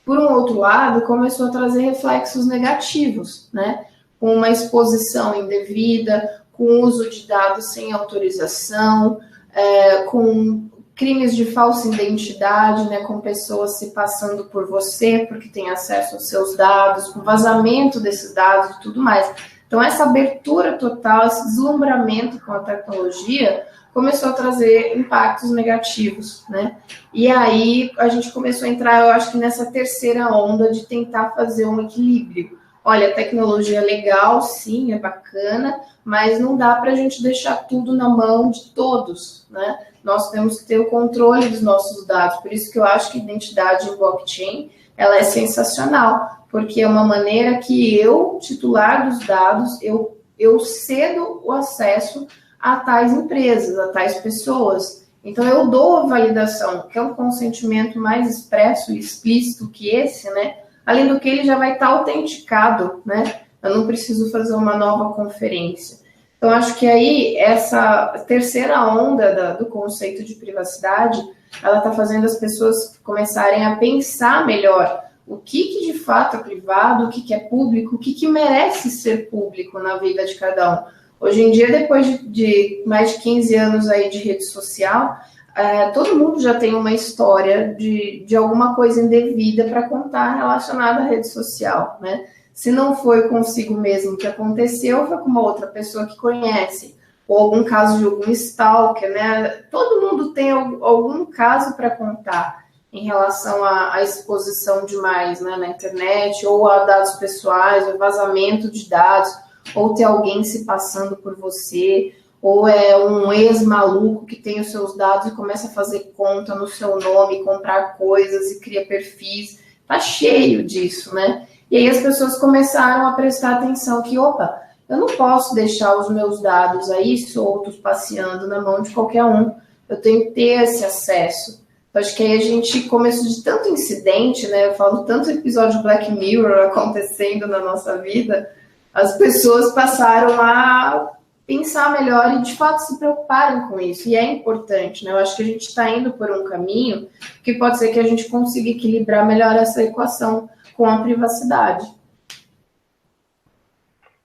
por 0.05 0.17
um 0.17 0.33
outro 0.33 0.57
lado, 0.57 1.05
começou 1.05 1.49
a 1.49 1.51
trazer 1.51 1.81
reflexos 1.81 2.47
negativos, 2.47 3.49
né? 3.53 3.87
Com 4.21 4.37
uma 4.37 4.51
exposição 4.51 5.35
indevida, 5.35 6.45
com 6.53 6.81
uso 6.83 7.11
de 7.11 7.27
dados 7.27 7.73
sem 7.73 7.93
autorização, 7.93 9.19
é, 9.53 10.05
com 10.05 10.71
crimes 10.97 11.37
de 11.37 11.45
falsa 11.45 11.89
identidade, 11.89 12.89
né, 12.89 13.05
com 13.05 13.21
pessoas 13.21 13.79
se 13.79 13.91
passando 13.91 14.47
por 14.47 14.67
você 14.67 15.27
porque 15.29 15.49
tem 15.49 15.71
acesso 15.71 16.15
aos 16.15 16.29
seus 16.29 16.57
dados, 16.57 17.09
com 17.09 17.21
vazamento 17.21 18.01
desses 18.01 18.35
dados 18.35 18.77
e 18.77 18.81
tudo 18.81 19.01
mais. 19.01 19.31
Então, 19.67 19.83
essa 19.83 20.05
abertura 20.05 20.79
total, 20.79 21.27
esse 21.27 21.45
deslumbramento 21.45 22.41
com 22.41 22.53
a 22.53 22.61
tecnologia 22.61 23.67
começou 23.93 24.31
a 24.31 24.33
trazer 24.33 24.97
impactos 24.97 25.51
negativos, 25.51 26.45
né? 26.49 26.77
E 27.13 27.31
aí 27.31 27.91
a 27.99 28.09
gente 28.09 28.31
começou 28.31 28.67
a 28.67 28.71
entrar, 28.71 29.01
eu 29.01 29.11
acho 29.11 29.33
que 29.33 29.39
nessa 29.39 29.71
terceira 29.71 30.29
onda 30.29 30.71
de 30.71 30.87
tentar 30.87 31.31
fazer 31.31 31.67
um 31.67 31.83
equilíbrio. 31.83 32.59
Olha, 32.85 33.09
a 33.09 33.15
tecnologia 33.15 33.79
é 33.79 33.85
legal, 33.85 34.41
sim, 34.43 34.93
é 34.93 34.99
bacana, 34.99 35.81
mas 36.05 36.39
não 36.39 36.57
dá 36.57 36.77
para 36.77 36.93
a 36.93 36.95
gente 36.95 37.23
deixar 37.23 37.67
tudo 37.67 37.93
na 37.93 38.09
mão 38.09 38.51
de 38.51 38.71
todos, 38.71 39.47
né? 39.51 39.79
Nós 40.07 40.31
temos 40.31 40.61
que 40.61 40.67
ter 40.67 40.79
o 40.79 40.89
controle 40.89 41.49
dos 41.49 41.61
nossos 41.61 42.07
dados. 42.07 42.39
Por 42.39 42.53
isso 42.53 42.71
que 42.71 42.79
eu 42.79 42.85
acho 42.85 43.11
que 43.11 43.19
identidade 43.19 43.89
em 43.89 43.97
blockchain 43.97 44.71
ela 44.97 45.17
é 45.17 45.25
sensacional, 45.25 46.47
porque 46.49 46.81
é 46.81 46.87
uma 46.87 47.05
maneira 47.05 47.59
que 47.59 47.99
eu, 47.99 48.39
titular 48.41 49.11
dos 49.11 49.27
dados, 49.27 49.83
eu, 49.83 50.17
eu 50.39 50.61
cedo 50.61 51.43
o 51.45 51.51
acesso 51.51 52.29
a 52.59 52.77
tais 52.77 53.13
empresas, 53.13 53.77
a 53.79 53.89
tais 53.89 54.19
pessoas. 54.21 55.07
Então 55.25 55.45
eu 55.45 55.67
dou 55.67 55.97
a 55.97 56.07
validação, 56.07 56.87
que 56.89 56.97
é 56.97 57.03
um 57.03 57.13
consentimento 57.13 57.99
mais 57.99 58.31
expresso 58.31 58.93
e 58.93 59.01
explícito 59.01 59.69
que 59.69 59.89
esse, 59.89 60.31
né? 60.31 60.59
Além 60.87 61.09
do 61.09 61.19
que 61.19 61.29
ele 61.29 61.45
já 61.45 61.59
vai 61.59 61.73
estar 61.73 61.89
autenticado, 61.89 63.03
né? 63.05 63.41
Eu 63.61 63.77
não 63.77 63.87
preciso 63.89 64.31
fazer 64.31 64.55
uma 64.55 64.77
nova 64.77 65.13
conferência. 65.15 66.06
Então, 66.37 66.51
acho 66.51 66.77
que 66.77 66.87
aí 66.87 67.37
essa 67.37 68.25
terceira 68.27 68.87
onda 68.87 69.35
da, 69.35 69.53
do 69.55 69.67
conceito 69.67 70.23
de 70.23 70.35
privacidade, 70.35 71.21
ela 71.63 71.79
está 71.79 71.93
fazendo 71.93 72.27
as 72.27 72.37
pessoas 72.37 72.99
começarem 73.03 73.65
a 73.65 73.77
pensar 73.77 74.47
melhor 74.47 75.05
o 75.27 75.39
que, 75.39 75.65
que 75.65 75.93
de 75.93 75.99
fato 75.99 76.37
é 76.37 76.41
privado, 76.41 77.05
o 77.05 77.09
que, 77.09 77.23
que 77.23 77.35
é 77.35 77.41
público, 77.41 77.97
o 77.97 77.99
que, 77.99 78.15
que 78.15 78.29
merece 78.29 78.91
ser 78.91 79.29
público 79.29 79.79
na 79.79 79.97
vida 79.97 80.25
de 80.25 80.35
cada 80.37 80.73
um. 80.73 80.97
Hoje 81.19 81.43
em 81.43 81.51
dia, 81.51 81.67
depois 81.67 82.07
de, 82.07 82.29
de 82.29 82.83
mais 82.87 83.13
de 83.13 83.23
15 83.23 83.55
anos 83.57 83.89
aí 83.89 84.09
de 84.11 84.19
rede 84.19 84.45
social, 84.45 85.19
é, 85.57 85.89
todo 85.89 86.15
mundo 86.15 86.41
já 86.41 86.55
tem 86.55 86.75
uma 86.75 86.93
história 86.93 87.75
de, 87.75 88.25
de 88.27 88.37
alguma 88.37 88.77
coisa 88.77 89.01
indevida 89.03 89.65
para 89.65 89.89
contar 89.89 90.37
relacionada 90.37 91.01
à 91.01 91.07
rede 91.07 91.29
social, 91.29 91.99
né? 92.01 92.27
Se 92.57 92.73
não 92.73 92.97
foi 92.97 93.29
consigo 93.29 93.75
mesmo 93.75 94.17
que 94.17 94.27
aconteceu, 94.27 95.07
foi 95.07 95.19
com 95.19 95.27
uma 95.27 95.43
outra 95.43 95.67
pessoa 95.67 96.07
que 96.07 96.17
conhece, 96.17 96.97
ou 97.29 97.37
algum 97.37 97.63
caso 97.63 97.99
de 97.99 98.07
algum 98.07 98.31
stalker, 98.31 99.11
né? 99.11 99.49
Todo 99.71 100.01
mundo 100.01 100.33
tem 100.33 100.51
algum 100.51 101.27
caso 101.27 101.77
para 101.77 101.91
contar 101.91 102.65
em 102.91 103.05
relação 103.05 103.63
à, 103.63 103.93
à, 103.93 104.03
exposição 104.03 104.87
demais 104.87 105.39
né, 105.39 105.55
na 105.55 105.69
internet, 105.69 106.47
ou 106.47 106.67
a 106.67 106.85
dados 106.85 107.17
pessoais, 107.17 107.87
ou 107.89 107.99
vazamento 107.99 108.71
de 108.71 108.89
dados, 108.89 109.31
ou 109.75 109.93
ter 109.93 110.05
alguém 110.05 110.43
se 110.43 110.65
passando 110.65 111.15
por 111.15 111.37
você, 111.37 112.15
ou 112.41 112.67
é 112.67 112.97
um 112.97 113.31
ex-maluco 113.35 114.25
que 114.25 114.37
tem 114.37 114.61
os 114.61 114.71
seus 114.71 114.97
dados 114.97 115.27
e 115.27 115.37
começa 115.37 115.67
a 115.67 115.73
fazer 115.75 116.11
conta 116.17 116.55
no 116.55 116.67
seu 116.67 116.99
nome, 116.99 117.45
comprar 117.45 117.99
coisas 117.99 118.51
e 118.51 118.61
cria 118.61 118.87
perfis. 118.87 119.59
Tá 119.87 120.01
cheio 120.01 120.65
disso, 120.65 121.15
né? 121.15 121.47
E 121.71 121.77
aí 121.77 121.89
as 121.89 122.01
pessoas 122.01 122.39
começaram 122.39 123.07
a 123.07 123.13
prestar 123.13 123.55
atenção 123.55 124.03
que, 124.03 124.19
opa, 124.19 124.63
eu 124.89 124.99
não 124.99 125.09
posso 125.09 125.55
deixar 125.55 125.97
os 125.97 126.09
meus 126.09 126.41
dados 126.41 126.91
aí 126.91 127.19
soltos, 127.19 127.77
passeando 127.77 128.47
na 128.47 128.61
mão 128.61 128.83
de 128.83 128.91
qualquer 128.91 129.25
um. 129.25 129.53
Eu 129.89 130.01
tenho 130.01 130.27
que 130.27 130.31
ter 130.31 130.63
esse 130.63 130.85
acesso. 130.85 131.65
Então, 131.91 132.01
acho 132.01 132.15
que 132.15 132.23
aí 132.23 132.37
a 132.37 132.41
gente 132.41 132.83
começou 132.89 133.25
de 133.27 133.43
tanto 133.43 133.69
incidente, 133.69 134.47
né? 134.49 134.67
Eu 134.67 134.75
falo 134.75 135.05
tanto 135.05 135.31
episódio 135.31 135.83
Black 135.83 136.13
Mirror 136.13 136.67
acontecendo 136.71 137.47
na 137.49 137.59
nossa 137.59 137.99
vida, 137.99 138.51
as 138.95 139.17
pessoas 139.19 139.73
passaram 139.73 140.41
a 140.41 141.13
pensar 141.47 141.93
melhor 141.93 142.35
e 142.35 142.43
de 142.43 142.55
fato 142.55 142.79
se 142.81 142.99
preocuparem 142.99 143.69
com 143.69 143.79
isso. 143.81 144.09
E 144.09 144.17
é 144.17 144.25
importante, 144.25 145.05
né? 145.05 145.13
Eu 145.13 145.19
acho 145.19 145.37
que 145.37 145.43
a 145.43 145.47
gente 145.47 145.69
está 145.69 145.91
indo 145.91 146.13
por 146.13 146.31
um 146.31 146.45
caminho 146.45 147.09
que 147.43 147.55
pode 147.55 147.79
ser 147.79 147.89
que 147.89 148.01
a 148.01 148.05
gente 148.05 148.29
consiga 148.29 148.71
equilibrar 148.71 149.27
melhor 149.27 149.55
essa 149.57 149.83
equação 149.83 150.49
com 150.77 150.87
a 150.87 151.03
privacidade. 151.03 151.87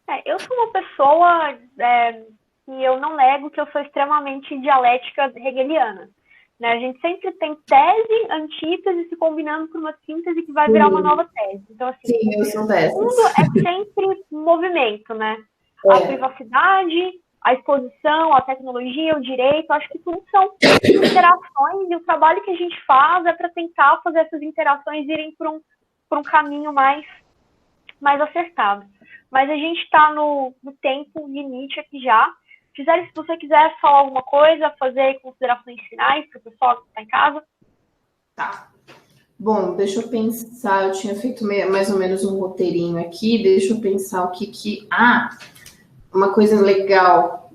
É, 0.09 0.29
eu 0.29 0.37
sou 0.39 0.55
uma 0.57 0.71
pessoa 0.71 1.57
é, 1.79 2.13
que 2.65 2.83
eu 2.83 2.99
não 2.99 3.15
nego 3.15 3.49
que 3.49 3.61
eu 3.61 3.67
sou 3.71 3.81
extremamente 3.81 4.59
dialética 4.59 5.31
hegeliana. 5.35 6.09
Né? 6.59 6.73
A 6.73 6.79
gente 6.79 6.99
sempre 6.99 7.31
tem 7.33 7.55
tese, 7.65 8.27
antítese 8.29 9.09
se 9.09 9.15
combinando 9.15 9.69
por 9.69 9.79
uma 9.79 9.95
síntese 10.05 10.43
que 10.43 10.51
vai 10.51 10.69
virar 10.69 10.89
uma 10.89 11.01
nova 11.01 11.25
tese. 11.33 11.65
Então, 11.69 11.87
assim, 11.87 11.99
Sim, 12.05 12.39
eu 12.39 12.45
sou 12.45 12.67
dessas. 12.67 12.93
o 12.93 13.01
mundo 13.01 13.21
é 13.27 13.61
sempre 13.61 14.23
movimento, 14.31 15.13
né? 15.15 15.37
É. 15.85 15.93
A 15.93 16.01
privacidade, 16.01 17.13
a 17.41 17.53
exposição, 17.53 18.35
a 18.35 18.41
tecnologia, 18.41 19.17
o 19.17 19.21
direito, 19.21 19.71
acho 19.71 19.89
que 19.89 19.99
tudo 19.99 20.23
são 20.29 20.51
interações 20.85 21.89
e 21.89 21.95
o 21.95 22.05
trabalho 22.05 22.43
que 22.43 22.51
a 22.51 22.55
gente 22.55 22.79
faz 22.85 23.25
é 23.25 23.33
para 23.33 23.49
tentar 23.49 23.99
fazer 24.03 24.19
essas 24.19 24.41
interações 24.43 25.07
irem 25.07 25.33
por 25.35 25.47
um, 25.47 25.59
por 26.11 26.17
um 26.17 26.23
caminho 26.23 26.73
mais, 26.73 27.05
mais 28.01 28.19
acertado. 28.19 28.85
Mas 29.31 29.49
a 29.49 29.55
gente 29.55 29.79
está 29.79 30.13
no, 30.13 30.53
no 30.61 30.73
tempo 30.73 31.25
limite 31.25 31.79
aqui 31.79 32.01
já. 32.01 32.29
Gisele, 32.75 33.07
se 33.07 33.13
você 33.15 33.37
quiser 33.37 33.79
falar 33.79 33.99
alguma 33.99 34.21
coisa, 34.21 34.75
fazer 34.77 35.21
considerações 35.21 35.79
finais 35.83 36.29
para 36.29 36.39
o 36.39 36.43
pessoal 36.43 36.81
que 36.81 36.87
está 36.89 37.01
em 37.01 37.07
casa. 37.07 37.43
Tá. 38.35 38.71
Bom, 39.39 39.77
deixa 39.77 40.01
eu 40.01 40.09
pensar, 40.09 40.83
eu 40.83 40.91
tinha 40.91 41.15
feito 41.15 41.45
mais 41.45 41.89
ou 41.89 41.97
menos 41.97 42.25
um 42.25 42.37
roteirinho 42.37 42.99
aqui, 42.99 43.41
deixa 43.41 43.73
eu 43.73 43.79
pensar 43.79 44.25
o 44.25 44.31
que 44.31 44.47
que... 44.47 44.87
Ah, 44.91 45.29
uma 46.13 46.33
coisa 46.33 46.61
legal 46.61 47.53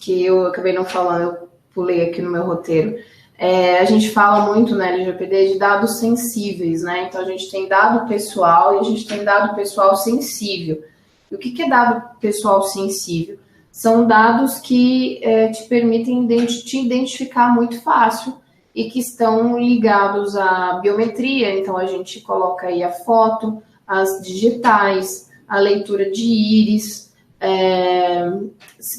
que 0.00 0.26
eu 0.26 0.44
acabei 0.46 0.72
não 0.72 0.84
falando, 0.84 1.36
eu 1.36 1.48
pulei 1.72 2.10
aqui 2.10 2.20
no 2.20 2.32
meu 2.32 2.44
roteiro. 2.44 2.98
É, 3.42 3.78
a 3.78 3.86
gente 3.86 4.10
fala 4.10 4.52
muito 4.52 4.74
na 4.74 4.90
LGPD 4.90 5.54
de 5.54 5.58
dados 5.58 5.98
sensíveis, 5.98 6.82
né? 6.82 7.06
Então 7.08 7.22
a 7.22 7.24
gente 7.24 7.50
tem 7.50 7.66
dado 7.66 8.06
pessoal 8.06 8.74
e 8.74 8.78
a 8.80 8.82
gente 8.82 9.06
tem 9.06 9.24
dado 9.24 9.56
pessoal 9.56 9.96
sensível. 9.96 10.84
E 11.32 11.34
o 11.34 11.38
que, 11.38 11.52
que 11.52 11.62
é 11.62 11.68
dado 11.68 12.18
pessoal 12.20 12.62
sensível? 12.64 13.38
São 13.72 14.06
dados 14.06 14.58
que 14.58 15.24
é, 15.24 15.48
te 15.48 15.62
permitem 15.68 16.26
te 16.26 16.80
identificar 16.84 17.54
muito 17.54 17.80
fácil 17.80 18.34
e 18.74 18.90
que 18.90 19.00
estão 19.00 19.58
ligados 19.58 20.36
à 20.36 20.74
biometria. 20.74 21.58
Então 21.58 21.78
a 21.78 21.86
gente 21.86 22.20
coloca 22.20 22.66
aí 22.66 22.82
a 22.82 22.92
foto, 22.92 23.62
as 23.86 24.20
digitais, 24.20 25.30
a 25.48 25.58
leitura 25.58 26.10
de 26.10 26.26
íris, 26.26 27.09
é, 27.40 28.30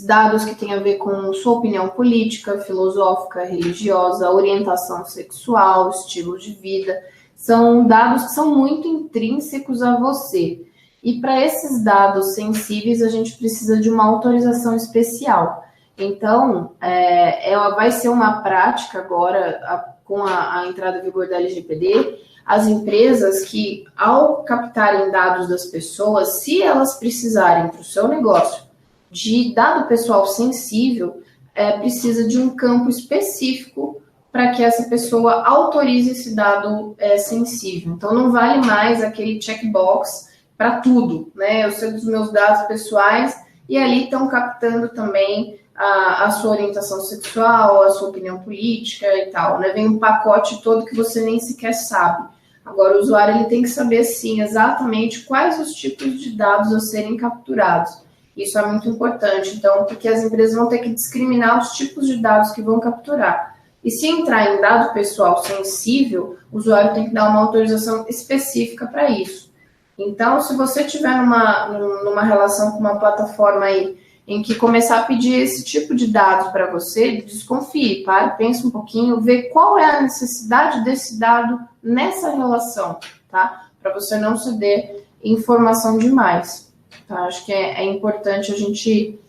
dados 0.06 0.44
que 0.44 0.56
têm 0.56 0.74
a 0.74 0.80
ver 0.80 0.96
com 0.96 1.32
sua 1.34 1.60
opinião 1.60 1.90
política, 1.90 2.60
filosófica, 2.60 3.46
religiosa, 3.46 4.32
orientação 4.32 5.06
sexual, 5.06 5.92
estilo 5.92 6.38
de 6.40 6.54
vida. 6.54 7.00
São 7.36 7.86
dados 7.86 8.24
que 8.24 8.32
são 8.32 8.56
muito 8.56 8.88
intrínsecos 8.88 9.84
a 9.84 9.98
você. 9.98 10.62
E 11.04 11.20
para 11.20 11.40
esses 11.40 11.84
dados 11.84 12.34
sensíveis, 12.34 13.02
a 13.02 13.10
gente 13.10 13.38
precisa 13.38 13.80
de 13.80 13.90
uma 13.90 14.06
autorização 14.06 14.76
especial. 14.76 15.64
Então, 15.98 16.72
é, 16.82 17.52
ela 17.52 17.76
vai 17.76 17.92
ser 17.92 18.10
uma 18.10 18.42
prática 18.42 19.00
agora, 19.00 19.60
a, 19.64 19.94
com 20.12 20.26
a, 20.26 20.60
a 20.60 20.68
entrada 20.68 20.98
em 20.98 21.04
vigor 21.04 21.30
da 21.30 21.38
LGPD, 21.38 22.20
as 22.46 22.68
empresas 22.68 23.46
que, 23.46 23.86
ao 23.96 24.44
captarem 24.44 25.10
dados 25.10 25.48
das 25.48 25.68
pessoas, 25.68 26.42
se 26.42 26.62
elas 26.62 26.96
precisarem 26.96 27.70
para 27.70 27.80
o 27.80 27.84
seu 27.86 28.10
negócio 28.10 28.64
de 29.10 29.56
dado 29.56 29.88
pessoal 29.88 30.28
sensível, 30.28 31.22
é, 31.56 31.80
precisa 31.80 32.28
de 32.28 32.38
um 32.38 32.58
campo 32.58 32.90
específico 32.90 34.02
para 34.34 34.52
que 34.52 34.62
essa 34.62 34.90
pessoa 34.90 35.48
autorize 35.48 36.12
esse 36.12 36.36
dado 36.36 36.94
é, 36.98 37.18
sensível. 37.18 37.94
Então, 37.94 38.14
não 38.14 38.34
vale 38.34 38.68
mais 38.68 39.02
aquele 39.02 39.42
checkbox 39.42 40.30
para 40.58 40.82
tudo, 40.82 41.32
né? 41.34 41.64
Eu 41.64 41.72
sei 41.72 41.90
dos 41.90 42.04
meus 42.04 42.34
dados 42.34 42.68
pessoais 42.68 43.34
e 43.70 43.78
ali 43.78 44.04
estão 44.04 44.28
captando 44.28 44.90
também 44.90 45.61
a, 45.76 46.26
a, 46.26 46.32
sua 46.32 46.52
orientação 46.52 47.02
sexual, 47.02 47.84
a 47.84 47.90
sua 47.92 48.10
opinião 48.10 48.40
política 48.40 49.08
e 49.18 49.32
tal, 49.32 49.60
né? 49.60 49.70
Vem 49.70 49.88
um 49.88 50.00
pacote 50.00 50.62
todo 50.62 50.86
que 50.86 50.96
você 50.96 51.22
nem 51.22 51.40
sequer 51.40 51.74
sabe. 51.74 52.30
Agora, 52.66 52.98
o 52.98 53.00
usuário 53.00 53.36
ele 53.36 53.46
tem 53.46 53.62
que 53.62 53.70
saber, 53.70 54.04
sim, 54.04 54.42
exatamente 54.42 55.22
quais 55.26 55.60
os 55.60 55.74
tipos 55.74 56.20
de 56.20 56.36
dados 56.36 56.74
a 56.74 56.80
serem 56.80 57.18
capturados. 57.18 58.04
Isso 58.38 58.58
é 58.58 58.66
muito 58.66 58.88
importante, 58.88 59.56
então, 59.56 59.86
porque 59.86 60.08
as 60.08 60.24
empresas 60.24 60.56
vão 60.56 60.68
ter 60.68 60.80
que 60.80 60.90
discriminar 60.90 61.60
os 61.60 61.72
tipos 61.72 62.08
de 62.08 62.18
dados 62.18 62.52
que 62.52 62.62
vão 62.62 62.80
capturar. 62.80 63.56
E 63.84 63.90
se 63.90 64.08
entrar 64.08 64.54
em 64.54 64.62
dado 64.62 64.94
pessoal 64.94 65.44
sensível, 65.44 66.38
o 66.52 66.58
usuário 66.58 66.94
tem 66.94 67.06
que 67.06 67.14
dar 67.14 67.30
uma 67.30 67.42
autorização 67.42 68.06
específica 68.08 68.86
para 68.86 69.10
isso. 69.10 69.52
Então, 69.98 70.40
se 70.40 70.56
você 70.56 70.84
tiver 70.84 71.16
numa, 71.18 71.68
numa 72.04 72.24
relação 72.24 72.72
com 72.72 72.80
uma 72.80 73.00
plataforma 73.00 73.66
aí 73.66 74.00
em 74.32 74.42
que 74.42 74.56
começar 74.56 75.00
a 75.00 75.04
pedir 75.04 75.42
esse 75.42 75.62
tipo 75.62 75.94
de 75.94 76.08
dados 76.08 76.54
para 76.54 76.72
você, 76.72 77.22
desconfie, 77.22 78.02
pare, 78.06 78.38
pense 78.38 78.66
um 78.66 78.72
pouquinho, 78.72 79.20
vê 79.20 79.44
qual 79.44 79.78
é 79.78 79.98
a 79.98 80.02
necessidade 80.02 80.86
desse 80.86 81.20
dado 81.20 81.60
nessa 81.84 82.32
relação, 82.32 82.98
tá? 83.30 83.68
Para 83.82 83.94
você 83.94 84.18
não 84.18 84.38
ceder 84.38 85.04
informação 85.22 85.98
demais. 85.98 86.72
Tá? 87.10 87.26
Acho 87.26 87.46
que 87.46 87.52
é, 87.52 87.82
é, 87.82 87.84
importante 87.84 88.54
a 88.54 88.58
gente 88.58 89.20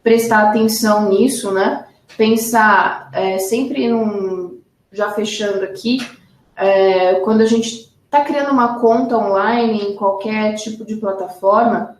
prestar 0.00 0.50
atenção 0.50 1.08
nisso, 1.08 1.50
né? 1.50 1.86
Pensar 2.16 3.10
é, 3.12 3.38
sempre 3.38 3.88
num. 3.88 4.60
Já 4.92 5.10
fechando 5.10 5.64
aqui, 5.64 6.06
é, 6.54 7.14
quando 7.20 7.40
a 7.40 7.46
gente 7.46 7.90
está 8.04 8.20
criando 8.20 8.52
uma 8.52 8.78
conta 8.78 9.16
online 9.16 9.80
em 9.80 9.96
qualquer 9.96 10.54
tipo 10.56 10.84
de 10.84 10.96
plataforma, 10.96 11.96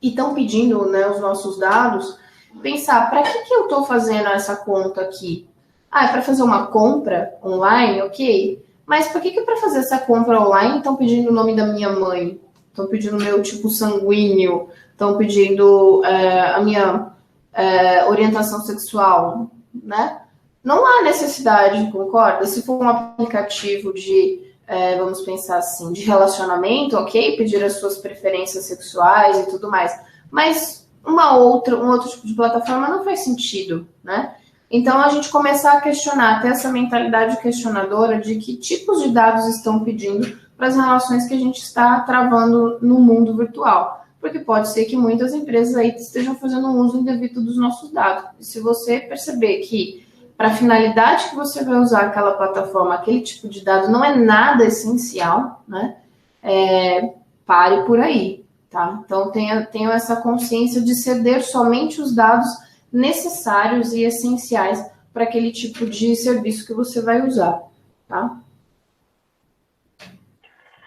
e 0.00 0.08
estão 0.08 0.34
pedindo 0.34 0.86
né, 0.86 1.08
os 1.08 1.20
nossos 1.20 1.58
dados, 1.58 2.18
pensar, 2.62 3.08
para 3.10 3.22
que, 3.22 3.38
que 3.44 3.54
eu 3.54 3.62
estou 3.62 3.84
fazendo 3.84 4.28
essa 4.28 4.56
conta 4.56 5.02
aqui? 5.02 5.48
Ah, 5.90 6.06
é 6.06 6.08
para 6.08 6.22
fazer 6.22 6.42
uma 6.42 6.66
compra 6.66 7.34
online, 7.42 8.02
ok. 8.02 8.64
Mas 8.84 9.08
por 9.08 9.20
que, 9.20 9.32
que 9.32 9.42
para 9.42 9.56
fazer 9.56 9.78
essa 9.78 9.98
compra 9.98 10.40
online 10.40 10.78
estão 10.78 10.96
pedindo 10.96 11.30
o 11.30 11.32
nome 11.32 11.56
da 11.56 11.66
minha 11.66 11.90
mãe? 11.90 12.40
Estão 12.68 12.86
pedindo 12.86 13.16
meu 13.16 13.42
tipo 13.42 13.68
sanguíneo? 13.68 14.68
Estão 14.92 15.16
pedindo 15.16 16.04
é, 16.04 16.54
a 16.54 16.60
minha 16.60 17.12
é, 17.52 18.04
orientação 18.06 18.60
sexual, 18.60 19.50
né? 19.74 20.20
Não 20.62 20.84
há 20.84 21.02
necessidade, 21.02 21.90
concorda? 21.90 22.46
Se 22.46 22.62
for 22.62 22.82
um 22.82 22.88
aplicativo 22.88 23.92
de 23.94 24.45
é, 24.66 24.96
vamos 24.98 25.20
pensar 25.22 25.58
assim, 25.58 25.92
de 25.92 26.02
relacionamento, 26.02 26.96
ok, 26.96 27.36
pedir 27.36 27.62
as 27.62 27.74
suas 27.74 27.98
preferências 27.98 28.64
sexuais 28.64 29.38
e 29.38 29.50
tudo 29.50 29.70
mais. 29.70 29.98
Mas 30.30 30.88
uma 31.04 31.36
outra, 31.36 31.76
um 31.76 31.88
outro 31.88 32.10
tipo 32.10 32.26
de 32.26 32.34
plataforma 32.34 32.88
não 32.88 33.04
faz 33.04 33.20
sentido, 33.20 33.86
né? 34.02 34.34
Então 34.68 35.00
a 35.00 35.08
gente 35.08 35.28
começar 35.28 35.74
a 35.74 35.80
questionar, 35.80 36.42
ter 36.42 36.48
essa 36.48 36.70
mentalidade 36.72 37.40
questionadora 37.40 38.20
de 38.20 38.34
que 38.36 38.56
tipos 38.56 39.02
de 39.02 39.10
dados 39.10 39.46
estão 39.46 39.84
pedindo 39.84 40.36
para 40.56 40.66
as 40.66 40.74
relações 40.74 41.28
que 41.28 41.34
a 41.34 41.38
gente 41.38 41.58
está 41.58 42.00
travando 42.00 42.78
no 42.80 42.98
mundo 42.98 43.36
virtual. 43.36 44.04
Porque 44.20 44.40
pode 44.40 44.68
ser 44.68 44.86
que 44.86 44.96
muitas 44.96 45.32
empresas 45.32 45.76
aí 45.76 45.94
estejam 45.94 46.34
fazendo 46.34 46.66
um 46.66 46.80
uso 46.80 46.98
indevido 46.98 47.40
dos 47.40 47.56
nossos 47.56 47.92
dados. 47.92 48.30
E 48.40 48.44
se 48.44 48.58
você 48.58 48.98
perceber 48.98 49.58
que 49.58 50.05
para 50.36 50.48
a 50.48 50.54
finalidade 50.54 51.30
que 51.30 51.36
você 51.36 51.64
vai 51.64 51.78
usar 51.78 52.02
aquela 52.02 52.34
plataforma, 52.34 52.94
aquele 52.94 53.22
tipo 53.22 53.48
de 53.48 53.64
dado 53.64 53.90
não 53.90 54.04
é 54.04 54.14
nada 54.14 54.64
essencial, 54.64 55.64
né? 55.66 55.96
É, 56.42 57.14
pare 57.46 57.84
por 57.84 57.98
aí, 57.98 58.44
tá? 58.70 59.00
Então 59.04 59.30
tenha, 59.32 59.64
tenha 59.66 59.90
essa 59.92 60.20
consciência 60.20 60.82
de 60.82 60.94
ceder 60.94 61.42
somente 61.42 62.00
os 62.00 62.14
dados 62.14 62.46
necessários 62.92 63.92
e 63.92 64.02
essenciais 64.02 64.84
para 65.12 65.24
aquele 65.24 65.50
tipo 65.50 65.86
de 65.86 66.14
serviço 66.14 66.66
que 66.66 66.74
você 66.74 67.00
vai 67.00 67.26
usar, 67.26 67.62
tá? 68.06 68.38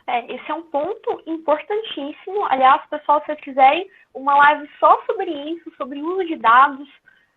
É, 0.06 0.34
esse 0.34 0.52
é 0.52 0.54
um 0.54 0.64
ponto 0.64 1.22
importantíssimo. 1.28 2.46
Aliás, 2.46 2.82
pessoal, 2.90 3.20
se 3.20 3.28
vocês 3.28 3.42
quiserem 3.42 3.90
uma 4.14 4.36
live 4.36 4.68
só 4.80 5.00
sobre 5.06 5.32
isso, 5.52 5.72
sobre 5.78 6.02
uso 6.02 6.26
de 6.26 6.36
dados, 6.36 6.90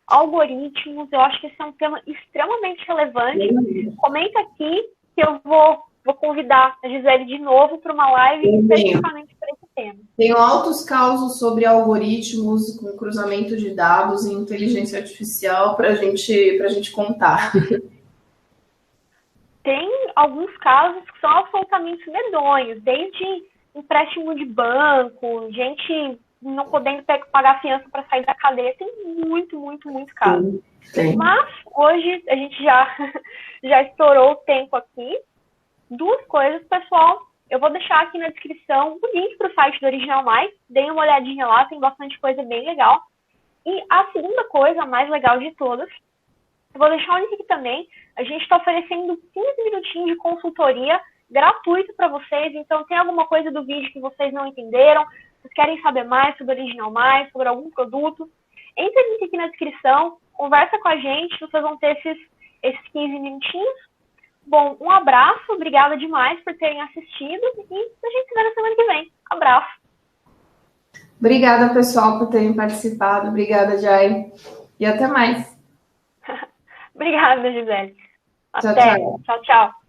algoritmos, 0.06 1.08
eu 1.12 1.20
acho 1.20 1.40
que 1.40 1.46
esse 1.46 1.56
é 1.60 1.64
um 1.64 1.72
tema 1.72 2.00
extremamente 2.06 2.84
relevante. 2.86 3.92
Comenta 3.96 4.40
aqui 4.40 4.82
que 5.14 5.26
eu 5.26 5.40
vou, 5.44 5.78
vou 6.04 6.14
convidar 6.14 6.76
a 6.82 6.88
Gisele 6.88 7.24
de 7.26 7.38
novo 7.38 7.78
para 7.78 7.92
uma 7.92 8.10
live 8.10 8.48
especificamente 8.60 9.34
para 9.36 9.48
esse 9.50 9.66
tema. 9.74 9.98
Tenho 10.16 10.36
altos 10.36 10.84
causos 10.84 11.38
sobre 11.38 11.64
algoritmos 11.64 12.78
com 12.78 12.96
cruzamento 12.96 13.56
de 13.56 13.74
dados 13.74 14.26
e 14.26 14.32
inteligência 14.32 14.98
artificial 14.98 15.76
para 15.76 15.94
gente, 15.94 16.60
a 16.62 16.68
gente 16.68 16.90
contar. 16.90 17.52
Tem 19.62 19.88
alguns 20.16 20.56
casos 20.56 21.02
que 21.08 21.20
são 21.20 21.30
absolutamente 21.30 22.10
medonhos, 22.10 22.82
desde 22.82 23.44
empréstimo 23.74 24.34
de 24.34 24.44
banco, 24.44 25.48
gente 25.52 26.18
não 26.42 26.68
podendo 26.68 27.04
pagar 27.30 27.60
fiança 27.60 27.88
para 27.90 28.04
sair 28.04 28.26
da 28.26 28.34
cadeia, 28.34 28.74
tem 28.76 28.90
muito, 29.04 29.58
muito, 29.58 29.88
muito 29.88 30.12
caso. 30.14 30.62
Mas 31.16 31.48
hoje 31.74 32.22
a 32.28 32.34
gente 32.34 32.62
já, 32.62 32.96
já 33.62 33.82
estourou 33.82 34.32
o 34.32 34.36
tempo 34.36 34.76
aqui. 34.76 35.18
Duas 35.88 36.24
coisas, 36.26 36.66
pessoal. 36.66 37.22
Eu 37.48 37.60
vou 37.60 37.70
deixar 37.70 38.02
aqui 38.02 38.18
na 38.18 38.28
descrição 38.28 38.98
o 39.00 39.16
link 39.16 39.36
para 39.36 39.50
o 39.50 39.54
site 39.54 39.78
do 39.80 39.86
Original 39.86 40.24
Mais. 40.24 40.50
Deem 40.68 40.90
uma 40.90 41.02
olhadinha 41.02 41.46
lá, 41.46 41.64
tem 41.66 41.78
bastante 41.78 42.18
coisa 42.18 42.42
bem 42.42 42.64
legal. 42.64 43.00
E 43.64 43.84
a 43.88 44.10
segunda 44.12 44.44
coisa, 44.44 44.82
a 44.82 44.86
mais 44.86 45.08
legal 45.08 45.38
de 45.38 45.52
todas, 45.52 45.88
eu 46.74 46.78
vou 46.78 46.88
deixar 46.88 47.14
o 47.14 47.18
link 47.18 47.34
aqui 47.34 47.44
também. 47.44 47.88
A 48.16 48.24
gente 48.24 48.42
está 48.42 48.56
oferecendo 48.56 49.16
15 49.32 49.64
minutinhos 49.64 50.10
de 50.10 50.16
consultoria 50.16 51.00
gratuito 51.30 51.92
para 51.94 52.08
vocês. 52.08 52.54
Então, 52.54 52.84
tem 52.84 52.96
alguma 52.96 53.26
coisa 53.26 53.50
do 53.50 53.64
vídeo 53.64 53.92
que 53.92 54.00
vocês 54.00 54.32
não 54.32 54.46
entenderam, 54.46 55.04
vocês 55.42 55.54
querem 55.54 55.82
saber 55.82 56.04
mais 56.04 56.36
sobre 56.38 56.54
Original 56.54 56.90
Mais, 56.90 57.30
sobre 57.32 57.48
algum 57.48 57.68
produto, 57.70 58.30
entre 58.76 59.24
aqui 59.24 59.36
na 59.36 59.48
descrição, 59.48 60.18
conversa 60.32 60.78
com 60.78 60.88
a 60.88 60.96
gente, 60.96 61.40
vocês 61.40 61.62
vão 61.62 61.76
ter 61.76 61.96
esses, 61.98 62.18
esses 62.62 62.88
15 62.92 63.18
minutinhos. 63.18 63.92
Bom, 64.46 64.76
um 64.80 64.90
abraço, 64.90 65.52
obrigada 65.52 65.96
demais 65.96 66.42
por 66.42 66.54
terem 66.54 66.80
assistido 66.80 67.42
e 67.70 67.74
a 67.74 68.10
gente 68.10 68.28
se 68.28 68.34
vê 68.34 68.42
na 68.42 68.54
semana 68.54 68.76
que 68.76 68.84
vem. 68.84 69.12
Abraço. 69.30 69.82
Obrigada, 71.18 71.72
pessoal, 71.72 72.18
por 72.18 72.30
terem 72.30 72.54
participado. 72.54 73.28
Obrigada, 73.28 73.78
Jai. 73.78 74.32
E 74.80 74.86
até 74.86 75.06
mais. 75.06 75.56
obrigada, 76.94 77.52
Gisele. 77.52 77.96
Até. 78.52 78.96
tchau. 78.96 79.20
tchau. 79.24 79.42
tchau. 79.42 79.81